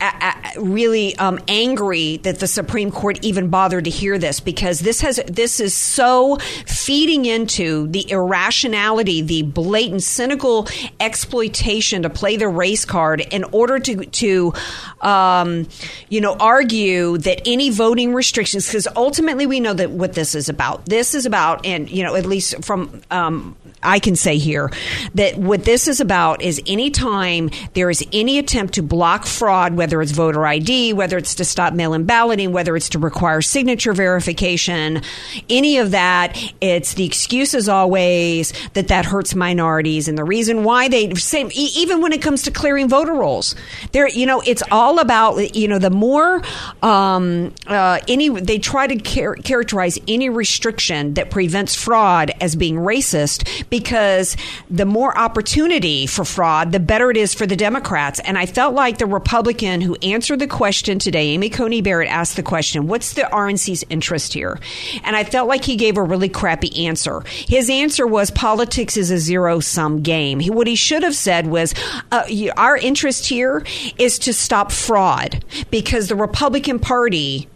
really 0.56 1.16
um, 1.16 1.38
angry 1.48 2.18
that 2.18 2.38
the 2.38 2.46
Supreme 2.46 2.90
Court 2.90 3.18
even 3.22 3.48
bothered 3.48 3.84
to 3.84 3.90
hear 3.90 4.18
this 4.18 4.40
because 4.40 4.80
this 4.80 5.00
has 5.00 5.20
this 5.26 5.60
is 5.60 5.74
so 5.74 6.38
feeding 6.66 7.26
into 7.26 7.88
the 7.88 8.10
irrationality, 8.10 9.22
the 9.22 9.42
blatant, 9.42 10.02
cynical 10.02 10.68
exploitation 11.00 12.02
to 12.02 12.10
play 12.10 12.36
the 12.36 12.48
race 12.48 12.84
card 12.84 13.20
in 13.20 13.44
order 13.44 13.78
to 13.78 14.04
to 14.04 14.52
um, 15.00 15.68
you 16.08 16.20
know 16.20 16.36
argue 16.38 17.18
that 17.18 17.42
any 17.46 17.70
voting 17.70 18.14
restrictions 18.14 18.66
because 18.66 18.88
ultimately 18.96 19.46
we 19.46 19.60
know 19.60 19.74
that 19.74 19.90
what 19.90 20.14
this 20.14 20.34
is 20.34 20.48
about. 20.48 20.86
This 20.86 21.14
is 21.14 21.26
about 21.26 21.64
and 21.66 21.90
you 21.90 22.02
know 22.02 22.14
at 22.14 22.26
least 22.26 22.64
from 22.64 23.02
um, 23.10 23.56
I 23.82 23.98
can 23.98 24.16
say 24.16 24.38
here 24.38 24.70
that 25.14 25.36
what 25.36 25.64
this 25.64 25.88
is 25.88 26.00
about 26.00 26.42
is 26.42 26.60
anytime 26.66 27.50
there 27.74 27.90
is 27.90 28.04
any 28.12 28.38
attempt 28.38 28.74
to 28.74 28.82
block 28.82 29.26
fraud, 29.26 29.74
whether 29.74 30.00
it's 30.00 30.12
voter 30.12 30.46
ID, 30.46 30.92
whether 30.92 31.16
it's 31.18 31.34
to 31.36 31.44
stop 31.44 31.74
mail 31.74 31.94
in 31.94 32.04
balloting, 32.04 32.52
whether 32.52 32.76
it's 32.76 32.90
to 32.90 32.98
require 32.98 33.42
signature 33.42 33.92
verification, 33.92 35.02
any 35.50 35.78
of 35.78 35.90
that, 35.90 36.38
it's 36.60 36.94
the 36.94 37.04
excuse 37.04 37.54
is 37.54 37.68
always 37.68 38.52
that 38.74 38.88
that 38.88 39.04
hurts 39.04 39.34
minorities. 39.34 40.08
And 40.08 40.16
the 40.16 40.24
reason 40.24 40.64
why 40.64 40.88
they, 40.88 41.14
same, 41.14 41.50
even 41.52 42.00
when 42.00 42.12
it 42.12 42.22
comes 42.22 42.42
to 42.42 42.50
clearing 42.50 42.88
voter 42.88 43.14
rolls, 43.14 43.54
there, 43.92 44.08
you 44.08 44.26
know, 44.26 44.42
it's 44.46 44.62
all 44.70 44.98
about, 44.98 45.56
you 45.56 45.68
know, 45.68 45.78
the 45.78 45.90
more, 45.90 46.42
um, 46.82 47.52
uh, 47.66 47.98
any, 48.06 48.28
they 48.28 48.58
try 48.58 48.86
to 48.86 48.96
char- 49.00 49.36
characterize 49.36 49.98
any 50.06 50.28
restriction 50.28 51.14
that 51.14 51.30
prevents 51.30 51.74
fraud 51.74 52.30
as 52.40 52.54
being 52.54 52.76
racist 52.76 53.48
because 53.72 54.36
the 54.68 54.84
more 54.84 55.16
opportunity 55.16 56.06
for 56.06 56.26
fraud, 56.26 56.72
the 56.72 56.78
better 56.78 57.10
it 57.10 57.16
is 57.16 57.32
for 57.32 57.46
the 57.46 57.56
Democrats. 57.56 58.20
And 58.20 58.36
I 58.36 58.44
felt 58.44 58.74
like 58.74 58.98
the 58.98 59.06
Republican 59.06 59.80
who 59.80 59.96
answered 60.02 60.40
the 60.40 60.46
question 60.46 60.98
today, 60.98 61.28
Amy 61.28 61.48
Coney 61.48 61.80
Barrett 61.80 62.10
asked 62.10 62.36
the 62.36 62.42
question, 62.42 62.86
what's 62.86 63.14
the 63.14 63.22
RNC's 63.22 63.82
interest 63.88 64.34
here? 64.34 64.60
And 65.04 65.16
I 65.16 65.24
felt 65.24 65.48
like 65.48 65.64
he 65.64 65.76
gave 65.76 65.96
a 65.96 66.02
really 66.02 66.28
crappy 66.28 66.86
answer. 66.86 67.22
His 67.26 67.70
answer 67.70 68.06
was 68.06 68.30
politics 68.30 68.98
is 68.98 69.10
a 69.10 69.16
zero 69.16 69.60
sum 69.60 70.02
game. 70.02 70.38
He, 70.38 70.50
what 70.50 70.66
he 70.66 70.76
should 70.76 71.02
have 71.02 71.16
said 71.16 71.46
was, 71.46 71.74
uh, 72.10 72.26
our 72.58 72.76
interest 72.76 73.24
here 73.26 73.64
is 73.96 74.18
to 74.18 74.34
stop 74.34 74.70
fraud 74.70 75.42
because 75.70 76.08
the 76.08 76.14
Republican 76.14 76.78
Party 76.78 77.48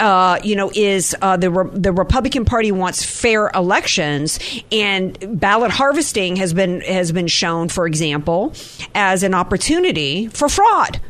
uh, 0.00 0.38
you 0.42 0.56
know, 0.56 0.70
is 0.74 1.14
uh, 1.22 1.36
the 1.36 1.50
Re- 1.50 1.70
the 1.72 1.92
Republican 1.92 2.44
Party 2.44 2.72
wants 2.72 3.04
fair 3.04 3.50
elections, 3.54 4.38
and 4.72 5.40
ballot 5.40 5.70
harvesting 5.70 6.36
has 6.36 6.52
been 6.52 6.80
has 6.82 7.12
been 7.12 7.28
shown, 7.28 7.68
for 7.68 7.86
example, 7.86 8.52
as 8.94 9.22
an 9.22 9.34
opportunity 9.34 10.28
for 10.28 10.48
fraud. 10.48 11.00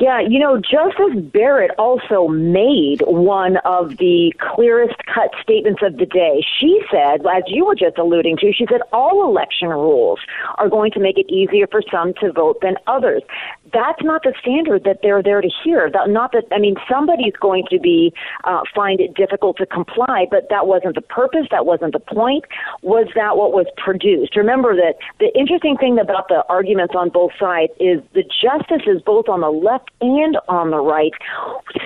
Yeah, 0.00 0.18
you 0.18 0.38
know, 0.38 0.56
Justice 0.56 1.22
Barrett 1.30 1.72
also 1.78 2.26
made 2.26 3.02
one 3.06 3.58
of 3.66 3.98
the 3.98 4.32
clearest 4.54 4.96
cut 5.14 5.30
statements 5.42 5.82
of 5.82 5.98
the 5.98 6.06
day. 6.06 6.42
She 6.58 6.80
said, 6.90 7.20
as 7.26 7.42
you 7.48 7.66
were 7.66 7.74
just 7.74 7.98
alluding 7.98 8.38
to, 8.38 8.50
she 8.50 8.64
said 8.70 8.80
all 8.94 9.28
election 9.28 9.68
rules 9.68 10.18
are 10.56 10.70
going 10.70 10.90
to 10.92 11.00
make 11.00 11.18
it 11.18 11.30
easier 11.30 11.66
for 11.66 11.82
some 11.92 12.14
to 12.14 12.32
vote 12.32 12.62
than 12.62 12.76
others 12.86 13.22
that's 13.72 14.02
not 14.02 14.22
the 14.22 14.34
standard 14.40 14.84
that 14.84 14.98
they're 15.02 15.22
there 15.22 15.40
to 15.40 15.48
hear. 15.62 15.90
That, 15.90 16.08
not 16.08 16.32
that 16.32 16.44
I 16.52 16.58
mean, 16.58 16.76
somebody's 16.90 17.34
going 17.40 17.64
to 17.70 17.78
be 17.78 18.12
uh, 18.44 18.62
find 18.74 19.00
it 19.00 19.14
difficult 19.14 19.56
to 19.58 19.66
comply, 19.66 20.26
but 20.30 20.48
that 20.50 20.66
wasn't 20.66 20.94
the 20.94 21.02
purpose. 21.02 21.46
That 21.50 21.66
wasn't 21.66 21.92
the 21.92 22.00
point. 22.00 22.44
Was 22.82 23.08
that 23.14 23.36
what 23.36 23.52
was 23.52 23.66
produced? 23.76 24.36
Remember 24.36 24.74
that 24.74 24.94
the 25.18 25.30
interesting 25.38 25.76
thing 25.76 25.98
about 25.98 26.28
the 26.28 26.44
arguments 26.48 26.94
on 26.96 27.10
both 27.10 27.32
sides 27.38 27.72
is 27.78 28.00
the 28.14 28.24
justices, 28.24 29.02
both 29.04 29.28
on 29.28 29.40
the 29.40 29.50
left 29.50 29.90
and 30.00 30.38
on 30.48 30.70
the 30.70 30.80
right, 30.80 31.12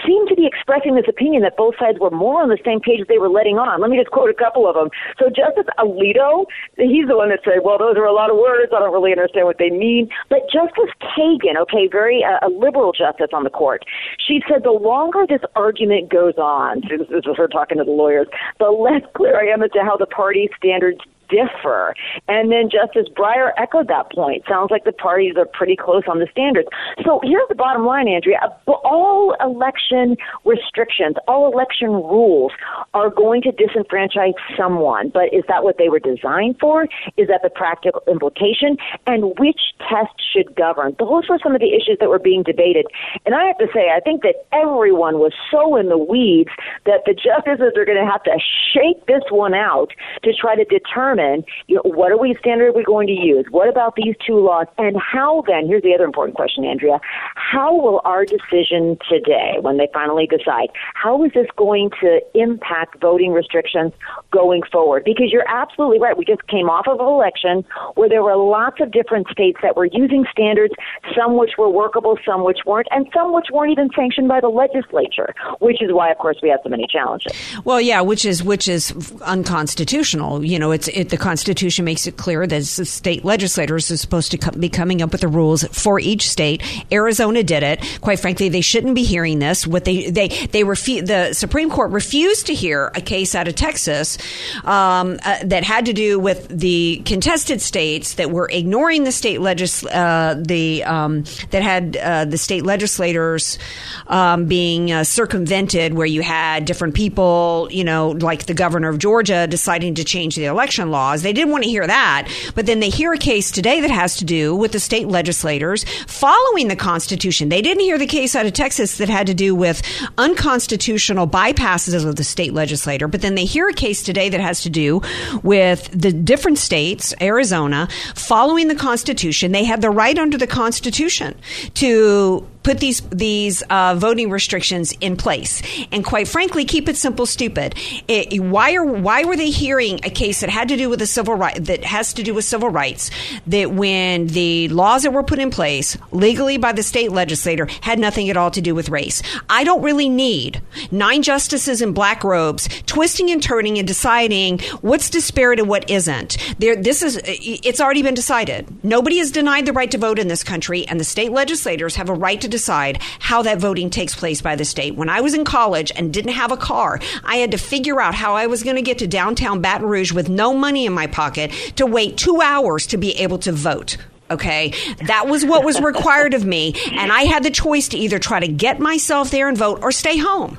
seem 0.06 0.26
to 0.28 0.34
be 0.34 0.46
expressing 0.46 0.94
this 0.94 1.08
opinion 1.08 1.42
that 1.42 1.56
both 1.56 1.74
sides 1.78 1.98
were 1.98 2.10
more 2.10 2.42
on 2.42 2.48
the 2.48 2.58
same 2.64 2.80
page 2.80 3.00
as 3.00 3.08
they 3.08 3.18
were 3.18 3.28
letting 3.30 3.58
on. 3.58 3.80
Let 3.80 3.90
me 3.90 3.98
just 3.98 4.10
quote 4.10 4.30
a 4.30 4.34
couple 4.34 4.68
of 4.68 4.74
them. 4.74 4.88
So 5.18 5.26
Justice 5.28 5.68
Alito, 5.78 6.46
he's 6.76 7.08
the 7.08 7.16
one 7.16 7.28
that 7.30 7.40
said, 7.44 7.64
"Well, 7.64 7.78
those 7.78 7.96
are 7.96 8.06
a 8.06 8.12
lot 8.12 8.30
of 8.30 8.36
words. 8.36 8.72
I 8.72 8.78
don't 8.78 8.92
really 8.92 9.12
understand 9.12 9.46
what 9.46 9.58
they 9.58 9.70
mean." 9.70 10.08
But 10.30 10.48
Justice 10.50 10.92
Kagan, 11.02 11.56
okay 11.66 11.73
a 11.74 11.88
very 11.90 12.24
uh, 12.24 12.46
a 12.46 12.50
liberal 12.50 12.92
justice 12.92 13.30
on 13.32 13.44
the 13.44 13.50
court. 13.50 13.84
She 14.18 14.40
said 14.48 14.62
the 14.62 14.70
longer 14.70 15.26
this 15.28 15.42
argument 15.56 16.10
goes 16.10 16.34
on, 16.38 16.82
this 16.82 17.08
is 17.10 17.24
her 17.36 17.48
talking 17.48 17.78
to 17.78 17.84
the 17.84 17.90
lawyers, 17.90 18.26
the 18.58 18.70
less 18.70 19.02
clear 19.14 19.38
I 19.38 19.52
am 19.52 19.62
as 19.62 19.70
to 19.72 19.80
how 19.80 19.96
the 19.96 20.06
party 20.06 20.48
standards 20.56 21.00
differ. 21.28 21.94
And 22.28 22.50
then 22.50 22.68
Justice 22.70 23.08
Breyer 23.14 23.50
echoed 23.56 23.88
that 23.88 24.12
point. 24.12 24.44
Sounds 24.48 24.70
like 24.70 24.84
the 24.84 24.92
parties 24.92 25.34
are 25.36 25.46
pretty 25.46 25.76
close 25.76 26.04
on 26.08 26.18
the 26.18 26.26
standards. 26.30 26.68
So 27.04 27.20
here's 27.22 27.48
the 27.48 27.54
bottom 27.54 27.84
line, 27.84 28.08
Andrea. 28.08 28.40
All 28.66 29.34
election 29.40 30.16
restrictions, 30.44 31.16
all 31.28 31.52
election 31.52 31.88
rules 31.88 32.52
are 32.92 33.10
going 33.10 33.42
to 33.42 33.52
disenfranchise 33.52 34.34
someone. 34.56 35.10
But 35.10 35.32
is 35.32 35.44
that 35.48 35.64
what 35.64 35.78
they 35.78 35.88
were 35.88 36.00
designed 36.00 36.56
for? 36.60 36.84
Is 37.16 37.28
that 37.28 37.40
the 37.42 37.50
practical 37.50 38.02
implication? 38.08 38.76
And 39.06 39.38
which 39.38 39.60
test 39.78 40.14
should 40.32 40.54
govern? 40.54 40.96
Those 40.98 41.28
were 41.28 41.38
some 41.42 41.54
of 41.54 41.60
the 41.60 41.74
issues 41.74 41.98
that 42.00 42.08
were 42.08 42.18
being 42.18 42.42
debated. 42.42 42.86
And 43.26 43.34
I 43.34 43.44
have 43.44 43.58
to 43.58 43.68
say, 43.72 43.90
I 43.94 44.00
think 44.00 44.22
that 44.22 44.46
everyone 44.52 45.18
was 45.18 45.32
so 45.50 45.76
in 45.76 45.88
the 45.88 45.98
weeds 45.98 46.50
that 46.86 47.02
the 47.06 47.14
justices 47.14 47.72
are 47.76 47.84
going 47.84 47.98
to 47.98 48.10
have 48.10 48.22
to 48.24 48.38
shake 48.72 49.06
this 49.06 49.22
one 49.30 49.54
out 49.54 49.92
to 50.22 50.32
try 50.32 50.56
to 50.56 50.64
determine 50.64 51.13
determine 51.14 51.44
you 51.66 51.76
know, 51.76 51.82
what 51.84 52.12
are 52.12 52.18
we 52.18 52.36
standard 52.38 52.68
are 52.68 52.72
we 52.72 52.84
going 52.84 53.06
to 53.06 53.12
use? 53.12 53.46
What 53.50 53.68
about 53.68 53.96
these 53.96 54.14
two 54.26 54.38
laws? 54.38 54.66
And 54.78 54.96
how 54.96 55.44
then, 55.46 55.66
here's 55.66 55.82
the 55.82 55.94
other 55.94 56.04
important 56.04 56.36
question, 56.36 56.64
Andrea, 56.64 57.00
how 57.34 57.74
will 57.74 58.00
our 58.04 58.24
decision 58.24 58.98
today, 59.08 59.56
when 59.60 59.76
they 59.76 59.88
finally 59.92 60.26
decide, 60.26 60.68
how 60.94 61.24
is 61.24 61.32
this 61.34 61.46
going 61.56 61.90
to 62.00 62.20
impact 62.34 63.00
voting 63.00 63.32
restrictions 63.32 63.92
going 64.30 64.62
forward? 64.70 65.04
Because 65.04 65.30
you're 65.30 65.48
absolutely 65.48 66.00
right. 66.00 66.16
We 66.16 66.24
just 66.24 66.46
came 66.48 66.68
off 66.68 66.86
of 66.88 67.00
an 67.00 67.06
election 67.06 67.64
where 67.94 68.08
there 68.08 68.22
were 68.22 68.36
lots 68.36 68.80
of 68.80 68.90
different 68.92 69.28
states 69.28 69.58
that 69.62 69.76
were 69.76 69.86
using 69.86 70.24
standards, 70.30 70.74
some 71.16 71.36
which 71.36 71.52
were 71.58 71.70
workable, 71.70 72.18
some 72.24 72.44
which 72.44 72.60
weren't, 72.66 72.88
and 72.90 73.06
some 73.14 73.32
which 73.32 73.46
weren't 73.52 73.72
even 73.72 73.90
sanctioned 73.94 74.28
by 74.28 74.40
the 74.40 74.48
legislature, 74.48 75.34
which 75.60 75.82
is 75.82 75.92
why, 75.92 76.10
of 76.10 76.18
course, 76.18 76.38
we 76.42 76.48
have 76.48 76.60
so 76.62 76.68
many 76.68 76.86
challenges. 76.86 77.32
Well, 77.64 77.80
yeah, 77.80 78.00
which 78.00 78.24
is 78.24 78.42
which 78.42 78.68
is 78.68 78.92
unconstitutional. 79.22 80.44
You 80.44 80.58
know, 80.58 80.72
it's 80.72 80.88
it, 80.88 81.03
the 81.08 81.16
Constitution 81.16 81.84
makes 81.84 82.06
it 82.06 82.16
clear 82.16 82.46
that 82.46 82.62
the 82.62 82.84
state 82.84 83.24
legislators 83.24 83.90
are 83.90 83.96
supposed 83.96 84.30
to 84.32 84.52
be 84.52 84.68
coming 84.68 85.02
up 85.02 85.12
with 85.12 85.20
the 85.20 85.28
rules 85.28 85.64
for 85.64 85.98
each 85.98 86.28
state. 86.28 86.62
Arizona 86.92 87.42
did 87.42 87.62
it. 87.62 87.98
Quite 88.00 88.20
frankly, 88.20 88.48
they 88.48 88.60
shouldn't 88.60 88.94
be 88.94 89.04
hearing 89.04 89.38
this. 89.38 89.66
What 89.66 89.84
they 89.84 90.10
they 90.10 90.28
they 90.28 90.62
refu- 90.62 91.06
the 91.06 91.32
Supreme 91.32 91.70
Court 91.70 91.90
refused 91.90 92.46
to 92.46 92.54
hear 92.54 92.90
a 92.94 93.00
case 93.00 93.34
out 93.34 93.48
of 93.48 93.54
Texas 93.54 94.18
um, 94.64 95.18
uh, 95.24 95.38
that 95.44 95.64
had 95.64 95.86
to 95.86 95.92
do 95.92 96.18
with 96.18 96.48
the 96.48 97.02
contested 97.04 97.60
states 97.60 98.14
that 98.14 98.30
were 98.30 98.48
ignoring 98.50 99.04
the 99.04 99.12
state 99.12 99.40
legis 99.40 99.84
uh, 99.86 100.34
the 100.38 100.84
um, 100.84 101.24
that 101.50 101.62
had 101.62 101.96
uh, 101.96 102.24
the 102.24 102.38
state 102.38 102.64
legislators 102.64 103.58
um, 104.06 104.46
being 104.46 104.92
uh, 104.92 105.04
circumvented, 105.04 105.94
where 105.94 106.06
you 106.06 106.22
had 106.22 106.64
different 106.64 106.94
people, 106.94 107.68
you 107.70 107.84
know, 107.84 108.10
like 108.10 108.46
the 108.46 108.54
governor 108.54 108.88
of 108.88 108.98
Georgia 108.98 109.46
deciding 109.46 109.94
to 109.94 110.04
change 110.04 110.36
the 110.36 110.44
election 110.44 110.64
election 110.64 110.90
laws. 110.94 111.22
They 111.22 111.32
didn't 111.32 111.50
want 111.50 111.64
to 111.64 111.70
hear 111.70 111.86
that. 111.86 112.28
But 112.54 112.66
then 112.66 112.80
they 112.80 112.88
hear 112.88 113.12
a 113.12 113.18
case 113.18 113.50
today 113.50 113.80
that 113.80 113.90
has 113.90 114.16
to 114.18 114.24
do 114.24 114.54
with 114.54 114.72
the 114.72 114.80
state 114.80 115.08
legislators 115.08 115.84
following 116.06 116.68
the 116.68 116.76
Constitution. 116.76 117.48
They 117.48 117.62
didn't 117.62 117.82
hear 117.82 117.98
the 117.98 118.06
case 118.06 118.36
out 118.36 118.46
of 118.46 118.52
Texas 118.52 118.98
that 118.98 119.08
had 119.08 119.26
to 119.26 119.34
do 119.34 119.54
with 119.54 119.82
unconstitutional 120.16 121.26
bypasses 121.26 122.06
of 122.06 122.16
the 122.16 122.24
state 122.24 122.54
legislator. 122.54 123.08
But 123.08 123.22
then 123.22 123.34
they 123.34 123.44
hear 123.44 123.68
a 123.68 123.72
case 123.72 124.02
today 124.02 124.28
that 124.28 124.40
has 124.40 124.62
to 124.62 124.70
do 124.70 125.02
with 125.42 125.90
the 125.90 126.12
different 126.12 126.58
states, 126.58 127.12
Arizona, 127.20 127.88
following 128.14 128.68
the 128.68 128.76
Constitution. 128.76 129.52
They 129.52 129.64
had 129.64 129.80
the 129.80 129.90
right 129.90 130.16
under 130.16 130.38
the 130.38 130.46
Constitution 130.46 131.34
to 131.74 132.46
put 132.64 132.80
these 132.80 133.00
these 133.10 133.62
uh, 133.70 133.94
voting 133.96 134.30
restrictions 134.30 134.92
in 135.00 135.16
place. 135.16 135.62
And 135.92 136.04
quite 136.04 136.26
frankly, 136.26 136.64
keep 136.64 136.88
it 136.88 136.96
simple, 136.96 137.26
stupid. 137.26 137.76
It, 138.08 138.40
why 138.40 138.74
are 138.74 138.84
why 138.84 139.24
were 139.24 139.36
they 139.36 139.50
hearing 139.50 140.00
a 140.02 140.10
case 140.10 140.40
that 140.40 140.50
had 140.50 140.68
to 140.68 140.76
do 140.76 140.88
with 140.88 141.00
a 141.00 141.06
civil 141.06 141.34
right 141.34 141.62
that 141.64 141.84
has 141.84 142.12
to 142.14 142.22
do 142.24 142.34
with 142.34 142.44
civil 142.44 142.68
rights? 142.68 143.10
That 143.46 143.70
when 143.70 144.26
the 144.28 144.68
laws 144.70 145.04
that 145.04 145.12
were 145.12 145.22
put 145.22 145.38
in 145.38 145.50
place 145.50 145.96
legally 146.10 146.56
by 146.56 146.72
the 146.72 146.82
state 146.82 147.12
legislator 147.12 147.68
had 147.82 147.98
nothing 147.98 148.28
at 148.30 148.36
all 148.36 148.50
to 148.50 148.60
do 148.60 148.74
with 148.74 148.88
race. 148.88 149.22
I 149.48 149.62
don't 149.64 149.82
really 149.82 150.08
need 150.08 150.60
nine 150.90 151.22
justices 151.22 151.82
in 151.82 151.92
black 151.92 152.24
robes 152.24 152.68
twisting 152.86 153.30
and 153.30 153.42
turning 153.42 153.78
and 153.78 153.86
deciding 153.86 154.60
what's 154.80 155.10
disparate 155.10 155.60
and 155.60 155.68
what 155.68 155.88
isn't. 155.90 156.36
There, 156.58 156.76
this 156.76 157.02
is 157.02 157.20
it's 157.24 157.80
already 157.80 158.02
been 158.02 158.14
decided. 158.14 158.84
Nobody 158.84 159.18
is 159.18 159.30
denied 159.30 159.66
the 159.66 159.72
right 159.72 159.90
to 159.90 159.98
vote 159.98 160.18
in 160.18 160.28
this 160.28 160.42
country, 160.42 160.86
and 160.88 160.98
the 160.98 161.04
state 161.04 161.30
legislators 161.30 161.96
have 161.96 162.08
a 162.08 162.14
right 162.14 162.40
to 162.40 162.48
decide 162.54 163.02
how 163.18 163.42
that 163.42 163.58
voting 163.58 163.90
takes 163.90 164.14
place 164.14 164.40
by 164.40 164.54
the 164.54 164.64
state. 164.64 164.94
When 164.94 165.08
I 165.08 165.20
was 165.20 165.34
in 165.34 165.44
college 165.44 165.90
and 165.96 166.12
didn't 166.12 166.32
have 166.32 166.52
a 166.52 166.56
car, 166.56 167.00
I 167.24 167.36
had 167.36 167.50
to 167.50 167.58
figure 167.58 168.00
out 168.00 168.14
how 168.14 168.34
I 168.34 168.46
was 168.46 168.62
going 168.62 168.76
to 168.76 168.82
get 168.82 168.98
to 168.98 169.06
downtown 169.06 169.60
Baton 169.60 169.88
Rouge 169.88 170.12
with 170.12 170.28
no 170.28 170.54
money 170.54 170.86
in 170.86 170.92
my 170.92 171.08
pocket 171.08 171.50
to 171.76 171.86
wait 171.86 172.16
two 172.16 172.40
hours 172.40 172.86
to 172.88 172.96
be 172.96 173.12
able 173.20 173.38
to 173.38 173.52
vote. 173.52 173.96
Okay. 174.30 174.72
That 175.06 175.26
was 175.26 175.44
what 175.44 175.64
was 175.64 175.80
required 175.80 176.34
of 176.34 176.44
me. 176.44 176.74
And 176.92 177.12
I 177.12 177.22
had 177.22 177.42
the 177.42 177.50
choice 177.50 177.88
to 177.88 177.98
either 177.98 178.18
try 178.18 178.40
to 178.40 178.48
get 178.48 178.80
myself 178.80 179.30
there 179.30 179.48
and 179.48 179.58
vote 179.58 179.80
or 179.82 179.92
stay 179.92 180.16
home. 180.16 180.58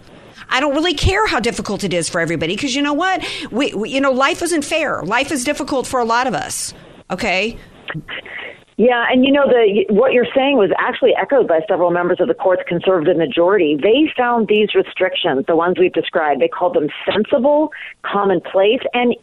I 0.50 0.60
don't 0.60 0.76
really 0.76 0.94
care 0.94 1.26
how 1.28 1.40
difficult 1.40 1.84
it 1.84 1.94
is 1.94 2.08
for 2.08 2.22
everybody 2.22 2.56
because 2.56 2.76
you 2.76 2.82
know 2.82 2.94
what? 2.94 3.26
We, 3.52 3.74
we, 3.74 3.90
you 3.90 4.02
know, 4.02 4.12
life 4.12 4.42
isn't 4.44 4.64
fair. 4.64 5.02
Life 5.02 5.32
is 5.32 5.44
difficult 5.44 5.88
for 5.88 6.00
a 6.00 6.06
lot 6.06 6.28
of 6.28 6.34
us. 6.36 6.74
Okay. 7.10 7.58
Yeah, 8.78 9.06
and 9.10 9.24
you 9.24 9.32
know 9.32 9.48
the 9.48 9.86
what 9.90 10.12
you're 10.12 10.28
saying 10.36 10.58
was 10.58 10.70
actually 10.78 11.16
echoed 11.16 11.48
by 11.48 11.62
several 11.68 11.92
members 11.92 12.20
of 12.20 12.28
the 12.28 12.34
court's 12.34 12.64
conservative 12.68 13.16
majority. 13.16 13.78
They 13.82 14.12
found 14.18 14.50
these 14.50 14.76
restrictions, 14.76 15.46
the 15.48 15.56
ones 15.56 15.80
we've 15.80 15.94
described, 15.94 16.42
they 16.42 16.50
called 16.50 16.76
them 16.76 16.90
sensible, 17.10 17.72
commonplace, 18.04 18.82
and 18.94 19.16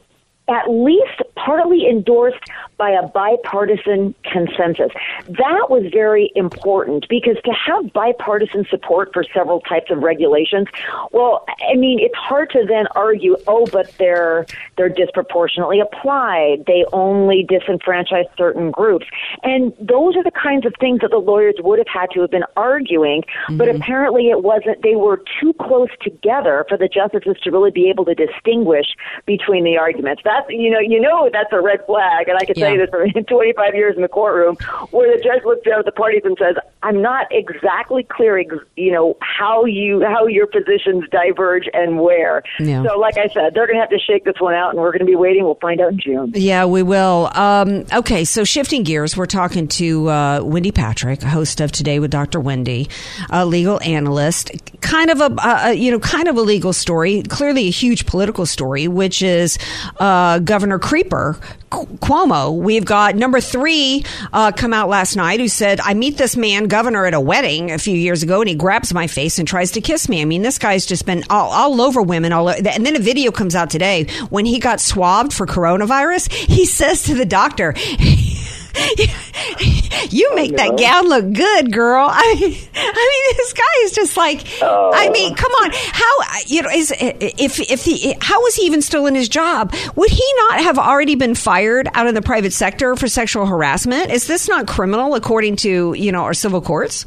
at 0.49 0.69
least 0.69 1.23
partly 1.37 1.89
endorsed 1.89 2.41
by 2.77 2.91
a 2.91 3.07
bipartisan 3.07 4.15
consensus. 4.25 4.91
That 5.29 5.71
was 5.71 5.85
very 5.93 6.33
important 6.35 7.07
because 7.09 7.37
to 7.45 7.53
have 7.53 7.93
bipartisan 7.93 8.67
support 8.69 9.11
for 9.13 9.25
several 9.33 9.61
types 9.61 9.91
of 9.91 9.99
regulations, 9.99 10.67
well, 11.13 11.45
I 11.71 11.77
mean, 11.77 12.01
it's 12.01 12.17
hard 12.17 12.51
to 12.51 12.65
then 12.67 12.87
argue, 12.97 13.37
oh, 13.47 13.67
but 13.67 13.93
they're 13.99 14.47
they're 14.77 14.89
disproportionately 14.89 15.81
applied. 15.81 16.65
They 16.67 16.85
only 16.93 17.47
disenfranchise 17.49 18.27
certain 18.37 18.71
groups. 18.71 19.07
And 19.45 19.73
those 19.79 20.17
are 20.17 20.25
the 20.25 20.33
kinds 20.33 20.67
of 20.67 20.75
things 20.81 21.01
that 21.03 21.11
the 21.11 21.19
lawyers 21.19 21.55
would 21.61 21.79
have 21.79 21.89
had 21.89 22.11
to 22.15 22.21
have 22.21 22.31
been 22.31 22.45
arguing, 22.57 23.23
mm-hmm. 23.23 23.59
but 23.59 23.69
apparently 23.69 24.29
it 24.29 24.43
wasn't 24.43 24.83
they 24.83 24.97
were 24.97 25.23
too 25.41 25.53
close 25.61 25.91
together 26.01 26.67
for 26.69 26.77
the 26.77 26.89
justices 26.89 27.37
to 27.45 27.51
really 27.51 27.71
be 27.71 27.89
able 27.89 28.05
to 28.07 28.15
distinguish 28.15 28.87
between 29.25 29.63
the 29.63 29.77
arguments. 29.77 30.23
That's 30.33 30.49
you 30.49 30.71
know, 30.71 30.81
you 30.81 31.01
know 31.01 31.29
that's 31.31 31.53
a 31.53 31.61
red 31.61 31.85
flag, 31.85 32.29
and 32.29 32.39
I 32.39 32.45
can 32.45 32.55
yeah. 32.57 32.67
tell 32.67 32.75
you 32.75 32.81
this 32.81 32.91
from 32.91 33.25
25 33.29 33.75
years 33.75 33.97
in 33.97 34.03
the 34.03 34.09
courtroom, 34.09 34.57
where 34.91 35.15
the 35.15 35.23
judge 35.23 35.45
looks 35.45 35.67
down 35.67 35.81
at 35.81 35.85
the 35.85 35.93
parties 35.93 36.23
and 36.25 36.37
says, 36.39 36.57
"I'm 36.83 37.03
not 37.03 37.27
exactly 37.31 38.03
clear, 38.05 38.39
you 38.39 38.93
know, 38.93 39.17
how 39.21 39.67
you 39.67 40.03
how 40.05 40.27
your 40.27 40.47
positions 40.47 41.05
diverge 41.11 41.69
and 41.75 42.01
where." 42.01 42.43
Yeah. 42.59 42.83
So, 42.85 42.99
like 42.99 43.19
I 43.19 43.29
said, 43.29 43.53
they're 43.55 43.67
going 43.67 43.77
to 43.77 43.81
have 43.81 43.91
to 43.91 43.99
shake 43.99 44.25
this 44.25 44.41
one 44.41 44.55
out, 44.55 44.71
and 44.71 44.79
we're 44.79 44.93
going 44.93 45.01
to 45.01 45.07
be 45.07 45.17
waiting. 45.17 45.45
We'll 45.45 45.57
find 45.57 45.81
out 45.81 45.93
in 45.93 46.01
June. 46.01 46.33
Yeah, 46.35 46.65
we 46.65 46.83
will. 46.83 47.31
Um, 47.35 47.85
okay, 47.93 48.25
so 48.25 48.45
shifting 48.45 48.85
gears, 48.85 49.17
we're 49.17 49.27
talking 49.27 49.69
to 49.69 50.09
uh, 50.09 50.41
Wendy 50.43 50.73
Patrick, 50.73 51.23
host 51.23 51.61
of 51.61 51.73
Today 51.73 51.99
with 51.99 52.11
Dr. 52.11 52.41
Wendy, 52.41 52.89
a 53.29 53.45
legal 53.45 53.81
analyst. 53.83 54.51
Kind 54.81 55.11
of 55.11 55.21
a 55.21 55.31
uh, 55.47 55.69
you 55.69 55.91
know, 55.91 55.99
kind 55.99 56.29
of 56.29 56.37
a 56.39 56.43
legal 56.43 56.73
story, 56.73 57.23
clearly 57.23 57.67
a 57.67 57.71
huge 57.71 58.07
political 58.07 58.47
story, 58.47 58.89
which 58.89 59.23
is. 59.23 59.59
Uh, 60.01 60.22
uh, 60.23 60.39
Governor 60.39 60.79
Creeper 60.79 61.37
Cuomo. 61.71 62.57
We've 62.57 62.85
got 62.85 63.17
number 63.17 63.41
three 63.41 64.05
uh, 64.33 64.53
come 64.53 64.73
out 64.73 64.89
last 64.89 65.17
night 65.17 65.41
who 65.41 65.49
said, 65.49 65.81
I 65.81 65.95
meet 65.95 66.17
this 66.17 66.37
man, 66.37 66.65
governor, 66.65 67.07
at 67.07 67.15
a 67.15 67.21
wedding 67.21 67.73
a 67.73 67.79
few 67.79 67.97
years 67.97 68.23
ago, 68.23 68.41
and 68.41 68.49
he 68.49 68.55
grabs 68.55 68.95
my 68.95 69.07
face 69.07 69.39
and 69.39 69.49
tries 69.49 69.73
to 69.73 69.81
kiss 69.81 70.09
me. 70.09 70.23
I 70.23 70.25
mean, 70.25 70.43
this 70.43 70.59
guy's 70.59 70.87
just 70.87 71.07
been 71.07 71.25
all, 71.29 71.51
all 71.51 71.81
over 71.81 72.03
women. 72.03 72.33
All 72.33 72.49
over, 72.49 72.69
and 72.69 72.87
then 72.87 72.95
a 72.95 73.01
video 73.01 73.33
comes 73.33 73.57
out 73.57 73.71
today 73.71 74.07
when 74.31 74.45
he 74.45 74.59
got 74.61 74.81
swabbed 74.81 75.33
for 75.33 75.47
coronavirus. 75.47 76.33
He 76.33 76.67
says 76.67 77.03
to 77.05 77.15
the 77.15 77.27
doctor, 77.27 77.75
you 80.11 80.35
make 80.35 80.57
that 80.57 80.77
gown 80.79 81.09
look 81.09 81.33
good, 81.33 81.73
girl. 81.73 82.09
I 82.13 82.35
mean, 82.35 82.55
I 82.75 83.25
mean, 83.29 83.37
this 83.37 83.53
guy 83.53 83.85
is 83.85 83.93
just 83.93 84.17
like, 84.17 84.47
oh. 84.63 84.93
I 84.95 85.11
mean, 85.11 85.33
oh. 85.33 85.37
come 85.37 85.53
on. 85.53 85.71
How 85.73 86.41
you 86.47 86.63
know 86.63 86.71
is 86.71 86.93
if 86.99 87.61
if 87.61 87.85
he 87.85 88.15
how 88.21 88.41
was 88.41 88.55
he 88.55 88.67
even 88.67 88.83
still 88.83 89.07
in 89.07 89.15
his 89.15 89.29
job? 89.29 89.75
Would 89.97 90.11
he 90.11 90.35
not 90.49 90.61
have 90.61 90.79
already 90.79 91.15
been 91.15 91.35
fired 91.35 91.89
out 91.95 92.07
of 92.07 92.15
the 92.15 92.23
private 92.23 92.53
sector 92.53 92.97
for 92.97 93.09
sexual 93.09 93.47
harassment? 93.47 94.11
Is 94.11 94.27
this 94.27 94.49
not 94.49 94.67
criminal 94.67 95.15
according 95.15 95.57
to 95.57 95.95
you 95.95 96.13
know 96.13 96.23
our 96.23 96.35
civil 96.35 96.61
courts? 96.61 97.07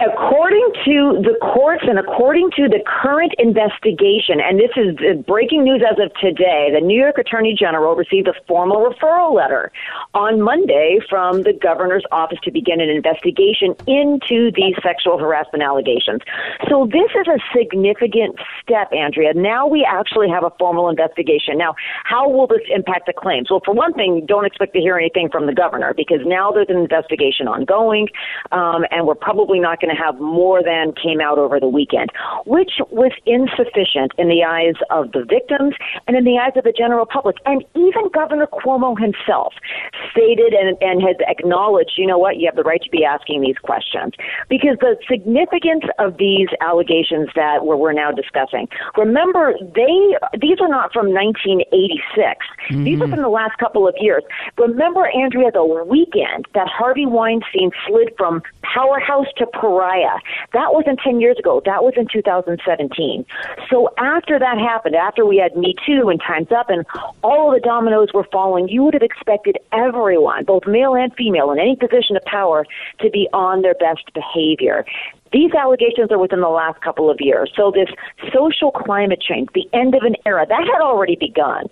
According 0.00 0.70
to 0.84 1.18
the 1.26 1.34
courts 1.42 1.82
and 1.82 1.98
according 1.98 2.52
to 2.52 2.68
the 2.68 2.78
current 2.86 3.34
investigation, 3.36 4.38
and 4.38 4.54
this 4.54 4.70
is 4.78 4.94
breaking 5.26 5.64
news 5.64 5.82
as 5.82 5.98
of 5.98 6.14
today, 6.22 6.70
the 6.72 6.80
New 6.80 6.96
York 6.96 7.18
Attorney 7.18 7.52
General 7.58 7.96
received 7.96 8.28
a 8.28 8.34
formal 8.46 8.78
referral 8.78 9.34
letter 9.34 9.72
on 10.14 10.40
Monday 10.40 11.00
from 11.10 11.42
the 11.42 11.52
governor's 11.52 12.04
office 12.12 12.38
to 12.44 12.52
begin 12.52 12.80
an 12.80 12.88
investigation 12.88 13.74
into 13.88 14.54
these 14.54 14.78
sexual 14.86 15.18
harassment 15.18 15.64
allegations. 15.64 16.22
So 16.70 16.86
this 16.86 17.10
is 17.18 17.26
a 17.26 17.42
significant 17.50 18.38
step, 18.62 18.92
Andrea. 18.92 19.34
Now 19.34 19.66
we 19.66 19.82
actually 19.82 20.30
have 20.30 20.44
a 20.44 20.52
formal 20.60 20.88
investigation. 20.88 21.58
Now, 21.58 21.74
how 22.04 22.30
will 22.30 22.46
this 22.46 22.62
impact 22.70 23.06
the 23.06 23.14
claims? 23.18 23.50
Well, 23.50 23.62
for 23.64 23.74
one 23.74 23.94
thing, 23.94 24.26
don't 24.26 24.44
expect 24.44 24.74
to 24.74 24.80
hear 24.80 24.96
anything 24.96 25.28
from 25.28 25.46
the 25.46 25.54
governor 25.54 25.92
because 25.92 26.20
now 26.24 26.52
there's 26.52 26.70
an 26.70 26.78
investigation 26.78 27.48
ongoing, 27.48 28.06
um, 28.52 28.86
and 28.92 29.04
we're 29.04 29.18
probably 29.18 29.58
not 29.58 29.80
going 29.80 29.87
going 29.88 29.96
to 29.96 30.02
have 30.02 30.20
more 30.20 30.62
than 30.62 30.92
came 30.92 31.20
out 31.20 31.38
over 31.38 31.58
the 31.60 31.68
weekend, 31.68 32.10
which 32.44 32.72
was 32.90 33.12
insufficient 33.26 34.12
in 34.18 34.28
the 34.28 34.44
eyes 34.44 34.74
of 34.90 35.12
the 35.12 35.24
victims 35.24 35.74
and 36.06 36.16
in 36.16 36.24
the 36.24 36.38
eyes 36.38 36.52
of 36.56 36.64
the 36.64 36.72
general 36.72 37.06
public. 37.06 37.36
And 37.46 37.64
even 37.74 38.08
Governor 38.12 38.46
Cuomo 38.46 38.98
himself 38.98 39.54
stated 40.10 40.52
and, 40.52 40.76
and 40.80 41.00
has 41.02 41.16
acknowledged, 41.26 41.92
you 41.96 42.06
know 42.06 42.18
what, 42.18 42.36
you 42.36 42.46
have 42.46 42.56
the 42.56 42.62
right 42.62 42.82
to 42.82 42.90
be 42.90 43.04
asking 43.04 43.40
these 43.40 43.58
questions. 43.58 44.12
Because 44.48 44.76
the 44.80 44.96
significance 45.08 45.84
of 45.98 46.18
these 46.18 46.48
allegations 46.60 47.28
that 47.34 47.64
we're, 47.64 47.76
we're 47.76 47.92
now 47.92 48.10
discussing, 48.10 48.68
remember, 48.96 49.54
they 49.74 50.16
these 50.40 50.60
are 50.60 50.68
not 50.68 50.92
from 50.92 51.12
1986. 51.14 52.44
Mm-hmm. 52.70 52.84
These 52.84 53.00
are 53.00 53.08
from 53.08 53.22
the 53.22 53.28
last 53.28 53.58
couple 53.58 53.88
of 53.88 53.94
years. 54.00 54.22
Remember, 54.56 55.08
Andrea, 55.08 55.50
the 55.50 55.64
weekend 55.64 56.46
that 56.54 56.68
Harvey 56.68 57.06
Weinstein 57.06 57.70
slid 57.86 58.12
from 58.16 58.42
powerhouse 58.72 59.26
to 59.36 59.46
pariah. 59.46 60.18
That 60.52 60.72
wasn't 60.72 61.00
10 61.00 61.20
years 61.20 61.38
ago. 61.38 61.62
That 61.64 61.82
was 61.82 61.94
in 61.96 62.06
2017. 62.12 63.24
So 63.70 63.90
after 63.98 64.38
that 64.38 64.58
happened, 64.58 64.94
after 64.94 65.24
we 65.24 65.36
had 65.36 65.56
Me 65.56 65.74
Too 65.86 66.08
and 66.08 66.20
Time's 66.20 66.52
Up 66.52 66.70
and 66.70 66.84
all 67.22 67.50
the 67.50 67.60
dominoes 67.60 68.08
were 68.12 68.26
falling, 68.30 68.68
you 68.68 68.84
would 68.84 68.94
have 68.94 69.02
expected 69.02 69.56
everyone, 69.72 70.44
both 70.44 70.66
male 70.66 70.94
and 70.94 71.14
female, 71.14 71.50
in 71.50 71.58
any 71.58 71.76
position 71.76 72.16
of 72.16 72.24
power, 72.24 72.66
to 73.00 73.10
be 73.10 73.28
on 73.32 73.62
their 73.62 73.74
best 73.74 74.12
behavior. 74.14 74.84
These 75.32 75.52
allegations 75.52 76.10
are 76.10 76.18
within 76.18 76.40
the 76.40 76.48
last 76.48 76.80
couple 76.80 77.10
of 77.10 77.18
years. 77.20 77.52
So 77.56 77.70
this 77.70 77.88
social 78.32 78.70
climate 78.70 79.20
change, 79.20 79.48
the 79.54 79.68
end 79.72 79.94
of 79.94 80.02
an 80.02 80.16
era, 80.26 80.46
that 80.48 80.60
had 80.60 80.80
already 80.82 81.16
begun. 81.16 81.66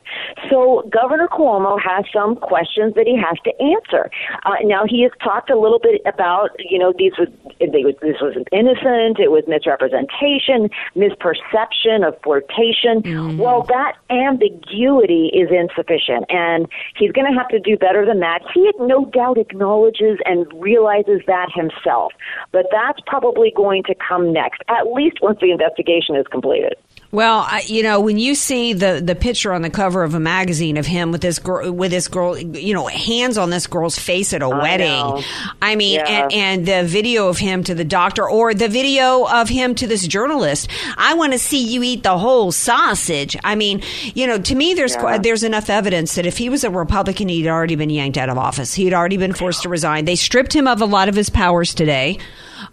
So 0.51 0.89
Governor 0.93 1.29
Cuomo 1.29 1.81
has 1.81 2.05
some 2.13 2.37
questions 2.37 2.95
that 2.95 3.07
he 3.07 3.17
has 3.17 3.37
to 3.45 3.53
answer. 3.63 4.11
Uh, 4.45 4.57
now 4.65 4.85
he 4.87 5.03
has 5.03 5.13
talked 5.23 5.51
a 5.51 5.59
little 5.59 5.79
bit 5.79 6.01
about, 6.07 6.51
you 6.59 6.79
know, 6.79 6.93
these 6.97 7.13
was, 7.19 7.29
this 7.59 8.21
was 8.21 8.37
innocent, 8.53 9.19
it 9.19 9.31
was 9.31 9.45
misrepresentation, 9.49 10.71
misperception 10.95 12.07
of 12.07 12.15
flirtation. 12.23 13.03
Mm-hmm. 13.03 13.39
Well, 13.39 13.63
that 13.65 13.97
ambiguity 14.11 15.31
is 15.33 15.49
insufficient, 15.51 16.27
and 16.29 16.67
he's 16.97 17.13
going 17.13 17.31
to 17.31 17.37
have 17.37 17.49
to 17.49 17.59
do 17.59 17.77
better 17.77 18.05
than 18.05 18.21
that. 18.21 18.41
He 18.53 18.71
no 18.79 19.07
doubt 19.07 19.39
acknowledges 19.39 20.19
and 20.25 20.47
realizes 20.55 21.21
that 21.27 21.49
himself, 21.55 22.13
but 22.53 22.67
that's 22.71 23.01
probably 23.07 23.46
going 23.51 23.83
to 23.85 23.95
come 23.95 24.33
next, 24.33 24.63
at 24.69 24.93
least 24.93 25.19
once 25.23 25.39
the 25.41 25.51
investigation 25.51 26.17
is 26.17 26.27
completed. 26.27 26.75
Well, 27.13 27.47
I, 27.49 27.63
you 27.67 27.83
know, 27.83 28.01
when 28.01 28.19
you 28.19 28.35
see 28.35 28.73
the 28.73 29.01
the 29.03 29.15
picture 29.15 29.53
on 29.53 29.63
the 29.63 29.71
cover 29.71 30.03
of 30.03 30.15
a 30.15 30.21
magazine 30.21 30.77
of 30.77 30.87
him 30.87 31.13
with 31.13 31.21
this 31.21 31.39
girl 31.39 31.71
with 31.71 31.91
this 31.91 32.09
girl, 32.09 32.37
you 32.37 32.75
know, 32.75 32.87
hands 32.89 33.39
on 33.39 33.49
this 33.51 33.67
girl's 33.67 33.99
face 33.99 34.35
at 34.35 34.43
a 34.43 34.47
I 34.47 34.63
wedding. 34.63 34.89
Know. 34.89 35.23
I 35.63 35.77
mean, 35.77 36.01
yeah. 36.01 36.25
and, 36.25 36.33
and 36.33 36.67
the 36.67 36.83
video 36.87 37.29
of 37.29 37.39
him 37.39 37.63
to 37.65 37.75
the 37.75 37.85
doctor 37.85 38.29
or 38.29 38.55
the 38.55 38.69
video 38.69 39.25
of 39.25 39.49
him 39.49 39.75
to 39.77 39.87
this 39.87 40.07
journalist. 40.07 40.69
I 40.97 41.15
want 41.15 41.33
to 41.33 41.39
see 41.39 41.63
you 41.63 41.83
eat 41.85 42.03
the 42.03 42.19
whole 42.19 42.51
sausage. 42.51 43.37
I 43.45 43.55
mean, 43.55 43.83
you 44.15 44.27
know, 44.27 44.39
to 44.39 44.55
me, 44.55 44.75
there's 44.75 44.95
yeah. 44.97 45.19
there's 45.19 45.45
enough 45.45 45.71
evidence 45.71 46.17
that 46.17 46.27
if 46.27 46.37
he 46.37 46.49
was 46.49 46.65
a 46.65 46.71
Republican, 46.71 47.29
he'd 47.29 47.47
already 47.47 47.77
been 47.77 47.91
yanked 47.91 48.19
out 48.19 48.29
of 48.29 48.37
office. 48.37 48.75
He'd 48.75 48.93
already 48.93 49.17
been 49.17 49.33
forced 49.33 49.63
to 49.63 49.69
resign. 49.69 50.07
They 50.07 50.17
stripped 50.17 50.53
him 50.53 50.67
of 50.67 50.83
a 50.83 50.87
lot 50.87 51.09
of 51.09 51.15
his 51.15 51.31
powers 51.31 51.73
today. 51.73 52.19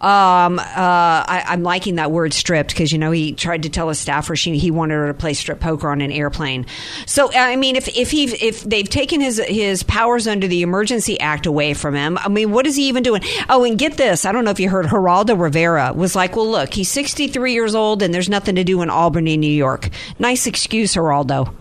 Um, 0.04 0.60
uh, 0.60 0.64
I, 0.66 1.54
am 1.54 1.64
liking 1.64 1.96
that 1.96 2.12
word 2.12 2.34
stripped 2.34 2.72
because 2.72 2.92
you 2.92 2.98
know 2.98 3.12
he 3.12 3.32
tried 3.32 3.64
to 3.64 3.70
tell 3.70 3.90
a 3.90 3.96
staffer 3.96 4.36
she 4.36 4.58
he 4.58 4.70
wanted 4.70 4.96
her 4.96 5.08
to 5.08 5.14
play 5.14 5.34
strip 5.34 5.62
poker 5.62 5.90
on 5.90 6.02
an 6.02 6.12
airplane. 6.12 6.66
So 7.06 7.32
I 7.34 7.56
mean, 7.56 7.78
if 7.78 7.88
if 7.88 8.12
he 8.12 8.26
if 8.26 8.64
they've 8.64 8.90
taken 8.90 9.22
his 9.22 9.42
his 9.48 9.82
powers 9.84 10.28
under 10.28 10.46
the 10.46 10.62
Emergency 10.62 11.18
Act 11.22 11.46
away 11.46 11.74
from 11.74 11.96
him, 11.96 12.18
I 12.18 12.28
mean, 12.28 12.52
what 12.52 12.68
is 12.68 12.76
he 12.76 12.90
even 12.90 13.02
doing? 13.02 13.22
Oh, 13.48 13.64
and 13.64 13.80
get 13.80 13.96
this, 13.96 14.26
I 14.26 14.34
don't 14.34 14.44
know 14.44 14.52
if 14.52 14.60
you 14.60 14.70
heard 14.70 14.88
Geraldo 14.88 15.40
Rivera 15.40 15.94
was 15.94 16.18
like, 16.18 16.36
well, 16.36 16.50
look, 16.50 16.74
he's 16.74 16.92
63 16.92 17.54
years 17.54 17.74
old 17.74 18.04
and 18.04 18.14
there's 18.14 18.28
nothing 18.28 18.56
to 18.56 18.66
do 18.66 18.82
in 18.82 18.90
Albany, 18.90 19.38
New 19.38 19.48
York. 19.48 19.90
Nice 20.20 20.48
excuse, 20.48 20.96
Geraldo. 20.96 21.56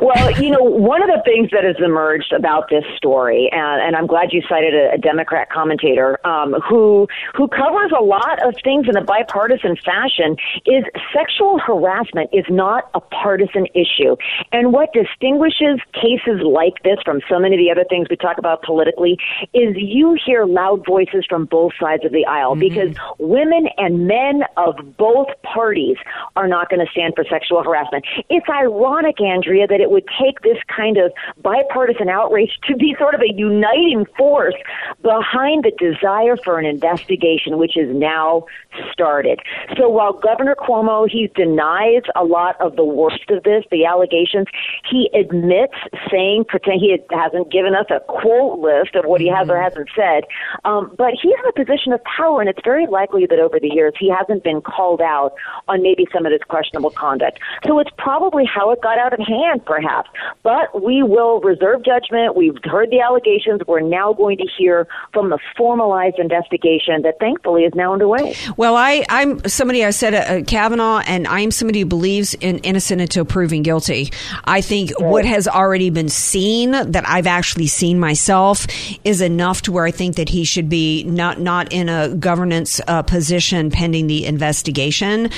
Well, 0.00 0.42
you 0.42 0.50
know, 0.50 0.62
one 0.62 1.02
of 1.02 1.08
the 1.08 1.22
things 1.24 1.50
that 1.52 1.64
has 1.64 1.76
emerged 1.78 2.32
about 2.32 2.68
this 2.70 2.84
story, 2.96 3.48
and, 3.52 3.82
and 3.82 3.96
I'm 3.96 4.06
glad 4.06 4.32
you 4.32 4.42
cited 4.48 4.74
a, 4.74 4.94
a 4.94 4.98
Democrat 4.98 5.50
commentator 5.50 6.18
um, 6.26 6.54
who 6.68 7.06
who 7.34 7.48
covers 7.48 7.92
a 7.96 8.02
lot 8.02 8.42
of 8.46 8.54
things 8.62 8.86
in 8.88 8.96
a 8.96 9.04
bipartisan 9.04 9.76
fashion, 9.76 10.36
is 10.66 10.84
sexual 11.14 11.58
harassment 11.58 12.30
is 12.32 12.44
not 12.48 12.90
a 12.94 13.00
partisan 13.00 13.66
issue. 13.74 14.16
And 14.52 14.72
what 14.72 14.92
distinguishes 14.92 15.80
cases 15.92 16.40
like 16.44 16.82
this 16.82 16.98
from 17.04 17.20
so 17.28 17.38
many 17.38 17.56
of 17.56 17.60
the 17.60 17.70
other 17.70 17.86
things 17.88 18.08
we 18.10 18.16
talk 18.16 18.38
about 18.38 18.62
politically 18.62 19.18
is 19.54 19.76
you 19.76 20.16
hear 20.24 20.44
loud 20.44 20.84
voices 20.86 21.24
from 21.28 21.46
both 21.46 21.72
sides 21.80 22.04
of 22.04 22.12
the 22.12 22.26
aisle 22.26 22.56
mm-hmm. 22.56 22.60
because 22.60 22.96
women 23.18 23.68
and 23.78 24.06
men 24.06 24.42
of 24.56 24.74
both 24.96 25.28
parties 25.42 25.96
are 26.36 26.48
not 26.48 26.68
going 26.68 26.84
to 26.84 26.90
stand 26.90 27.14
for 27.14 27.24
sexual 27.30 27.62
harassment. 27.62 28.04
It's 28.28 28.46
ironic, 28.48 29.20
Andrea, 29.20 29.66
that 29.70 29.80
it 29.80 29.90
would 29.90 30.04
take 30.20 30.40
this 30.42 30.58
kind 30.74 30.98
of 30.98 31.12
bipartisan 31.42 32.08
outrage 32.08 32.58
to 32.68 32.76
be 32.76 32.94
sort 32.98 33.14
of 33.14 33.22
a 33.22 33.32
uniting 33.32 34.04
force 34.18 34.54
behind 35.02 35.64
the 35.64 35.72
desire 35.78 36.36
for 36.36 36.58
an 36.58 36.66
investigation, 36.66 37.58
which 37.58 37.76
is 37.76 37.88
now 37.94 38.44
started. 38.92 39.40
So 39.76 39.88
while 39.88 40.12
Governor 40.12 40.54
Cuomo 40.54 41.08
he 41.08 41.28
denies 41.34 42.02
a 42.14 42.24
lot 42.24 42.60
of 42.60 42.76
the 42.76 42.84
worst 42.84 43.30
of 43.30 43.42
this, 43.44 43.64
the 43.70 43.84
allegations, 43.86 44.46
he 44.88 45.08
admits 45.14 45.74
saying 46.10 46.44
pretend 46.44 46.80
he 46.80 46.96
hasn't 47.10 47.50
given 47.50 47.74
us 47.74 47.86
a 47.90 48.00
quote 48.00 48.58
list 48.58 48.94
of 48.94 49.04
what 49.04 49.20
he 49.20 49.28
has 49.28 49.48
or 49.48 49.54
mm-hmm. 49.54 49.64
hasn't 49.64 49.88
said, 49.96 50.24
um, 50.64 50.92
but 50.98 51.14
he's 51.20 51.32
in 51.32 51.48
a 51.48 51.52
position 51.52 51.92
of 51.92 52.00
power, 52.04 52.40
and 52.40 52.48
it's 52.48 52.60
very 52.64 52.86
likely 52.86 53.26
that 53.26 53.38
over 53.38 53.58
the 53.60 53.68
years 53.68 53.94
he 53.98 54.10
hasn't 54.10 54.42
been 54.42 54.60
called 54.60 55.00
out 55.00 55.34
on 55.68 55.82
maybe 55.82 56.06
some 56.12 56.26
of 56.26 56.32
this 56.32 56.42
questionable 56.48 56.90
conduct. 56.90 57.38
So 57.66 57.78
it's 57.78 57.90
probably 57.96 58.44
how 58.44 58.70
it 58.70 58.80
got 58.82 58.98
out 58.98 59.12
of 59.12 59.20
hand, 59.20 59.59
perhaps. 59.64 60.10
But 60.42 60.82
we 60.82 61.02
will 61.02 61.40
reserve 61.40 61.84
judgment. 61.84 62.36
We've 62.36 62.56
heard 62.64 62.90
the 62.90 63.00
allegations. 63.00 63.60
We're 63.66 63.80
now 63.80 64.12
going 64.12 64.38
to 64.38 64.46
hear 64.58 64.86
from 65.12 65.30
the 65.30 65.38
formalized 65.56 66.18
investigation 66.18 67.02
that 67.02 67.18
thankfully 67.18 67.64
is 67.64 67.74
now 67.74 67.92
underway. 67.92 68.34
Well, 68.56 68.76
I, 68.76 69.04
I'm 69.08 69.42
somebody, 69.48 69.84
I 69.84 69.90
said 69.90 70.14
uh, 70.14 70.44
Kavanaugh, 70.44 71.02
and 71.06 71.26
I'm 71.26 71.50
somebody 71.50 71.80
who 71.80 71.86
believes 71.86 72.34
in 72.34 72.58
innocent 72.58 73.00
until 73.00 73.24
proven 73.24 73.62
guilty. 73.62 74.10
I 74.44 74.60
think 74.60 74.98
what 74.98 75.24
has 75.24 75.46
already 75.48 75.90
been 75.90 76.08
seen, 76.08 76.72
that 76.72 77.08
I've 77.08 77.26
actually 77.26 77.66
seen 77.66 77.98
myself, 77.98 78.66
is 79.04 79.20
enough 79.20 79.62
to 79.62 79.72
where 79.72 79.84
I 79.84 79.90
think 79.90 80.16
that 80.16 80.28
he 80.28 80.44
should 80.44 80.68
be 80.68 81.04
not, 81.04 81.40
not 81.40 81.72
in 81.72 81.88
a 81.88 82.08
governance 82.08 82.80
uh, 82.86 83.02
position 83.02 83.70
pending 83.70 84.06
the 84.06 84.26
investigation. 84.26 85.30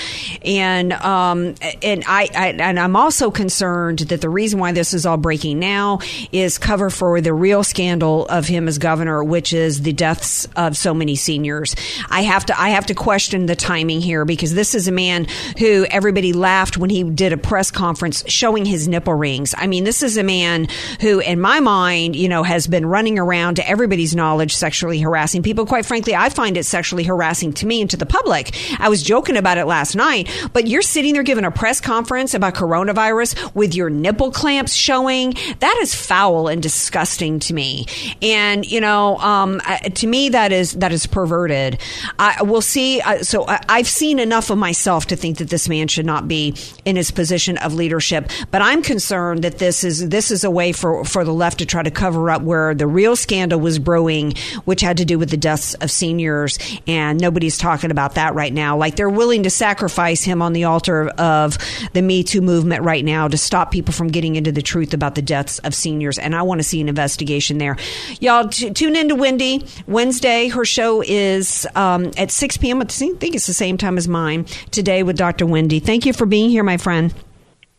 And, 0.44 0.92
um, 0.94 1.54
and 1.82 2.04
I, 2.06 2.28
I, 2.34 2.48
and 2.58 2.78
I'm 2.78 2.96
also 2.96 3.30
concerned 3.30 4.00
that 4.12 4.20
the 4.20 4.28
reason 4.28 4.60
why 4.60 4.72
this 4.72 4.92
is 4.94 5.06
all 5.06 5.16
breaking 5.16 5.58
now 5.58 5.98
is 6.30 6.58
cover 6.58 6.90
for 6.90 7.20
the 7.20 7.32
real 7.32 7.64
scandal 7.64 8.26
of 8.26 8.46
him 8.46 8.68
as 8.68 8.78
governor, 8.78 9.24
which 9.24 9.52
is 9.52 9.82
the 9.82 9.92
deaths 9.92 10.46
of 10.54 10.76
so 10.76 10.92
many 10.92 11.16
seniors. 11.16 11.74
I 12.10 12.22
have 12.22 12.46
to, 12.46 12.60
I 12.60 12.70
have 12.70 12.86
to 12.86 12.94
question 12.94 13.46
the 13.46 13.56
timing 13.56 14.00
here 14.00 14.24
because 14.24 14.54
this 14.54 14.74
is 14.74 14.86
a 14.86 14.92
man 14.92 15.26
who 15.58 15.86
everybody 15.86 16.32
laughed 16.32 16.76
when 16.76 16.90
he 16.90 17.02
did 17.02 17.32
a 17.32 17.38
press 17.38 17.70
conference 17.70 18.22
showing 18.26 18.64
his 18.64 18.86
nipple 18.86 19.14
rings. 19.14 19.54
I 19.56 19.66
mean, 19.66 19.84
this 19.84 20.02
is 20.02 20.16
a 20.16 20.22
man 20.22 20.68
who, 21.00 21.20
in 21.20 21.40
my 21.40 21.60
mind, 21.60 22.14
you 22.14 22.28
know, 22.28 22.42
has 22.42 22.66
been 22.66 22.84
running 22.84 23.18
around 23.18 23.56
to 23.56 23.68
everybody's 23.68 24.14
knowledge 24.14 24.54
sexually 24.54 25.00
harassing 25.00 25.42
people. 25.42 25.64
Quite 25.64 25.86
frankly, 25.86 26.14
I 26.14 26.28
find 26.28 26.56
it 26.56 26.64
sexually 26.64 27.04
harassing 27.04 27.54
to 27.54 27.66
me 27.66 27.80
and 27.80 27.90
to 27.90 27.96
the 27.96 28.06
public. 28.06 28.54
I 28.78 28.90
was 28.90 29.02
joking 29.02 29.38
about 29.38 29.56
it 29.56 29.64
last 29.64 29.96
night, 29.96 30.28
but 30.52 30.66
you're 30.66 30.82
sitting 30.82 31.14
there 31.14 31.22
giving 31.22 31.44
a 31.44 31.50
press 31.50 31.80
conference 31.80 32.34
about 32.34 32.54
coronavirus 32.54 33.54
with 33.54 33.74
your 33.74 33.88
nipple 34.02 34.30
clamps 34.30 34.74
showing. 34.74 35.34
That 35.60 35.78
is 35.80 35.94
foul 35.94 36.48
and 36.48 36.62
disgusting 36.62 37.38
to 37.40 37.54
me. 37.54 37.86
And, 38.20 38.70
you 38.70 38.80
know, 38.80 39.16
um, 39.18 39.60
to 39.94 40.06
me, 40.06 40.28
that 40.30 40.52
is, 40.52 40.72
that 40.72 40.92
is 40.92 41.06
perverted. 41.06 41.78
I 42.18 42.42
will 42.42 42.60
see. 42.60 43.00
Uh, 43.00 43.22
so 43.22 43.46
I, 43.46 43.60
I've 43.68 43.88
seen 43.88 44.18
enough 44.18 44.50
of 44.50 44.58
myself 44.58 45.06
to 45.06 45.16
think 45.16 45.38
that 45.38 45.48
this 45.48 45.68
man 45.68 45.88
should 45.88 46.06
not 46.06 46.28
be 46.28 46.54
in 46.84 46.96
his 46.96 47.10
position 47.10 47.58
of 47.58 47.74
leadership. 47.74 48.28
But 48.50 48.62
I'm 48.62 48.82
concerned 48.82 49.44
that 49.44 49.58
this 49.58 49.84
is 49.84 50.08
this 50.08 50.30
is 50.30 50.44
a 50.44 50.50
way 50.50 50.72
for 50.72 51.04
for 51.04 51.24
the 51.24 51.32
left 51.32 51.58
to 51.58 51.66
try 51.66 51.82
to 51.82 51.90
cover 51.90 52.30
up 52.30 52.42
where 52.42 52.74
the 52.74 52.86
real 52.86 53.16
scandal 53.16 53.60
was 53.60 53.78
brewing, 53.78 54.34
which 54.64 54.80
had 54.80 54.96
to 54.98 55.04
do 55.04 55.18
with 55.18 55.30
the 55.30 55.36
deaths 55.36 55.74
of 55.74 55.90
seniors, 55.90 56.58
and 56.86 57.20
nobody's 57.20 57.58
talking 57.58 57.90
about 57.90 58.14
that 58.14 58.34
right 58.34 58.52
now. 58.52 58.76
Like 58.76 58.96
they're 58.96 59.08
willing 59.08 59.44
to 59.44 59.50
sacrifice 59.50 60.22
him 60.22 60.42
on 60.42 60.52
the 60.52 60.64
altar 60.64 61.08
of 61.10 61.58
the 61.92 62.02
Me 62.02 62.22
Too 62.22 62.40
movement 62.40 62.82
right 62.82 63.04
now 63.04 63.28
to 63.28 63.38
stop 63.38 63.70
people 63.70 63.91
from 63.92 64.08
getting 64.08 64.36
into 64.36 64.52
the 64.52 64.62
truth 64.62 64.94
about 64.94 65.14
the 65.14 65.22
deaths 65.22 65.58
of 65.60 65.74
seniors. 65.74 66.18
And 66.18 66.34
I 66.34 66.42
want 66.42 66.60
to 66.60 66.64
see 66.64 66.80
an 66.80 66.88
investigation 66.88 67.58
there. 67.58 67.76
Y'all 68.20 68.48
t- 68.48 68.70
tune 68.70 68.96
in 68.96 69.08
to 69.08 69.14
Wendy 69.14 69.66
Wednesday. 69.86 70.48
Her 70.48 70.64
show 70.64 71.02
is 71.02 71.66
um, 71.74 72.10
at 72.16 72.30
6 72.30 72.56
p.m. 72.58 72.80
I 72.80 72.84
think 72.84 73.34
it's 73.34 73.46
the 73.46 73.54
same 73.54 73.78
time 73.78 73.96
as 73.96 74.08
mine 74.08 74.46
today 74.70 75.02
with 75.02 75.16
Dr. 75.16 75.46
Wendy. 75.46 75.80
Thank 75.80 76.06
you 76.06 76.12
for 76.12 76.26
being 76.26 76.50
here, 76.50 76.62
my 76.62 76.76
friend. 76.76 77.14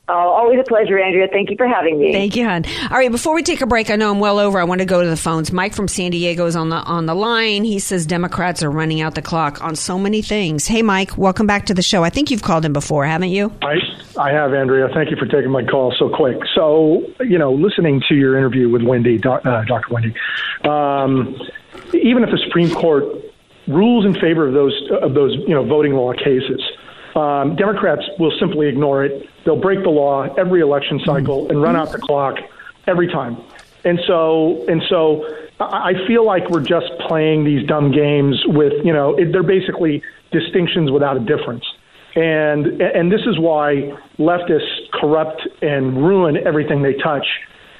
Oh, 0.10 0.14
always 0.14 0.60
a 0.60 0.64
pleasure, 0.64 1.00
Andrea. 1.00 1.30
Thank 1.32 1.50
you 1.50 1.56
for 1.56 1.66
having 1.66 1.98
me. 1.98 2.12
Thank 2.12 2.36
you, 2.36 2.44
hon. 2.44 2.66
All 2.92 2.98
right, 2.98 3.10
before 3.10 3.34
we 3.34 3.42
take 3.42 3.62
a 3.62 3.66
break, 3.66 3.90
I 3.90 3.96
know 3.96 4.12
I'm 4.12 4.20
well 4.20 4.38
over. 4.38 4.60
I 4.60 4.66
want 4.66 4.80
to 4.80 4.86
go 4.86 5.02
to 5.02 5.10
the 5.10 5.16
phones. 5.16 5.54
Mike 5.54 5.74
from 5.74 5.88
San 5.88 6.12
Diego 6.12 6.46
is 6.46 6.58
on 6.58 6.68
the 6.68 6.76
on 6.76 7.06
the 7.06 7.16
line. 7.16 7.64
He 7.64 7.80
says 7.80 8.06
Democrats 8.06 8.62
are 8.64 8.70
running 8.70 9.00
out 9.00 9.16
the 9.16 9.22
clock 9.22 9.64
on 9.64 9.78
so 9.78 9.98
many 9.98 10.22
things. 10.22 10.68
Hey, 10.68 10.82
Mike, 10.82 11.18
welcome 11.18 11.48
back 11.48 11.68
to 11.68 11.74
the 11.74 11.82
show. 11.82 12.04
I 12.04 12.10
think 12.10 12.32
you've 12.32 12.42
called 12.42 12.66
him 12.66 12.74
before, 12.74 13.06
haven't 13.06 13.30
you? 13.30 13.54
I 13.62 13.76
I 14.20 14.32
have, 14.32 14.54
Andrea. 14.54 14.90
Thank 14.94 15.10
you 15.10 15.16
for 15.16 15.26
taking 15.26 15.52
my 15.52 15.64
call 15.64 15.96
so 15.98 16.10
quick. 16.10 16.38
So, 16.54 17.04
you 17.22 17.38
know, 17.38 17.54
listening 17.54 18.02
to 18.10 18.16
your 18.16 18.38
interview 18.38 18.70
with 18.70 18.84
Wendy, 18.84 19.22
uh, 19.24 19.64
Dr. 19.64 19.88
Wendy, 19.90 20.14
um, 20.66 21.34
even 21.94 22.24
if 22.24 22.30
the 22.30 22.42
Supreme 22.46 22.72
Court 22.76 23.06
rules 23.70 24.06
in 24.06 24.14
favor 24.16 24.50
of 24.50 24.54
those 24.54 24.78
of 25.02 25.14
those 25.14 25.34
you 25.48 25.56
know 25.56 25.64
voting 25.64 25.94
law 25.94 26.12
cases 26.12 26.62
um, 27.16 27.56
Democrats 27.56 28.02
will 28.20 28.34
simply 28.40 28.68
ignore 28.68 29.06
it. 29.06 29.30
They'll 29.46 29.60
break 29.60 29.84
the 29.84 29.90
law 29.90 30.34
every 30.36 30.62
election 30.62 31.02
cycle 31.06 31.50
and 31.50 31.62
run 31.62 31.76
out 31.76 31.92
the 31.92 31.98
clock 32.00 32.38
every 32.88 33.08
time. 33.08 33.38
And 33.86 34.00
so, 34.08 34.66
and 34.68 34.82
so, 34.90 35.26
I 35.60 35.94
feel 36.08 36.26
like 36.26 36.50
we're 36.50 36.64
just 36.64 36.88
playing 37.08 37.44
these 37.44 37.66
dumb 37.68 37.92
games 37.92 38.42
with, 38.48 38.74
you 38.84 38.94
know, 38.94 39.16
it, 39.16 39.32
they're 39.32 39.44
basically 39.44 40.02
distinctions 40.32 40.92
without 40.92 41.18
a 41.18 41.20
difference. 41.20 41.64
And 42.16 42.82
and 42.82 43.12
this 43.12 43.22
is 43.22 43.40
why 43.40 43.92
leftists 44.20 44.92
corrupt 44.94 45.48
and 45.62 45.98
ruin 45.98 46.38
everything 46.38 46.82
they 46.82 46.94
touch. 46.94 47.26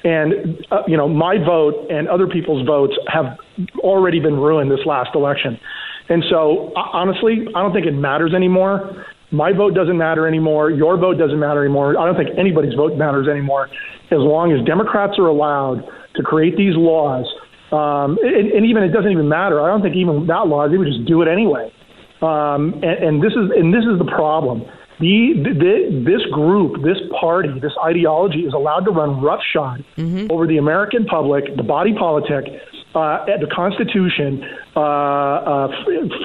And 0.02 0.64
uh, 0.70 0.82
you 0.86 0.96
know, 0.96 1.08
my 1.08 1.38
vote 1.38 1.86
and 1.90 2.08
other 2.08 2.26
people's 2.26 2.66
votes 2.66 2.94
have 3.08 3.38
already 3.78 4.20
been 4.20 4.36
ruined 4.36 4.70
this 4.70 4.84
last 4.84 5.14
election. 5.14 5.58
And 6.08 6.22
so, 6.28 6.72
honestly, 6.76 7.46
I 7.54 7.62
don't 7.62 7.72
think 7.72 7.86
it 7.86 7.94
matters 7.94 8.34
anymore 8.34 9.06
my 9.30 9.52
vote 9.52 9.74
doesn't 9.74 9.96
matter 9.96 10.26
anymore. 10.26 10.70
Your 10.70 10.96
vote 10.96 11.18
doesn't 11.18 11.38
matter 11.38 11.64
anymore. 11.64 11.98
I 11.98 12.06
don't 12.06 12.16
think 12.16 12.38
anybody's 12.38 12.74
vote 12.74 12.96
matters 12.96 13.28
anymore 13.28 13.68
as 14.10 14.18
long 14.18 14.52
as 14.52 14.64
Democrats 14.66 15.18
are 15.18 15.26
allowed 15.26 15.82
to 16.16 16.22
create 16.22 16.56
these 16.56 16.76
laws. 16.76 17.26
Um, 17.72 18.18
and, 18.22 18.52
and 18.52 18.66
even 18.66 18.82
it 18.82 18.92
doesn't 18.92 19.10
even 19.10 19.28
matter. 19.28 19.60
I 19.60 19.68
don't 19.68 19.82
think 19.82 19.96
even 19.96 20.20
without 20.22 20.48
laws, 20.48 20.70
they 20.70 20.78
would 20.78 20.86
just 20.86 21.04
do 21.06 21.22
it 21.22 21.28
anyway. 21.28 21.72
Um, 22.22 22.74
and, 22.82 23.02
and 23.02 23.22
this 23.22 23.32
is 23.32 23.50
and 23.56 23.74
this 23.74 23.84
is 23.84 23.98
the 23.98 24.08
problem. 24.14 24.62
The, 25.00 25.34
the, 25.42 26.04
this 26.06 26.22
group, 26.30 26.84
this 26.84 26.98
party, 27.20 27.50
this 27.60 27.72
ideology 27.84 28.46
is 28.46 28.54
allowed 28.54 28.84
to 28.86 28.92
run 28.92 29.20
roughshod 29.20 29.84
mm-hmm. 29.96 30.30
over 30.30 30.46
the 30.46 30.58
American 30.58 31.04
public, 31.04 31.44
the 31.56 31.64
body 31.64 31.92
politic, 31.98 32.44
uh, 32.94 33.26
at 33.28 33.40
the 33.40 33.48
Constitution, 33.52 34.42
uh, 34.76 34.80
uh, 34.80 35.68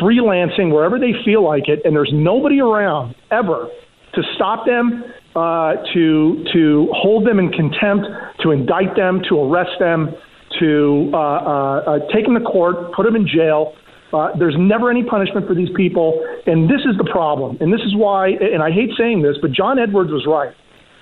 freelancing 0.02 0.72
wherever 0.72 1.00
they 1.00 1.14
feel 1.26 1.44
like 1.44 1.68
it, 1.68 1.82
and 1.86 1.96
there's 1.96 2.12
nobody 2.14 2.60
around 2.60 3.16
ever 3.32 3.68
to 4.14 4.22
stop 4.36 4.66
them, 4.66 5.04
uh, 5.36 5.76
to 5.94 6.46
to 6.54 6.88
hold 6.94 7.26
them 7.26 7.40
in 7.40 7.50
contempt, 7.50 8.08
to 8.42 8.52
indict 8.52 8.96
them, 8.96 9.22
to 9.30 9.40
arrest 9.40 9.78
them, 9.80 10.16
to 10.60 11.12
uh, 11.14 11.18
uh, 11.18 11.78
uh, 11.86 12.00
take 12.14 12.26
them 12.26 12.34
to 12.36 12.42
court, 12.42 12.94
put 12.94 13.06
them 13.06 13.16
in 13.16 13.28
jail. 13.28 13.74
Uh, 14.12 14.30
there's 14.40 14.56
never 14.58 14.90
any 14.90 15.04
punishment 15.04 15.48
for 15.48 15.54
these 15.54 15.70
people, 15.76 16.26
and 16.48 16.68
this 16.68 16.82
is 16.90 16.98
the 16.98 17.08
problem. 17.12 17.58
And 17.62 17.72
this 17.72 17.82
is 17.82 17.96
why, 17.96 18.30
and 18.30 18.64
I 18.64 18.72
hate 18.72 18.90
saying 18.98 19.22
this, 19.22 19.38
but 19.40 19.52
John 19.52 19.78
Edwards 19.78 20.10
was 20.10 20.26
right. 20.26 20.54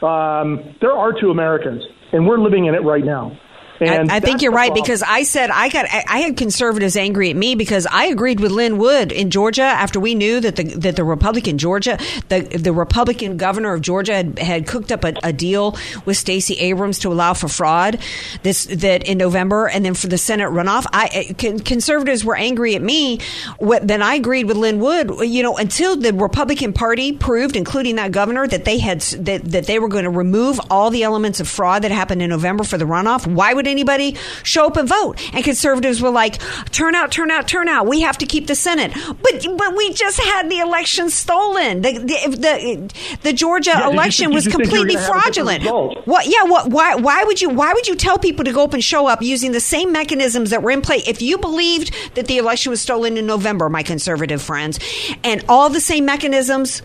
Um, 0.03 0.75
there 0.81 0.91
are 0.91 1.13
two 1.17 1.31
Americans, 1.31 1.81
and 2.11 2.27
we're 2.27 2.37
living 2.37 2.65
in 2.65 2.75
it 2.75 2.83
right 2.83 3.05
now. 3.05 3.31
And 3.79 4.11
I, 4.11 4.17
I 4.17 4.19
think 4.19 4.41
you're 4.41 4.51
right 4.51 4.67
problem. 4.67 4.83
because 4.83 5.03
I 5.03 5.23
said 5.23 5.49
I 5.49 5.69
got 5.69 5.85
I 5.91 6.19
had 6.19 6.37
conservatives 6.37 6.95
angry 6.95 7.29
at 7.29 7.35
me 7.35 7.55
because 7.55 7.85
I 7.85 8.05
agreed 8.05 8.39
with 8.39 8.51
Lin 8.51 8.77
Wood 8.77 9.11
in 9.11 9.29
Georgia 9.29 9.63
after 9.63 9.99
we 9.99 10.15
knew 10.15 10.39
that 10.39 10.55
the 10.55 10.63
that 10.63 10.95
the 10.95 11.03
Republican 11.03 11.57
Georgia 11.57 11.99
the 12.29 12.41
the 12.41 12.73
Republican 12.73 13.37
governor 13.37 13.73
of 13.73 13.81
Georgia 13.81 14.15
had, 14.15 14.39
had 14.39 14.67
cooked 14.67 14.91
up 14.91 15.03
a, 15.03 15.13
a 15.23 15.33
deal 15.33 15.77
with 16.05 16.17
Stacey 16.17 16.55
Abrams 16.55 16.99
to 16.99 17.11
allow 17.11 17.33
for 17.33 17.47
fraud 17.47 17.99
this 18.43 18.65
that 18.65 19.07
in 19.07 19.17
November 19.17 19.67
and 19.67 19.85
then 19.85 19.93
for 19.93 20.07
the 20.07 20.17
Senate 20.17 20.49
runoff 20.49 20.85
I 20.91 21.33
conservatives 21.63 22.25
were 22.25 22.35
angry 22.35 22.75
at 22.75 22.81
me 22.81 23.19
then 23.59 24.01
I 24.01 24.15
agreed 24.15 24.45
with 24.45 24.57
Lin 24.57 24.79
Wood 24.79 25.11
you 25.21 25.43
know 25.43 25.57
until 25.57 25.95
the 25.95 26.13
Republican 26.13 26.73
Party 26.73 27.13
proved 27.13 27.55
including 27.55 27.97
that 27.97 28.11
governor 28.11 28.47
that 28.47 28.65
they 28.65 28.79
had 28.79 29.01
that 29.01 29.43
that 29.45 29.65
they 29.65 29.79
were 29.79 29.89
going 29.89 30.05
to 30.05 30.09
remove 30.09 30.59
all 30.69 30.89
the 30.89 31.03
elements 31.03 31.39
of 31.39 31.47
fraud 31.47 31.83
that 31.83 31.91
happened 31.91 32.21
in 32.21 32.29
November 32.29 32.63
for 32.63 32.77
the 32.77 32.85
runoff 32.85 33.27
why 33.27 33.53
would 33.53 33.66
anybody 33.67 34.15
show 34.43 34.67
up 34.67 34.77
and 34.77 34.87
vote? 34.87 35.15
And 35.33 35.43
conservatives 35.43 36.01
were 36.01 36.09
like, 36.09 36.39
turn 36.71 36.95
out, 36.95 37.11
turn 37.11 37.31
out, 37.31 37.47
turn 37.47 37.67
out. 37.67 37.87
We 37.87 38.01
have 38.01 38.17
to 38.19 38.25
keep 38.25 38.47
the 38.47 38.55
Senate. 38.55 38.93
But 38.93 39.45
but 39.57 39.75
we 39.75 39.93
just 39.93 40.19
had 40.19 40.49
the 40.49 40.59
election 40.59 41.09
stolen. 41.09 41.81
The 41.81 41.93
the 41.93 42.37
the, 42.37 43.17
the 43.23 43.33
Georgia 43.33 43.71
yeah, 43.71 43.89
election 43.89 44.33
was 44.33 44.47
completely 44.47 44.95
fraudulent. 44.95 45.63
What? 46.05 46.27
Yeah. 46.27 46.43
What? 46.43 46.69
Why? 46.69 46.95
Why 46.95 47.23
would 47.23 47.41
you? 47.41 47.49
Why 47.49 47.73
would 47.73 47.87
you 47.87 47.95
tell 47.95 48.17
people 48.17 48.45
to 48.45 48.51
go 48.51 48.63
up 48.63 48.73
and 48.73 48.83
show 48.83 49.07
up 49.07 49.21
using 49.21 49.51
the 49.51 49.59
same 49.59 49.91
mechanisms 49.91 50.49
that 50.51 50.63
were 50.63 50.71
in 50.71 50.81
play? 50.81 50.97
If 51.07 51.21
you 51.21 51.37
believed 51.37 51.93
that 52.15 52.27
the 52.27 52.37
election 52.37 52.69
was 52.69 52.81
stolen 52.81 53.17
in 53.17 53.25
November, 53.25 53.69
my 53.69 53.83
conservative 53.83 54.41
friends, 54.41 54.79
and 55.23 55.43
all 55.49 55.69
the 55.69 55.81
same 55.81 56.05
mechanisms 56.05 56.81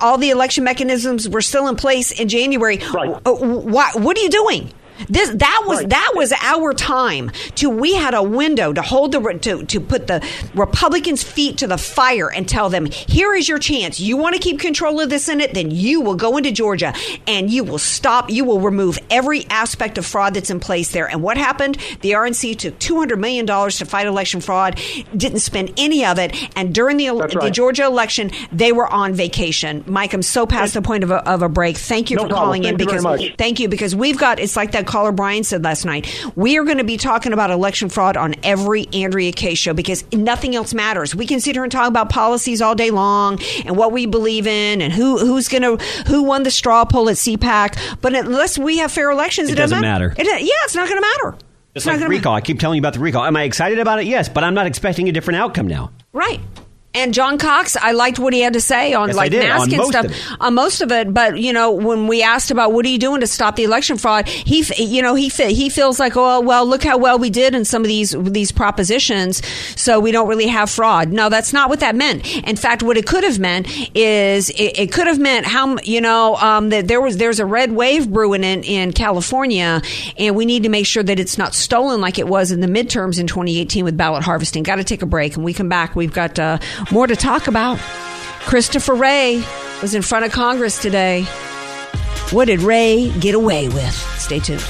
all 0.00 0.18
the 0.18 0.30
election 0.30 0.64
mechanisms 0.64 1.28
were 1.28 1.42
still 1.42 1.68
in 1.68 1.76
place 1.76 2.10
in 2.18 2.28
January. 2.28 2.78
Right. 2.92 3.10
Uh, 3.26 3.32
why, 3.34 3.90
what 3.94 4.16
are 4.16 4.22
you 4.22 4.30
doing? 4.30 4.72
This 5.08 5.30
that 5.30 5.64
was 5.66 5.80
right. 5.80 5.90
that 5.90 6.12
was 6.14 6.32
our 6.40 6.72
time 6.72 7.30
to 7.56 7.68
we 7.68 7.94
had 7.94 8.14
a 8.14 8.22
window 8.22 8.72
to 8.72 8.82
hold 8.82 9.12
the 9.12 9.20
to 9.42 9.64
to 9.64 9.80
put 9.80 10.06
the 10.06 10.26
Republicans' 10.54 11.22
feet 11.22 11.58
to 11.58 11.66
the 11.66 11.78
fire 11.78 12.30
and 12.30 12.48
tell 12.48 12.70
them 12.70 12.86
here 12.86 13.34
is 13.34 13.48
your 13.48 13.58
chance. 13.58 14.00
You 14.00 14.16
want 14.16 14.34
to 14.34 14.40
keep 14.40 14.60
control 14.60 15.00
of 15.00 15.10
the 15.10 15.18
Senate, 15.18 15.52
then 15.54 15.70
you 15.70 16.00
will 16.00 16.14
go 16.14 16.36
into 16.36 16.52
Georgia 16.52 16.94
and 17.26 17.50
you 17.50 17.64
will 17.64 17.78
stop. 17.78 18.30
You 18.30 18.44
will 18.44 18.60
remove 18.60 18.98
every 19.10 19.46
aspect 19.46 19.98
of 19.98 20.06
fraud 20.06 20.34
that's 20.34 20.50
in 20.50 20.60
place 20.60 20.92
there. 20.92 21.08
And 21.08 21.22
what 21.22 21.36
happened? 21.36 21.76
The 22.00 22.12
RNC 22.12 22.58
took 22.58 22.78
two 22.78 22.98
hundred 22.98 23.18
million 23.18 23.46
dollars 23.46 23.78
to 23.78 23.86
fight 23.86 24.06
election 24.06 24.40
fraud, 24.40 24.80
didn't 25.16 25.40
spend 25.40 25.72
any 25.76 26.04
of 26.04 26.18
it, 26.18 26.34
and 26.56 26.74
during 26.74 26.96
the, 26.96 27.10
right. 27.10 27.30
the 27.30 27.50
Georgia 27.50 27.84
election, 27.84 28.30
they 28.52 28.72
were 28.72 28.86
on 28.86 29.12
vacation. 29.12 29.84
Mike, 29.86 30.12
I'm 30.12 30.22
so 30.22 30.46
past 30.46 30.74
the 30.74 30.82
point 30.82 31.04
of 31.04 31.10
a, 31.10 31.28
of 31.28 31.42
a 31.42 31.48
break. 31.48 31.76
Thank 31.76 32.10
you 32.10 32.16
no 32.16 32.22
for 32.24 32.28
problem. 32.28 32.44
calling 32.46 32.62
thank 32.62 32.80
in 32.80 32.86
because 32.86 33.30
thank 33.36 33.60
you 33.60 33.68
because 33.68 33.94
we've 33.94 34.18
got 34.18 34.38
it's 34.38 34.56
like 34.56 34.72
that 34.72 34.86
caller 34.94 35.10
Brian 35.10 35.42
said 35.42 35.64
last 35.64 35.84
night, 35.84 36.06
we 36.36 36.56
are 36.56 36.62
going 36.62 36.78
to 36.78 36.84
be 36.84 36.96
talking 36.96 37.32
about 37.32 37.50
election 37.50 37.88
fraud 37.88 38.16
on 38.16 38.36
every 38.44 38.86
Andrea 38.92 39.32
Kaye 39.32 39.56
show 39.56 39.74
because 39.74 40.04
nothing 40.12 40.54
else 40.54 40.72
matters. 40.72 41.16
We 41.16 41.26
can 41.26 41.40
sit 41.40 41.56
here 41.56 41.64
and 41.64 41.72
talk 41.72 41.88
about 41.88 42.10
policies 42.10 42.62
all 42.62 42.76
day 42.76 42.92
long 42.92 43.40
and 43.64 43.76
what 43.76 43.90
we 43.90 44.06
believe 44.06 44.46
in 44.46 44.80
and 44.80 44.92
who 44.92 45.18
who's 45.18 45.48
going 45.48 45.62
to 45.62 45.84
who 46.06 46.22
won 46.22 46.44
the 46.44 46.50
straw 46.52 46.84
poll 46.84 47.08
at 47.08 47.16
CPAC, 47.16 47.98
but 48.02 48.14
unless 48.14 48.56
we 48.56 48.78
have 48.78 48.92
fair 48.92 49.10
elections, 49.10 49.48
it, 49.48 49.54
it 49.54 49.56
doesn't, 49.56 49.80
matter. 49.80 50.10
matter. 50.10 50.20
It, 50.20 50.42
yeah, 50.42 50.52
it's 50.62 50.76
not 50.76 50.88
going 50.88 51.02
to 51.02 51.08
matter. 51.08 51.38
It's, 51.74 51.84
it's 51.84 51.86
like 51.86 52.08
recall. 52.08 52.34
Matter. 52.34 52.44
I 52.44 52.46
keep 52.46 52.60
telling 52.60 52.76
you 52.76 52.80
about 52.80 52.94
the 52.94 53.00
recall. 53.00 53.24
Am 53.24 53.36
I 53.36 53.42
excited 53.42 53.80
about 53.80 53.98
it? 53.98 54.06
Yes, 54.06 54.28
but 54.28 54.44
I'm 54.44 54.54
not 54.54 54.66
expecting 54.66 55.08
a 55.08 55.12
different 55.12 55.40
outcome 55.40 55.66
now. 55.66 55.90
Right. 56.12 56.38
And 56.94 57.12
John 57.12 57.38
Cox, 57.38 57.76
I 57.76 57.90
liked 57.90 58.20
what 58.20 58.32
he 58.32 58.40
had 58.40 58.52
to 58.52 58.60
say 58.60 58.94
on 58.94 59.08
Yes, 59.08 59.16
like 59.16 59.32
mask 59.32 59.72
on 59.72 59.80
and 59.80 59.88
stuff, 59.88 60.36
on 60.40 60.54
most 60.54 60.80
of 60.80 60.92
it. 60.92 61.12
But 61.12 61.38
you 61.38 61.52
know, 61.52 61.72
when 61.72 62.06
we 62.06 62.22
asked 62.22 62.52
about 62.52 62.72
what 62.72 62.86
are 62.86 62.88
you 62.88 62.98
doing 62.98 63.20
to 63.20 63.26
stop 63.26 63.56
the 63.56 63.64
election 63.64 63.96
fraud, 63.98 64.28
he, 64.28 64.64
you 64.76 65.02
know, 65.02 65.16
he 65.16 65.28
he 65.28 65.68
feels 65.70 65.98
like, 65.98 66.12
oh 66.16 66.40
well, 66.40 66.64
look 66.64 66.84
how 66.84 66.96
well 66.96 67.18
we 67.18 67.30
did 67.30 67.54
in 67.54 67.64
some 67.64 67.82
of 67.82 67.88
these 67.88 68.14
these 68.18 68.52
propositions, 68.52 69.44
so 69.76 69.98
we 69.98 70.12
don't 70.12 70.28
really 70.28 70.46
have 70.46 70.70
fraud. 70.70 71.10
No, 71.10 71.28
that's 71.28 71.52
not 71.52 71.68
what 71.68 71.80
that 71.80 71.96
meant. 71.96 72.26
In 72.46 72.54
fact, 72.54 72.82
what 72.82 72.96
it 72.96 73.06
could 73.06 73.24
have 73.24 73.40
meant 73.40 73.66
is 73.96 74.50
it, 74.50 74.78
it 74.78 74.92
could 74.92 75.08
have 75.08 75.18
meant 75.18 75.46
how 75.46 75.76
you 75.82 76.00
know 76.00 76.36
um, 76.36 76.68
that 76.68 76.86
there 76.86 77.00
was 77.00 77.16
there's 77.16 77.40
a 77.40 77.46
red 77.46 77.72
wave 77.72 78.08
brewing 78.08 78.44
in 78.44 78.62
in 78.62 78.92
California, 78.92 79.82
and 80.16 80.36
we 80.36 80.46
need 80.46 80.62
to 80.62 80.68
make 80.68 80.86
sure 80.86 81.02
that 81.02 81.18
it's 81.18 81.38
not 81.38 81.54
stolen 81.54 82.00
like 82.00 82.20
it 82.20 82.28
was 82.28 82.52
in 82.52 82.60
the 82.60 82.68
midterms 82.68 83.18
in 83.18 83.26
2018 83.26 83.84
with 83.84 83.96
ballot 83.96 84.22
harvesting. 84.22 84.62
Got 84.62 84.76
to 84.76 84.84
take 84.84 85.02
a 85.02 85.06
break, 85.06 85.34
and 85.34 85.44
we 85.44 85.52
come 85.52 85.68
back. 85.68 85.96
We've 85.96 86.12
got 86.12 86.38
uh, 86.38 86.58
more 86.90 87.06
to 87.06 87.16
talk 87.16 87.46
about. 87.46 87.78
Christopher 88.46 88.94
Wray 88.94 89.42
was 89.82 89.94
in 89.94 90.02
front 90.02 90.24
of 90.24 90.32
Congress 90.32 90.80
today. 90.80 91.24
What 92.30 92.46
did 92.46 92.62
Wray 92.62 93.10
get 93.20 93.34
away 93.34 93.68
with? 93.68 93.94
Stay 94.18 94.38
tuned. 94.40 94.64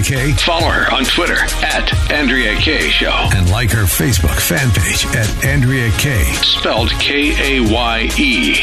Andrea 0.00 0.24
Kaye? 0.24 0.32
Follow 0.32 0.68
her 0.68 0.94
on 0.94 1.04
Twitter 1.04 1.36
at 1.62 2.10
Andrea 2.10 2.56
Kaye 2.56 2.88
Show. 2.88 3.12
And 3.34 3.50
like 3.50 3.70
her 3.70 3.84
Facebook 3.84 4.40
fan 4.40 4.70
page 4.70 5.04
at 5.14 5.44
Andrea 5.44 5.90
Kaye. 5.98 6.24
Spelled 6.42 6.90
K 6.92 7.58
A 7.58 7.70
Y 7.70 8.08
E. 8.18 8.54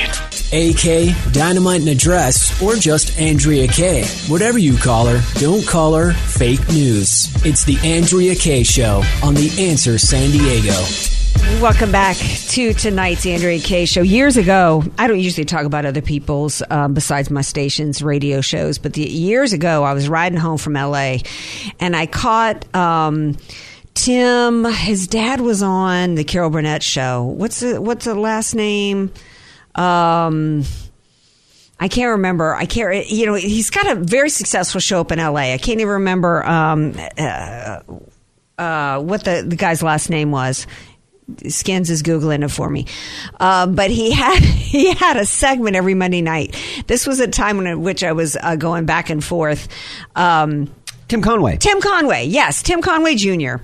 AK, 0.51 1.33
Dynamite 1.33 1.81
and 1.81 1.89
Address, 1.89 2.59
or 2.61 2.75
just 2.75 3.19
Andrea 3.19 3.67
Kaye. 3.67 4.05
Whatever 4.27 4.57
you 4.57 4.77
call 4.77 5.05
her, 5.05 5.21
don't 5.35 5.65
call 5.67 5.93
her 5.93 6.13
fake 6.13 6.65
news. 6.69 7.29
It's 7.45 7.65
the 7.65 7.77
Andrea 7.83 8.33
Kaye 8.33 8.63
Show 8.63 9.03
on 9.21 9.35
The 9.35 9.69
Answer 9.69 9.97
San 9.99 10.31
Diego. 10.31 11.16
Welcome 11.61 11.91
back 11.91 12.17
to 12.17 12.73
tonight's 12.73 13.25
Andrea 13.25 13.59
Kaye 13.59 13.85
show. 13.85 14.01
Years 14.01 14.37
ago, 14.37 14.83
I 14.97 15.07
don't 15.07 15.19
usually 15.19 15.45
talk 15.45 15.65
about 15.65 15.85
other 15.85 16.01
people's 16.01 16.61
um, 16.69 16.93
besides 16.93 17.29
my 17.31 17.41
station's 17.41 18.01
radio 18.01 18.41
shows, 18.41 18.77
but 18.77 18.93
the, 18.93 19.01
years 19.01 19.53
ago, 19.53 19.83
I 19.83 19.93
was 19.93 20.07
riding 20.07 20.37
home 20.37 20.57
from 20.57 20.73
LA, 20.73 21.17
and 21.79 21.95
I 21.95 22.05
caught. 22.05 22.73
Um, 22.75 23.37
Tim, 23.95 24.63
his 24.65 25.07
dad 25.07 25.41
was 25.41 25.63
on 25.63 26.13
the 26.13 26.23
Carol 26.23 26.51
Burnett 26.51 26.83
show. 26.83 27.23
What's 27.23 27.61
the 27.61 27.81
what's 27.81 28.05
the 28.05 28.13
last 28.13 28.53
name? 28.53 29.11
Um, 29.73 30.63
I 31.79 31.87
can't 31.87 32.11
remember. 32.11 32.53
I 32.53 32.65
can't. 32.65 33.09
You 33.09 33.25
know, 33.25 33.33
he's 33.33 33.71
got 33.71 33.87
a 33.87 33.95
very 33.95 34.29
successful 34.29 34.79
show 34.79 35.01
up 35.01 35.11
in 35.11 35.17
L.A. 35.17 35.53
I 35.53 35.57
can't 35.57 35.79
even 35.79 35.93
remember 35.93 36.45
um, 36.45 36.93
uh, 37.17 37.79
uh, 38.57 38.99
what 38.99 39.23
the 39.23 39.43
the 39.45 39.55
guy's 39.55 39.81
last 39.81 40.09
name 40.09 40.31
was. 40.31 40.67
Skins 41.47 41.89
is 41.89 42.03
googling 42.03 42.43
it 42.43 42.49
for 42.49 42.69
me, 42.69 42.85
uh, 43.39 43.67
but 43.67 43.91
he 43.91 44.11
had 44.11 44.39
he 44.43 44.93
had 44.93 45.17
a 45.17 45.25
segment 45.25 45.75
every 45.75 45.93
Monday 45.93 46.21
night. 46.21 46.55
This 46.87 47.05
was 47.05 47.19
a 47.19 47.27
time 47.27 47.65
in 47.65 47.81
which 47.81 48.03
I 48.03 48.13
was 48.13 48.37
uh, 48.41 48.55
going 48.55 48.85
back 48.85 49.09
and 49.09 49.23
forth. 49.23 49.67
Um, 50.15 50.73
Tim 51.07 51.21
Conway. 51.21 51.55
Tim 51.57 51.79
Conway, 51.79 52.25
yes, 52.25 52.61
Tim 52.61 52.81
Conway 52.81 53.15
Jr. 53.15 53.55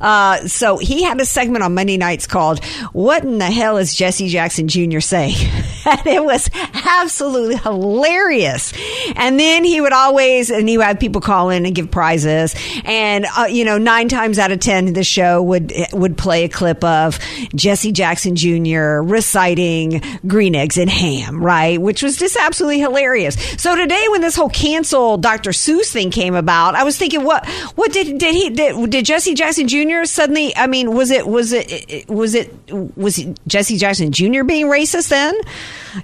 Uh, 0.00 0.46
so 0.46 0.78
he 0.78 1.02
had 1.02 1.20
a 1.20 1.26
segment 1.26 1.64
on 1.64 1.74
Monday 1.74 1.96
nights 1.96 2.26
called 2.26 2.64
"What 2.92 3.24
in 3.24 3.38
the 3.38 3.50
hell 3.50 3.76
is 3.76 3.94
Jesse 3.94 4.28
Jackson 4.28 4.68
Jr. 4.68 5.00
saying?" 5.00 5.34
and 5.86 6.06
it 6.06 6.24
was 6.24 6.48
absolutely 6.86 7.56
hilarious. 7.56 8.72
And 9.16 9.38
then 9.38 9.64
he 9.64 9.80
would 9.80 9.92
always, 9.92 10.50
and 10.50 10.68
he 10.68 10.78
would 10.78 10.86
have 10.86 11.00
people 11.00 11.20
call 11.20 11.50
in 11.50 11.66
and 11.66 11.74
give 11.74 11.90
prizes. 11.90 12.54
And 12.84 13.26
uh, 13.36 13.44
you 13.44 13.64
know, 13.64 13.78
nine 13.78 14.08
times 14.08 14.38
out 14.38 14.52
of 14.52 14.60
ten, 14.60 14.92
the 14.92 15.04
show 15.04 15.42
would 15.42 15.72
would 15.92 16.16
play 16.16 16.44
a 16.44 16.48
clip 16.48 16.82
of 16.84 17.18
Jesse 17.54 17.92
Jackson 17.92 18.36
Jr. 18.36 19.02
reciting 19.02 20.02
"Green 20.26 20.54
Eggs 20.54 20.78
and 20.78 20.90
Ham," 20.90 21.42
right, 21.42 21.80
which 21.80 22.02
was 22.02 22.16
just 22.16 22.36
absolutely 22.36 22.80
hilarious. 22.80 23.36
So 23.60 23.74
today, 23.76 24.04
when 24.10 24.20
this 24.20 24.36
whole 24.36 24.50
cancel 24.50 25.18
Dr. 25.18 25.50
Seuss 25.50 25.92
thing 25.92 26.10
came 26.10 26.34
about, 26.34 26.74
I 26.74 26.84
was 26.84 26.96
thinking, 26.96 27.24
what 27.24 27.46
what 27.74 27.92
did 27.92 28.18
did 28.18 28.34
he 28.34 28.50
did, 28.50 28.90
did 28.90 29.04
Jesse 29.04 29.34
Jackson 29.34 29.68
Jr. 29.68 30.04
suddenly? 30.04 30.54
I 30.56 30.66
mean, 30.66 30.94
was 30.94 31.10
it 31.10 31.26
was 31.26 31.52
it 31.52 32.08
was 32.08 32.34
it 32.34 32.52
was 32.96 33.18
it 33.18 33.38
Jesse 33.46 33.76
Jackson 33.76 34.12
Jr. 34.12 34.44
being 34.44 34.66
racist 34.66 35.08
then, 35.08 35.34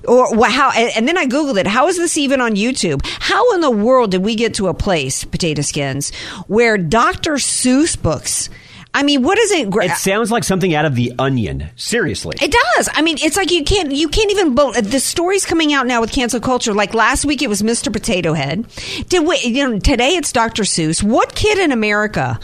or 0.07 0.47
how? 0.47 0.71
And 0.73 1.07
then 1.07 1.17
I 1.19 1.27
googled 1.27 1.59
it. 1.59 1.67
How 1.67 1.89
is 1.89 1.97
this 1.97 2.17
even 2.17 2.41
on 2.41 2.53
YouTube? 2.53 3.01
How 3.05 3.55
in 3.55 3.61
the 3.61 3.71
world 3.71 4.11
did 4.11 4.23
we 4.23 4.35
get 4.35 4.55
to 4.55 4.69
a 4.69 4.75
place, 4.75 5.25
potato 5.25 5.63
skins, 5.63 6.15
where 6.47 6.79
Dr. 6.79 7.35
Seuss 7.35 8.01
books? 8.01 8.49
I 8.95 9.03
mean, 9.03 9.23
what 9.23 9.39
is 9.39 9.53
it? 9.53 9.69
It 9.71 9.97
sounds 9.97 10.33
like 10.33 10.45
something 10.45 10.75
out 10.75 10.85
of 10.85 10.95
The 10.95 11.13
Onion. 11.19 11.69
Seriously. 11.77 12.37
It 12.41 12.51
does. 12.51 12.89
I 12.95 13.03
mean, 13.03 13.17
it's 13.21 13.37
like 13.37 13.51
you 13.51 13.63
can't 13.63 13.93
you 13.93 14.09
can't 14.09 14.31
even. 14.31 14.55
The 14.55 14.99
stories 14.99 15.45
coming 15.45 15.73
out 15.73 15.87
now 15.87 16.01
with 16.01 16.11
cancel 16.11 16.41
culture. 16.41 16.73
Like 16.73 16.95
last 16.95 17.25
week, 17.25 17.43
it 17.43 17.49
was 17.49 17.63
Mr. 17.63 17.93
Potato 17.93 18.33
Head. 18.33 18.67
Did 19.09 19.27
we, 19.27 19.39
you 19.41 19.69
know? 19.69 19.79
Today, 19.79 20.17
it's 20.17 20.33
Dr. 20.33 20.63
Seuss. 20.63 21.03
What 21.03 21.35
kid 21.35 21.59
in 21.59 21.71
America 21.71 22.41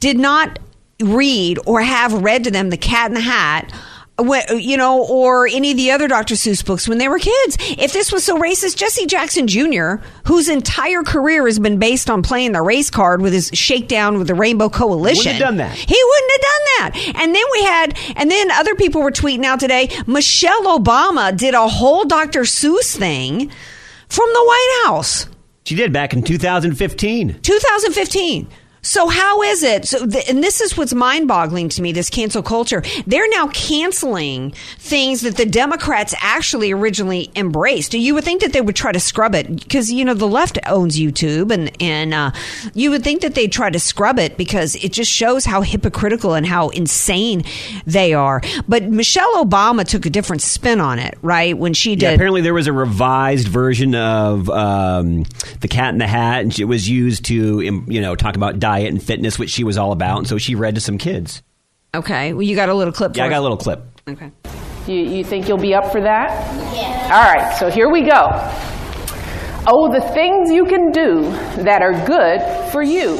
did 0.00 0.18
not 0.18 0.58
read 1.00 1.60
or 1.64 1.80
have 1.80 2.12
read 2.12 2.44
to 2.44 2.50
them 2.50 2.70
The 2.70 2.76
Cat 2.76 3.10
in 3.10 3.14
the 3.14 3.20
Hat? 3.20 3.72
You 4.20 4.76
know, 4.76 5.04
or 5.04 5.46
any 5.46 5.70
of 5.70 5.76
the 5.76 5.90
other 5.92 6.08
Dr. 6.08 6.34
Seuss 6.34 6.64
books 6.64 6.88
when 6.88 6.98
they 6.98 7.08
were 7.08 7.18
kids. 7.18 7.56
If 7.78 7.92
this 7.92 8.10
was 8.12 8.24
so 8.24 8.36
racist, 8.36 8.76
Jesse 8.76 9.06
Jackson 9.06 9.46
Jr., 9.46 9.96
whose 10.24 10.48
entire 10.48 11.02
career 11.02 11.46
has 11.46 11.58
been 11.58 11.78
based 11.78 12.10
on 12.10 12.22
playing 12.22 12.52
the 12.52 12.62
race 12.62 12.90
card 12.90 13.22
with 13.22 13.32
his 13.32 13.50
shakedown 13.54 14.18
with 14.18 14.26
the 14.26 14.34
Rainbow 14.34 14.68
Coalition, 14.68 15.18
Wouldn't 15.20 15.36
have 15.36 15.48
done 15.48 15.56
that. 15.58 15.74
he 15.76 16.02
wouldn't 16.04 16.32
have 16.32 16.40
done 16.40 16.64
that. 17.14 17.22
And 17.22 17.34
then 17.34 17.44
we 17.52 17.62
had, 17.62 17.98
and 18.16 18.30
then 18.30 18.50
other 18.50 18.74
people 18.74 19.02
were 19.02 19.12
tweeting 19.12 19.44
out 19.44 19.60
today. 19.60 19.88
Michelle 20.06 20.78
Obama 20.78 21.36
did 21.36 21.54
a 21.54 21.68
whole 21.68 22.04
Dr. 22.04 22.40
Seuss 22.42 22.96
thing 22.96 23.50
from 24.08 24.28
the 24.32 24.44
White 24.44 24.82
House, 24.86 25.26
She 25.64 25.74
did 25.74 25.92
back 25.92 26.12
in 26.12 26.22
2015. 26.22 27.40
2015. 27.42 28.48
So 28.88 29.06
how 29.08 29.42
is 29.42 29.62
it? 29.62 29.86
So, 29.86 30.06
th- 30.06 30.30
and 30.30 30.42
this 30.42 30.62
is 30.62 30.74
what's 30.74 30.94
mind-boggling 30.94 31.68
to 31.70 31.82
me. 31.82 31.92
This 31.92 32.08
cancel 32.08 32.42
culture. 32.42 32.82
They're 33.06 33.28
now 33.28 33.48
canceling 33.48 34.52
things 34.78 35.20
that 35.20 35.36
the 35.36 35.44
Democrats 35.44 36.14
actually 36.22 36.72
originally 36.72 37.30
embraced. 37.36 37.92
You 37.92 38.14
would 38.14 38.24
think 38.24 38.40
that 38.40 38.54
they 38.54 38.62
would 38.62 38.76
try 38.76 38.92
to 38.92 38.98
scrub 38.98 39.34
it 39.34 39.54
because 39.54 39.92
you 39.92 40.06
know 40.06 40.14
the 40.14 40.26
left 40.26 40.58
owns 40.66 40.98
YouTube, 40.98 41.52
and 41.52 41.70
and 41.82 42.14
uh, 42.14 42.30
you 42.72 42.90
would 42.90 43.04
think 43.04 43.20
that 43.20 43.34
they'd 43.34 43.52
try 43.52 43.68
to 43.68 43.78
scrub 43.78 44.18
it 44.18 44.38
because 44.38 44.74
it 44.76 44.92
just 44.94 45.12
shows 45.12 45.44
how 45.44 45.60
hypocritical 45.60 46.32
and 46.32 46.46
how 46.46 46.70
insane 46.70 47.44
they 47.84 48.14
are. 48.14 48.40
But 48.66 48.84
Michelle 48.84 49.44
Obama 49.44 49.84
took 49.86 50.06
a 50.06 50.10
different 50.10 50.40
spin 50.40 50.80
on 50.80 50.98
it, 50.98 51.18
right? 51.20 51.56
When 51.58 51.74
she 51.74 51.90
Yeah, 51.90 51.96
did. 52.12 52.14
apparently 52.14 52.40
there 52.40 52.54
was 52.54 52.66
a 52.68 52.72
revised 52.72 53.48
version 53.48 53.94
of 53.94 54.48
um, 54.48 55.24
the 55.60 55.68
Cat 55.68 55.92
in 55.92 55.98
the 55.98 56.06
Hat, 56.06 56.40
and 56.40 56.58
it 56.58 56.64
was 56.64 56.88
used 56.88 57.26
to, 57.26 57.60
you 57.86 58.00
know, 58.00 58.16
talk 58.16 58.36
about 58.36 58.58
diet 58.58 58.77
and 58.86 59.02
fitness, 59.02 59.38
which 59.38 59.50
she 59.50 59.64
was 59.64 59.76
all 59.76 59.92
about. 59.92 60.18
And 60.18 60.26
so 60.28 60.38
she 60.38 60.54
read 60.54 60.74
to 60.76 60.80
some 60.80 60.98
kids. 60.98 61.42
okay, 61.94 62.32
well, 62.32 62.42
you 62.42 62.54
got 62.54 62.68
a 62.68 62.74
little 62.74 62.92
clip. 62.92 63.16
Yeah, 63.16 63.24
I 63.24 63.28
got 63.28 63.38
a 63.38 63.42
little 63.42 63.56
clip. 63.56 63.82
Okay. 64.08 64.30
You, 64.86 64.94
you 64.94 65.24
think 65.24 65.48
you'll 65.48 65.58
be 65.58 65.74
up 65.74 65.92
for 65.92 66.00
that? 66.00 66.30
Yeah. 66.74 67.14
All 67.14 67.32
right, 67.34 67.56
so 67.58 67.70
here 67.70 67.90
we 67.90 68.02
go. 68.02 68.28
Oh, 69.66 69.92
the 69.92 70.00
things 70.14 70.50
you 70.50 70.64
can 70.64 70.90
do 70.92 71.22
that 71.62 71.82
are 71.82 71.92
good 72.06 72.40
for 72.70 72.82
you. 72.82 73.18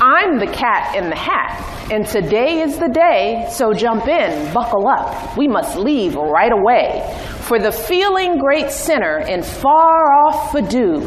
I'm 0.00 0.38
the 0.38 0.46
cat 0.46 0.96
in 0.96 1.10
the 1.10 1.16
hat, 1.16 1.90
and 1.92 2.06
today 2.06 2.60
is 2.62 2.78
the 2.78 2.88
day, 2.88 3.48
so 3.50 3.72
jump 3.72 4.06
in, 4.08 4.52
buckle 4.52 4.86
up. 4.88 5.36
We 5.36 5.48
must 5.48 5.76
leave 5.76 6.14
right 6.14 6.52
away. 6.52 7.02
For 7.42 7.58
the 7.58 7.72
feeling 7.72 8.38
great 8.38 8.70
sinner 8.70 9.18
in 9.18 9.42
far 9.42 10.12
off 10.12 10.52
Fadoo, 10.52 11.02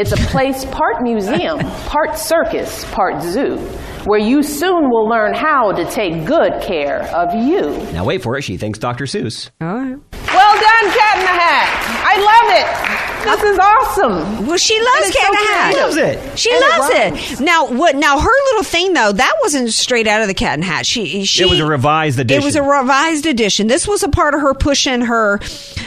it's 0.00 0.12
a 0.12 0.16
place 0.32 0.64
part 0.64 1.02
museum, 1.02 1.58
part 1.86 2.16
circus, 2.18 2.84
part 2.92 3.22
zoo, 3.22 3.58
where 4.06 4.18
you 4.18 4.42
soon 4.42 4.88
will 4.88 5.06
learn 5.06 5.34
how 5.34 5.72
to 5.72 5.84
take 5.90 6.24
good 6.24 6.62
care 6.62 7.02
of 7.14 7.34
you. 7.34 7.70
Now 7.92 8.04
wait 8.06 8.22
for 8.22 8.36
it. 8.38 8.42
She 8.42 8.56
thinks 8.56 8.78
Dr. 8.78 9.04
Seuss. 9.04 9.50
All 9.60 9.68
right. 9.74 9.98
Well 10.32 10.54
done, 10.54 10.92
Cat 10.92 11.18
in 11.18 11.24
the 11.24 11.36
Hat. 11.42 11.68
I 12.02 12.16
love 12.30 12.48
it. 12.60 13.00
This 13.24 13.42
is 13.52 13.58
awesome. 13.58 14.46
Well, 14.46 14.56
she 14.56 14.80
loves 14.80 15.10
Cat 15.10 15.26
in 15.26 15.32
the 15.32 15.52
Hat. 15.52 15.72
creative. 15.74 15.82
Loves 15.82 15.96
it. 16.32 16.38
She 16.38 16.50
And 16.50 16.60
loves 16.60 16.94
rhymes. 16.94 17.40
it. 17.40 17.44
Now, 17.44 17.66
what? 17.70 17.94
Now, 17.96 18.18
her 18.18 18.30
little 18.46 18.62
thing 18.64 18.94
though, 18.94 19.12
that 19.12 19.34
wasn't 19.42 19.70
straight 19.70 20.06
out 20.06 20.22
of 20.22 20.28
the 20.28 20.34
Cat 20.34 20.54
in 20.54 20.60
the 20.60 20.66
Hat. 20.66 20.86
She, 20.86 21.24
she, 21.26 21.42
It 21.42 21.50
was 21.50 21.60
a 21.60 21.66
revised 21.66 22.18
edition. 22.18 22.42
It 22.42 22.44
was 22.46 22.56
a 22.56 22.62
revised 22.62 23.26
edition. 23.26 23.66
This 23.66 23.86
was 23.86 24.02
a 24.02 24.08
part 24.08 24.32
of 24.34 24.40
her 24.40 24.54
pushing 24.54 25.02
her, 25.02 25.40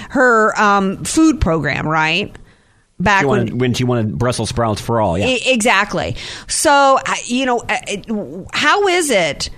her 0.09 0.53
um, 0.61 1.03
food 1.03 1.41
program, 1.41 1.87
right? 1.87 2.35
Back 2.99 3.21
She 3.21 3.25
when 3.25 3.39
wanted, 3.39 3.61
when 3.61 3.73
she 3.73 3.83
wanted 3.83 4.17
Brussels 4.17 4.49
sprouts 4.49 4.79
for 4.79 5.01
all. 5.01 5.17
Yeah. 5.17 5.25
Exactly. 5.45 6.15
So, 6.47 6.99
you 7.25 7.45
know, 7.45 7.59
uh, 7.67 8.45
how 8.53 8.87
is 8.87 9.09
it 9.09 9.49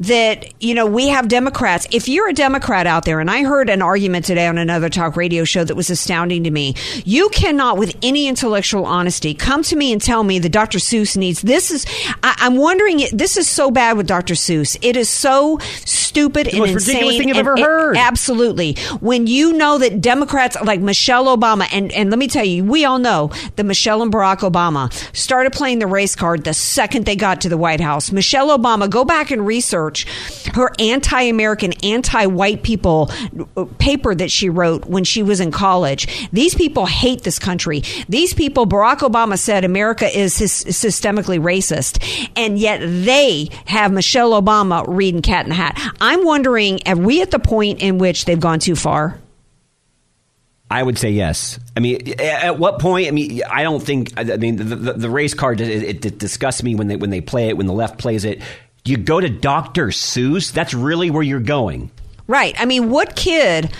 that 0.00 0.60
you 0.60 0.74
know 0.74 0.86
we 0.86 1.06
have 1.08 1.28
democrats. 1.28 1.86
If 1.92 2.08
you're 2.08 2.28
a 2.28 2.32
democrat 2.32 2.84
out 2.88 3.04
there 3.04 3.20
and 3.20 3.30
i 3.30 3.44
heard 3.44 3.70
an 3.70 3.80
argument 3.80 4.24
today 4.24 4.48
on 4.48 4.58
another 4.58 4.88
talk 4.88 5.14
radio 5.14 5.44
show 5.44 5.62
that 5.62 5.76
was 5.76 5.88
astounding 5.88 6.42
to 6.44 6.50
me 6.50 6.74
you 7.04 7.28
cannot 7.28 7.78
with 7.78 7.96
any 8.02 8.26
intellectual 8.26 8.86
honesty 8.86 9.34
come 9.34 9.62
to 9.62 9.76
me 9.76 9.92
and 9.92 10.02
tell 10.02 10.24
me 10.24 10.40
that 10.40 10.48
dr 10.48 10.76
seuss 10.78 11.16
needs 11.16 11.42
this 11.42 11.70
is 11.70 11.86
I, 12.24 12.34
am 12.40 12.56
wondering 12.56 13.02
this 13.12 13.36
is 13.36 13.48
so 13.48 13.70
bad 13.70 13.96
with 13.96 14.08
dr 14.08 14.34
seuss. 14.34 14.76
It 14.82 14.96
is 14.96 15.08
so 15.08 15.58
stupid 15.84 16.46
the 16.46 16.50
and 16.50 16.58
most 16.58 16.70
insane 16.72 16.94
ridiculous 16.96 17.16
thing 17.18 17.30
I've 17.30 17.36
and 17.36 17.48
ever 17.48 17.56
it- 17.56 17.64
heard. 17.64 17.96
absolutely. 17.96 18.74
When 19.00 19.28
you 19.28 19.52
know 19.52 19.78
that 19.78 20.00
democrats 20.00 20.56
like 20.64 20.80
michelle 20.80 21.26
obama 21.36 21.68
and, 21.72 21.92
and 21.92 22.10
let 22.10 22.18
me 22.18 22.26
tell 22.26 22.44
you 22.44 22.64
we 22.64 22.84
all 22.84 22.98
know 22.98 23.30
that 23.54 23.64
michelle 23.64 24.02
and 24.02 24.12
barack 24.12 24.38
obama 24.38 24.92
started 25.16 25.52
playing 25.52 25.78
the 25.78 25.86
race 25.86 26.16
card 26.16 26.42
the 26.42 26.54
second 26.54 27.06
they 27.06 27.14
got 27.14 27.42
to 27.42 27.48
the 27.48 27.56
white 27.56 27.80
house. 27.80 28.10
Michelle 28.10 28.48
obama 28.58 28.90
go 28.90 29.04
back 29.04 29.30
and 29.30 29.46
research 29.46 29.83
her 30.54 30.70
anti-american 30.78 31.72
anti-white 31.82 32.62
people 32.62 33.10
uh, 33.56 33.64
paper 33.78 34.14
that 34.14 34.30
she 34.30 34.48
wrote 34.48 34.84
when 34.86 35.04
she 35.04 35.22
was 35.22 35.40
in 35.40 35.50
college 35.50 36.28
these 36.30 36.54
people 36.54 36.86
hate 36.86 37.22
this 37.22 37.38
country 37.38 37.82
these 38.08 38.34
people 38.34 38.66
barack 38.66 38.98
obama 38.98 39.38
said 39.38 39.64
america 39.64 40.06
is 40.16 40.34
sys- 40.34 40.66
systemically 40.68 41.40
racist 41.40 42.02
and 42.36 42.58
yet 42.58 42.78
they 42.78 43.48
have 43.66 43.92
michelle 43.92 44.40
obama 44.40 44.84
reading 44.86 45.22
cat 45.22 45.44
in 45.44 45.50
the 45.50 45.54
hat 45.54 45.78
i'm 46.00 46.24
wondering 46.24 46.80
are 46.86 46.96
we 46.96 47.22
at 47.22 47.30
the 47.30 47.38
point 47.38 47.80
in 47.80 47.98
which 47.98 48.24
they've 48.24 48.40
gone 48.40 48.58
too 48.58 48.76
far 48.76 49.18
I 50.70 50.82
would 50.82 50.98
say 50.98 51.10
yes. 51.10 51.60
I 51.76 51.80
mean, 51.80 52.18
at 52.20 52.58
what 52.58 52.80
point? 52.80 53.06
I 53.06 53.10
mean, 53.10 53.42
I 53.48 53.62
don't 53.62 53.82
think. 53.82 54.12
I 54.16 54.24
mean, 54.38 54.56
the, 54.56 54.64
the, 54.64 54.92
the 54.94 55.10
race 55.10 55.34
card 55.34 55.60
it, 55.60 56.04
it 56.04 56.18
disgusts 56.18 56.62
me 56.62 56.74
when 56.74 56.88
they 56.88 56.96
when 56.96 57.10
they 57.10 57.20
play 57.20 57.48
it 57.48 57.56
when 57.56 57.66
the 57.66 57.72
left 57.72 57.98
plays 57.98 58.24
it. 58.24 58.40
You 58.84 58.98
go 58.98 59.18
to 59.18 59.30
Dr. 59.30 59.86
Seuss. 59.88 60.52
That's 60.52 60.74
really 60.74 61.10
where 61.10 61.22
you're 61.22 61.40
going. 61.40 61.90
Right. 62.26 62.54
I 62.58 62.66
mean, 62.66 62.90
what 62.90 63.16
kid 63.16 63.72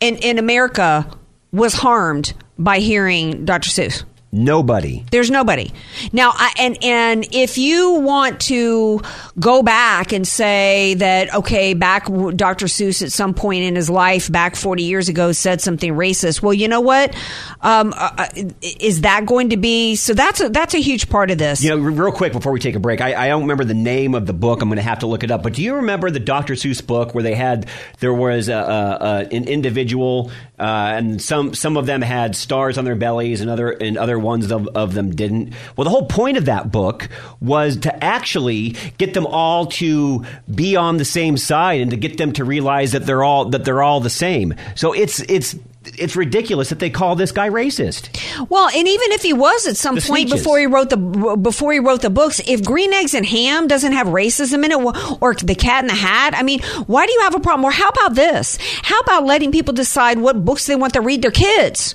in 0.00 0.16
in 0.16 0.38
America 0.38 1.10
was 1.52 1.74
harmed 1.74 2.34
by 2.58 2.78
hearing 2.78 3.44
Dr. 3.44 3.68
Seuss? 3.68 4.04
Nobody. 4.30 5.06
There's 5.10 5.30
nobody. 5.30 5.72
Now, 6.12 6.32
I, 6.34 6.52
and 6.58 6.84
and 6.84 7.26
if 7.32 7.56
you 7.56 7.94
want 7.94 8.40
to 8.42 9.00
go 9.40 9.62
back 9.62 10.12
and 10.12 10.28
say 10.28 10.94
that 10.94 11.34
okay, 11.34 11.72
back 11.72 12.06
Dr. 12.06 12.66
Seuss 12.66 13.02
at 13.02 13.10
some 13.10 13.32
point 13.32 13.64
in 13.64 13.74
his 13.74 13.88
life, 13.88 14.30
back 14.30 14.54
40 14.54 14.82
years 14.82 15.08
ago, 15.08 15.32
said 15.32 15.62
something 15.62 15.94
racist. 15.94 16.42
Well, 16.42 16.52
you 16.52 16.68
know 16.68 16.82
what? 16.82 17.16
Um, 17.62 17.94
uh, 17.96 18.26
is 18.60 19.00
that 19.00 19.24
going 19.24 19.50
to 19.50 19.56
be? 19.56 19.96
So 19.96 20.12
that's 20.12 20.42
a 20.42 20.50
that's 20.50 20.74
a 20.74 20.80
huge 20.80 21.08
part 21.08 21.30
of 21.30 21.38
this. 21.38 21.62
You 21.62 21.70
know, 21.70 21.78
real 21.78 22.12
quick 22.12 22.34
before 22.34 22.52
we 22.52 22.60
take 22.60 22.74
a 22.74 22.80
break, 22.80 23.00
I, 23.00 23.14
I 23.14 23.28
don't 23.28 23.42
remember 23.42 23.64
the 23.64 23.72
name 23.72 24.14
of 24.14 24.26
the 24.26 24.34
book. 24.34 24.60
I'm 24.60 24.68
going 24.68 24.76
to 24.76 24.82
have 24.82 24.98
to 24.98 25.06
look 25.06 25.24
it 25.24 25.30
up. 25.30 25.42
But 25.42 25.54
do 25.54 25.62
you 25.62 25.76
remember 25.76 26.10
the 26.10 26.20
Dr. 26.20 26.52
Seuss 26.52 26.86
book 26.86 27.14
where 27.14 27.22
they 27.22 27.34
had 27.34 27.66
there 28.00 28.12
was 28.12 28.50
a, 28.50 28.54
a, 28.54 28.98
a, 29.00 29.34
an 29.34 29.48
individual 29.48 30.30
uh, 30.58 30.92
and 30.96 31.22
some 31.22 31.54
some 31.54 31.76
of 31.76 31.86
them 31.86 32.02
had 32.02 32.34
stars 32.34 32.78
on 32.78 32.84
their 32.84 32.96
bellies 32.96 33.40
and 33.40 33.48
other 33.48 33.70
and 33.70 33.96
other 33.96 34.17
ones 34.18 34.50
of, 34.50 34.68
of 34.68 34.94
them 34.94 35.10
didn't. 35.14 35.54
Well, 35.76 35.84
the 35.84 35.90
whole 35.90 36.06
point 36.06 36.36
of 36.36 36.44
that 36.46 36.70
book 36.72 37.08
was 37.40 37.76
to 37.78 38.04
actually 38.04 38.70
get 38.98 39.14
them 39.14 39.26
all 39.26 39.66
to 39.66 40.24
be 40.54 40.76
on 40.76 40.96
the 40.96 41.04
same 41.04 41.36
side 41.36 41.80
and 41.80 41.90
to 41.90 41.96
get 41.96 42.18
them 42.18 42.32
to 42.34 42.44
realize 42.44 42.92
that 42.92 43.06
they're 43.06 43.24
all 43.24 43.46
that 43.50 43.64
they're 43.64 43.82
all 43.82 44.00
the 44.00 44.10
same. 44.10 44.54
So 44.74 44.92
it's 44.92 45.20
it's 45.20 45.56
it's 45.96 46.16
ridiculous 46.16 46.68
that 46.68 46.80
they 46.80 46.90
call 46.90 47.16
this 47.16 47.32
guy 47.32 47.48
racist. 47.48 48.08
Well, 48.50 48.68
and 48.68 48.86
even 48.86 49.12
if 49.12 49.22
he 49.22 49.32
was 49.32 49.66
at 49.66 49.76
some 49.76 49.94
The 49.94 50.02
point 50.02 50.28
speeches. 50.28 50.40
before 50.44 50.58
he 50.58 50.66
wrote 50.66 50.90
the 50.90 50.96
before 50.96 51.72
he 51.72 51.78
wrote 51.78 52.02
the 52.02 52.10
books, 52.10 52.40
if 52.46 52.62
Green 52.64 52.92
Eggs 52.92 53.14
and 53.14 53.24
Ham 53.24 53.68
doesn't 53.68 53.92
have 53.92 54.08
racism 54.08 54.64
in 54.64 54.72
it, 54.72 55.18
or 55.22 55.34
The 55.34 55.54
Cat 55.54 55.84
in 55.84 55.88
the 55.88 55.94
Hat, 55.94 56.34
I 56.36 56.42
mean, 56.42 56.60
why 56.86 57.06
do 57.06 57.12
you 57.12 57.20
have 57.22 57.34
a 57.34 57.40
problem? 57.40 57.64
Or 57.64 57.70
how 57.70 57.88
about 57.88 58.14
this? 58.14 58.58
How 58.82 58.98
about 59.00 59.24
letting 59.24 59.52
people 59.52 59.72
decide 59.72 60.18
what 60.18 60.44
books 60.44 60.66
they 60.66 60.76
want 60.76 60.92
to 60.94 61.00
read 61.00 61.22
their 61.22 61.30
kids? 61.30 61.94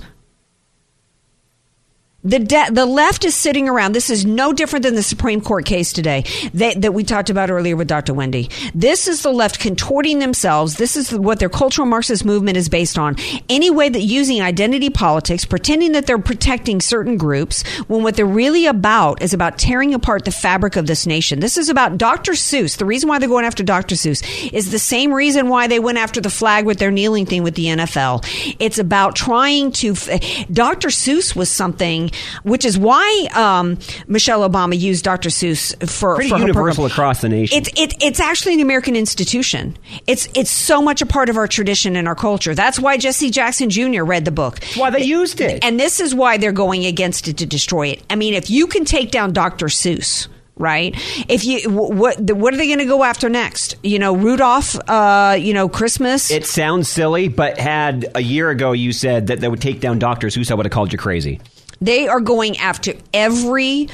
The 2.24 2.38
de- 2.38 2.70
the 2.70 2.86
left 2.86 3.24
is 3.24 3.34
sitting 3.34 3.68
around. 3.68 3.92
This 3.92 4.08
is 4.08 4.24
no 4.24 4.52
different 4.52 4.82
than 4.82 4.94
the 4.94 5.02
Supreme 5.02 5.42
Court 5.42 5.66
case 5.66 5.92
today 5.92 6.24
that, 6.54 6.80
that 6.80 6.94
we 6.94 7.04
talked 7.04 7.28
about 7.28 7.50
earlier 7.50 7.76
with 7.76 7.86
Dr. 7.86 8.14
Wendy. 8.14 8.48
This 8.74 9.06
is 9.06 9.22
the 9.22 9.30
left 9.32 9.60
contorting 9.60 10.20
themselves. 10.20 10.76
This 10.76 10.96
is 10.96 11.12
what 11.12 11.38
their 11.38 11.50
cultural 11.50 11.86
Marxist 11.86 12.24
movement 12.24 12.56
is 12.56 12.70
based 12.70 12.98
on. 12.98 13.16
Any 13.50 13.70
way 13.70 13.90
that 13.90 14.00
using 14.00 14.40
identity 14.40 14.88
politics, 14.88 15.44
pretending 15.44 15.92
that 15.92 16.06
they're 16.06 16.18
protecting 16.18 16.80
certain 16.80 17.18
groups, 17.18 17.62
when 17.88 18.02
what 18.02 18.16
they're 18.16 18.24
really 18.24 18.66
about 18.66 19.20
is 19.20 19.34
about 19.34 19.58
tearing 19.58 19.92
apart 19.92 20.24
the 20.24 20.32
fabric 20.32 20.76
of 20.76 20.86
this 20.86 21.06
nation. 21.06 21.40
This 21.40 21.58
is 21.58 21.68
about 21.68 21.98
Dr. 21.98 22.32
Seuss. 22.32 22.78
The 22.78 22.86
reason 22.86 23.08
why 23.08 23.18
they're 23.18 23.28
going 23.28 23.44
after 23.44 23.62
Dr. 23.62 23.96
Seuss 23.96 24.22
is 24.50 24.70
the 24.70 24.78
same 24.78 25.12
reason 25.12 25.50
why 25.50 25.66
they 25.66 25.78
went 25.78 25.98
after 25.98 26.22
the 26.22 26.30
flag 26.30 26.64
with 26.64 26.78
their 26.78 26.90
kneeling 26.90 27.26
thing 27.26 27.42
with 27.42 27.54
the 27.54 27.66
NFL. 27.66 28.24
It's 28.58 28.78
about 28.78 29.14
trying 29.14 29.72
to. 29.72 29.92
F- 29.92 30.48
Dr. 30.50 30.88
Seuss 30.88 31.36
was 31.36 31.50
something, 31.50 32.10
which 32.42 32.64
is 32.64 32.78
why 32.78 33.28
um, 33.34 33.78
Michelle 34.06 34.48
Obama 34.48 34.78
used 34.78 35.04
Dr. 35.04 35.28
Seuss 35.28 35.74
for, 35.88 36.16
Pretty 36.16 36.30
for 36.30 36.38
universal 36.38 36.86
across 36.86 37.20
the 37.20 37.28
nation. 37.28 37.58
It's 37.58 37.68
it, 37.76 38.02
it's 38.02 38.20
actually 38.20 38.54
an 38.54 38.60
American 38.60 38.96
institution. 38.96 39.76
It's 40.06 40.28
it's 40.34 40.50
so 40.50 40.82
much 40.82 41.02
a 41.02 41.06
part 41.06 41.28
of 41.28 41.36
our 41.36 41.48
tradition 41.48 41.96
and 41.96 42.08
our 42.08 42.14
culture. 42.14 42.54
That's 42.54 42.78
why 42.78 42.96
Jesse 42.96 43.30
Jackson 43.30 43.70
Jr. 43.70 44.02
read 44.02 44.24
the 44.24 44.30
book. 44.30 44.60
That's 44.60 44.76
why 44.76 44.90
they 44.90 45.04
used 45.04 45.40
it. 45.40 45.64
And 45.64 45.78
this 45.78 46.00
is 46.00 46.14
why 46.14 46.36
they're 46.36 46.52
going 46.52 46.84
against 46.86 47.28
it 47.28 47.38
to 47.38 47.46
destroy 47.46 47.88
it. 47.88 48.02
I 48.10 48.16
mean, 48.16 48.34
if 48.34 48.50
you 48.50 48.66
can 48.66 48.84
take 48.84 49.10
down 49.10 49.32
Dr. 49.32 49.66
Seuss. 49.66 50.28
Right. 50.56 50.94
If 51.28 51.44
you 51.44 51.68
wh- 51.68 51.90
what 51.90 52.30
what 52.30 52.54
are 52.54 52.56
they 52.56 52.68
going 52.68 52.78
to 52.78 52.84
go 52.84 53.02
after 53.02 53.28
next? 53.28 53.74
You 53.82 53.98
know, 53.98 54.14
Rudolph. 54.14 54.76
Uh, 54.88 55.36
you 55.36 55.52
know, 55.52 55.68
Christmas. 55.68 56.30
It 56.30 56.46
sounds 56.46 56.88
silly, 56.88 57.26
but 57.26 57.58
had 57.58 58.06
a 58.14 58.20
year 58.20 58.50
ago 58.50 58.70
you 58.70 58.92
said 58.92 59.26
that 59.26 59.40
they 59.40 59.48
would 59.48 59.60
take 59.60 59.80
down 59.80 59.98
Dr. 59.98 60.28
Seuss, 60.28 60.52
I 60.52 60.54
would 60.54 60.64
have 60.64 60.72
called 60.72 60.92
you 60.92 60.98
crazy. 60.98 61.40
They 61.80 62.08
are 62.08 62.20
going 62.20 62.56
after 62.58 62.94
every 63.12 63.88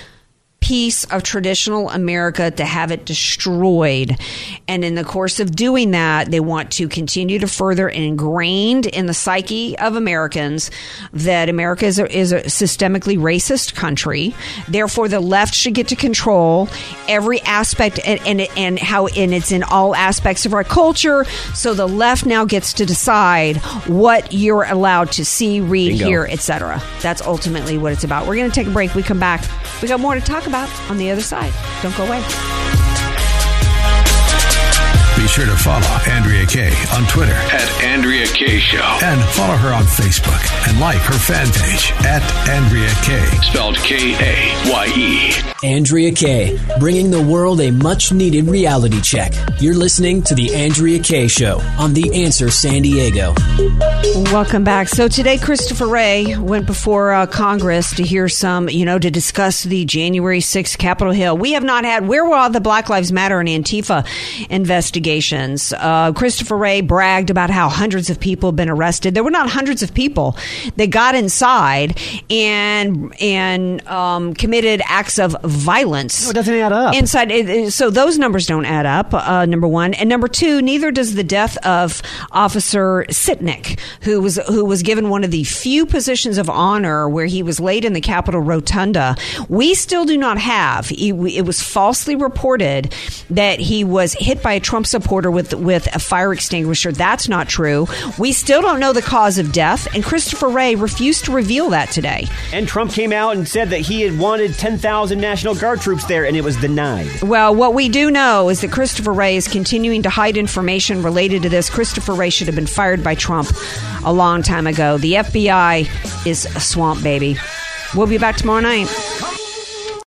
piece 0.70 1.02
of 1.06 1.24
traditional 1.24 1.90
America 1.90 2.48
to 2.48 2.64
have 2.64 2.92
it 2.92 3.04
destroyed. 3.04 4.16
And 4.68 4.84
in 4.84 4.94
the 4.94 5.02
course 5.02 5.40
of 5.40 5.50
doing 5.56 5.90
that, 5.90 6.30
they 6.30 6.38
want 6.38 6.70
to 6.74 6.86
continue 6.86 7.40
to 7.40 7.48
further 7.48 7.88
ingrained 7.88 8.86
in 8.86 9.06
the 9.06 9.12
psyche 9.12 9.76
of 9.80 9.96
Americans 9.96 10.70
that 11.12 11.48
America 11.48 11.86
is 11.86 11.98
a, 11.98 12.16
is 12.16 12.30
a 12.30 12.42
systemically 12.42 13.18
racist 13.18 13.74
country. 13.74 14.32
Therefore, 14.68 15.08
the 15.08 15.18
left 15.18 15.56
should 15.56 15.74
get 15.74 15.88
to 15.88 15.96
control 15.96 16.68
every 17.08 17.40
aspect 17.40 17.98
and, 18.06 18.20
and, 18.24 18.42
and 18.56 18.78
how, 18.78 19.08
and 19.08 19.34
it's 19.34 19.50
in 19.50 19.64
all 19.64 19.96
aspects 19.96 20.46
of 20.46 20.54
our 20.54 20.62
culture. 20.62 21.24
So 21.52 21.74
the 21.74 21.88
left 21.88 22.26
now 22.26 22.44
gets 22.44 22.74
to 22.74 22.86
decide 22.86 23.56
what 23.88 24.32
you're 24.32 24.66
allowed 24.66 25.10
to 25.12 25.24
see, 25.24 25.60
read, 25.60 25.98
Bingo. 25.98 26.06
hear, 26.06 26.28
etc. 26.30 26.80
That's 27.00 27.22
ultimately 27.22 27.76
what 27.76 27.92
it's 27.92 28.04
about. 28.04 28.28
We're 28.28 28.36
going 28.36 28.48
to 28.48 28.54
take 28.54 28.68
a 28.68 28.70
break. 28.70 28.94
We 28.94 29.02
come 29.02 29.18
back. 29.18 29.44
We 29.82 29.88
got 29.88 29.98
more 29.98 30.14
to 30.14 30.20
talk 30.20 30.46
about 30.46 30.59
on 30.90 30.98
the 30.98 31.11
other 31.11 31.22
side. 31.22 31.52
Don't 31.82 31.96
go 31.96 32.04
away. 32.04 32.89
Be 35.30 35.34
sure 35.34 35.46
to 35.46 35.56
follow 35.62 35.86
Andrea 36.10 36.44
Kaye 36.44 36.74
on 36.92 37.06
Twitter 37.06 37.30
At 37.30 37.84
Andrea 37.84 38.26
Kaye 38.26 38.58
Show. 38.58 38.82
and 39.00 39.20
follow 39.30 39.54
her 39.54 39.72
on 39.72 39.84
Facebook 39.84 40.68
and 40.68 40.80
like 40.80 40.98
her 40.98 41.14
fan 41.14 41.46
page 41.52 41.92
at 42.04 42.20
Andrea 42.48 42.90
Kaye. 43.04 43.38
Spelled 43.42 43.76
K 43.76 44.14
A 44.14 44.72
Y 44.72 44.92
E. 44.96 45.32
Andrea 45.62 46.10
Kaye, 46.10 46.58
bringing 46.80 47.12
the 47.12 47.22
world 47.22 47.60
a 47.60 47.70
much 47.70 48.12
needed 48.12 48.46
reality 48.46 49.00
check. 49.02 49.32
You're 49.60 49.74
listening 49.76 50.22
to 50.24 50.34
The 50.34 50.52
Andrea 50.54 50.98
Kaye 50.98 51.28
Show 51.28 51.60
on 51.78 51.92
The 51.94 52.24
Answer 52.24 52.50
San 52.50 52.82
Diego. 52.82 53.34
Welcome 54.32 54.64
back. 54.64 54.88
So 54.88 55.06
today, 55.06 55.36
Christopher 55.38 55.86
Wray 55.86 56.36
went 56.38 56.66
before 56.66 57.12
uh, 57.12 57.26
Congress 57.26 57.94
to 57.96 58.02
hear 58.02 58.28
some, 58.28 58.68
you 58.70 58.84
know, 58.86 58.98
to 58.98 59.10
discuss 59.10 59.62
the 59.62 59.84
January 59.84 60.40
6th 60.40 60.76
Capitol 60.78 61.12
Hill. 61.12 61.36
We 61.36 61.52
have 61.52 61.62
not 61.62 61.84
had, 61.84 62.08
where 62.08 62.24
were 62.24 62.34
all 62.34 62.50
the 62.50 62.60
Black 62.60 62.88
Lives 62.88 63.12
Matter 63.12 63.38
and 63.38 63.48
Antifa 63.48 64.06
Uh, 65.20 66.12
Christopher 66.12 66.56
Wray 66.56 66.80
bragged 66.80 67.30
about 67.30 67.50
how 67.50 67.68
hundreds 67.68 68.10
of 68.10 68.18
people 68.18 68.48
have 68.50 68.56
been 68.56 68.70
arrested. 68.70 69.14
There 69.14 69.22
were 69.24 69.30
not 69.30 69.48
hundreds 69.50 69.82
of 69.82 69.92
people 69.94 70.36
that 70.76 70.90
got 70.90 71.14
inside 71.14 71.98
and, 72.30 73.14
and, 73.20 73.86
um, 73.86 74.34
committed 74.34 74.80
acts 74.86 75.18
of 75.18 75.36
violence. 75.44 76.24
No, 76.24 76.30
it 76.30 76.34
doesn't 76.34 76.54
add 76.54 76.72
up. 76.72 76.94
Inside, 76.94 77.30
it- 77.30 77.48
it- 77.48 77.70
so 77.72 77.90
those 77.90 78.18
numbers 78.18 78.46
don't 78.46 78.64
add 78.64 78.86
up. 78.86 79.12
Uh, 79.12 79.44
number 79.46 79.68
one, 79.68 79.94
and 79.94 80.08
number 80.08 80.28
two, 80.28 80.62
neither 80.62 80.90
does 80.90 81.14
the 81.14 81.24
death 81.24 81.56
of 81.58 82.02
Officer 82.32 83.04
Sicknick, 83.10 83.78
who 84.02 84.20
was 84.20 84.38
who 84.48 84.64
was 84.64 84.82
given 84.82 85.08
one 85.08 85.24
of 85.24 85.30
the 85.30 85.44
few 85.44 85.84
positions 85.86 86.38
of 86.38 86.48
honor 86.48 87.08
where 87.08 87.26
he 87.26 87.42
was 87.42 87.60
laid 87.60 87.84
in 87.84 87.92
the 87.92 88.00
Capitol 88.00 88.40
rotunda. 88.40 89.16
We 89.48 89.74
still 89.74 90.04
do 90.04 90.16
not 90.16 90.38
have. 90.38 90.90
We- 90.90 91.36
it 91.36 91.44
was 91.44 91.60
falsely 91.62 92.16
reported 92.16 92.94
that 93.28 93.60
he 93.60 93.84
was 93.84 94.14
hit 94.14 94.42
by 94.42 94.52
a 94.54 94.60
Trump 94.60 94.86
supporter 94.86 95.09
reporter 95.11 95.30
with 95.32 95.52
with 95.54 95.92
a 95.92 95.98
fire 95.98 96.32
extinguisher. 96.32 96.92
That's 96.92 97.28
not 97.28 97.48
true. 97.48 97.88
We 98.16 98.32
still 98.32 98.62
don't 98.62 98.78
know 98.78 98.92
the 98.92 99.02
cause 99.02 99.38
of 99.38 99.50
death, 99.50 99.92
and 99.92 100.04
Christopher 100.04 100.48
Wray 100.48 100.76
refused 100.76 101.24
to 101.24 101.32
reveal 101.32 101.70
that 101.70 101.90
today. 101.90 102.28
And 102.52 102.68
Trump 102.68 102.92
came 102.92 103.12
out 103.12 103.34
and 103.36 103.48
said 103.48 103.70
that 103.70 103.80
he 103.80 104.02
had 104.02 104.16
wanted 104.20 104.54
10,000 104.54 105.20
National 105.20 105.56
Guard 105.56 105.80
troops 105.80 106.04
there, 106.04 106.24
and 106.24 106.36
it 106.36 106.44
was 106.44 106.56
denied. 106.58 107.08
Well, 107.22 107.52
what 107.52 107.74
we 107.74 107.88
do 107.88 108.08
know 108.08 108.50
is 108.50 108.61
that 108.61 108.70
Christopher 108.70 109.12
Wray 109.12 109.34
is 109.34 109.48
continuing 109.48 110.02
to 110.04 110.11
hide 110.11 110.36
information 110.36 111.02
related 111.02 111.42
to 111.42 111.48
this. 111.48 111.68
Christopher 111.68 112.14
Wray 112.14 112.30
should 112.30 112.46
have 112.46 112.54
been 112.54 112.68
fired 112.68 113.02
by 113.02 113.16
Trump 113.16 113.50
a 114.04 114.12
long 114.12 114.42
time 114.44 114.68
ago. 114.68 114.96
The 114.96 115.14
FBI 115.14 116.24
is 116.24 116.46
a 116.54 116.61
swamp 116.61 117.02
baby. 117.02 117.36
We'll 117.96 118.06
be 118.06 118.18
back 118.18 118.36
tomorrow 118.36 118.61
night. 118.61 118.86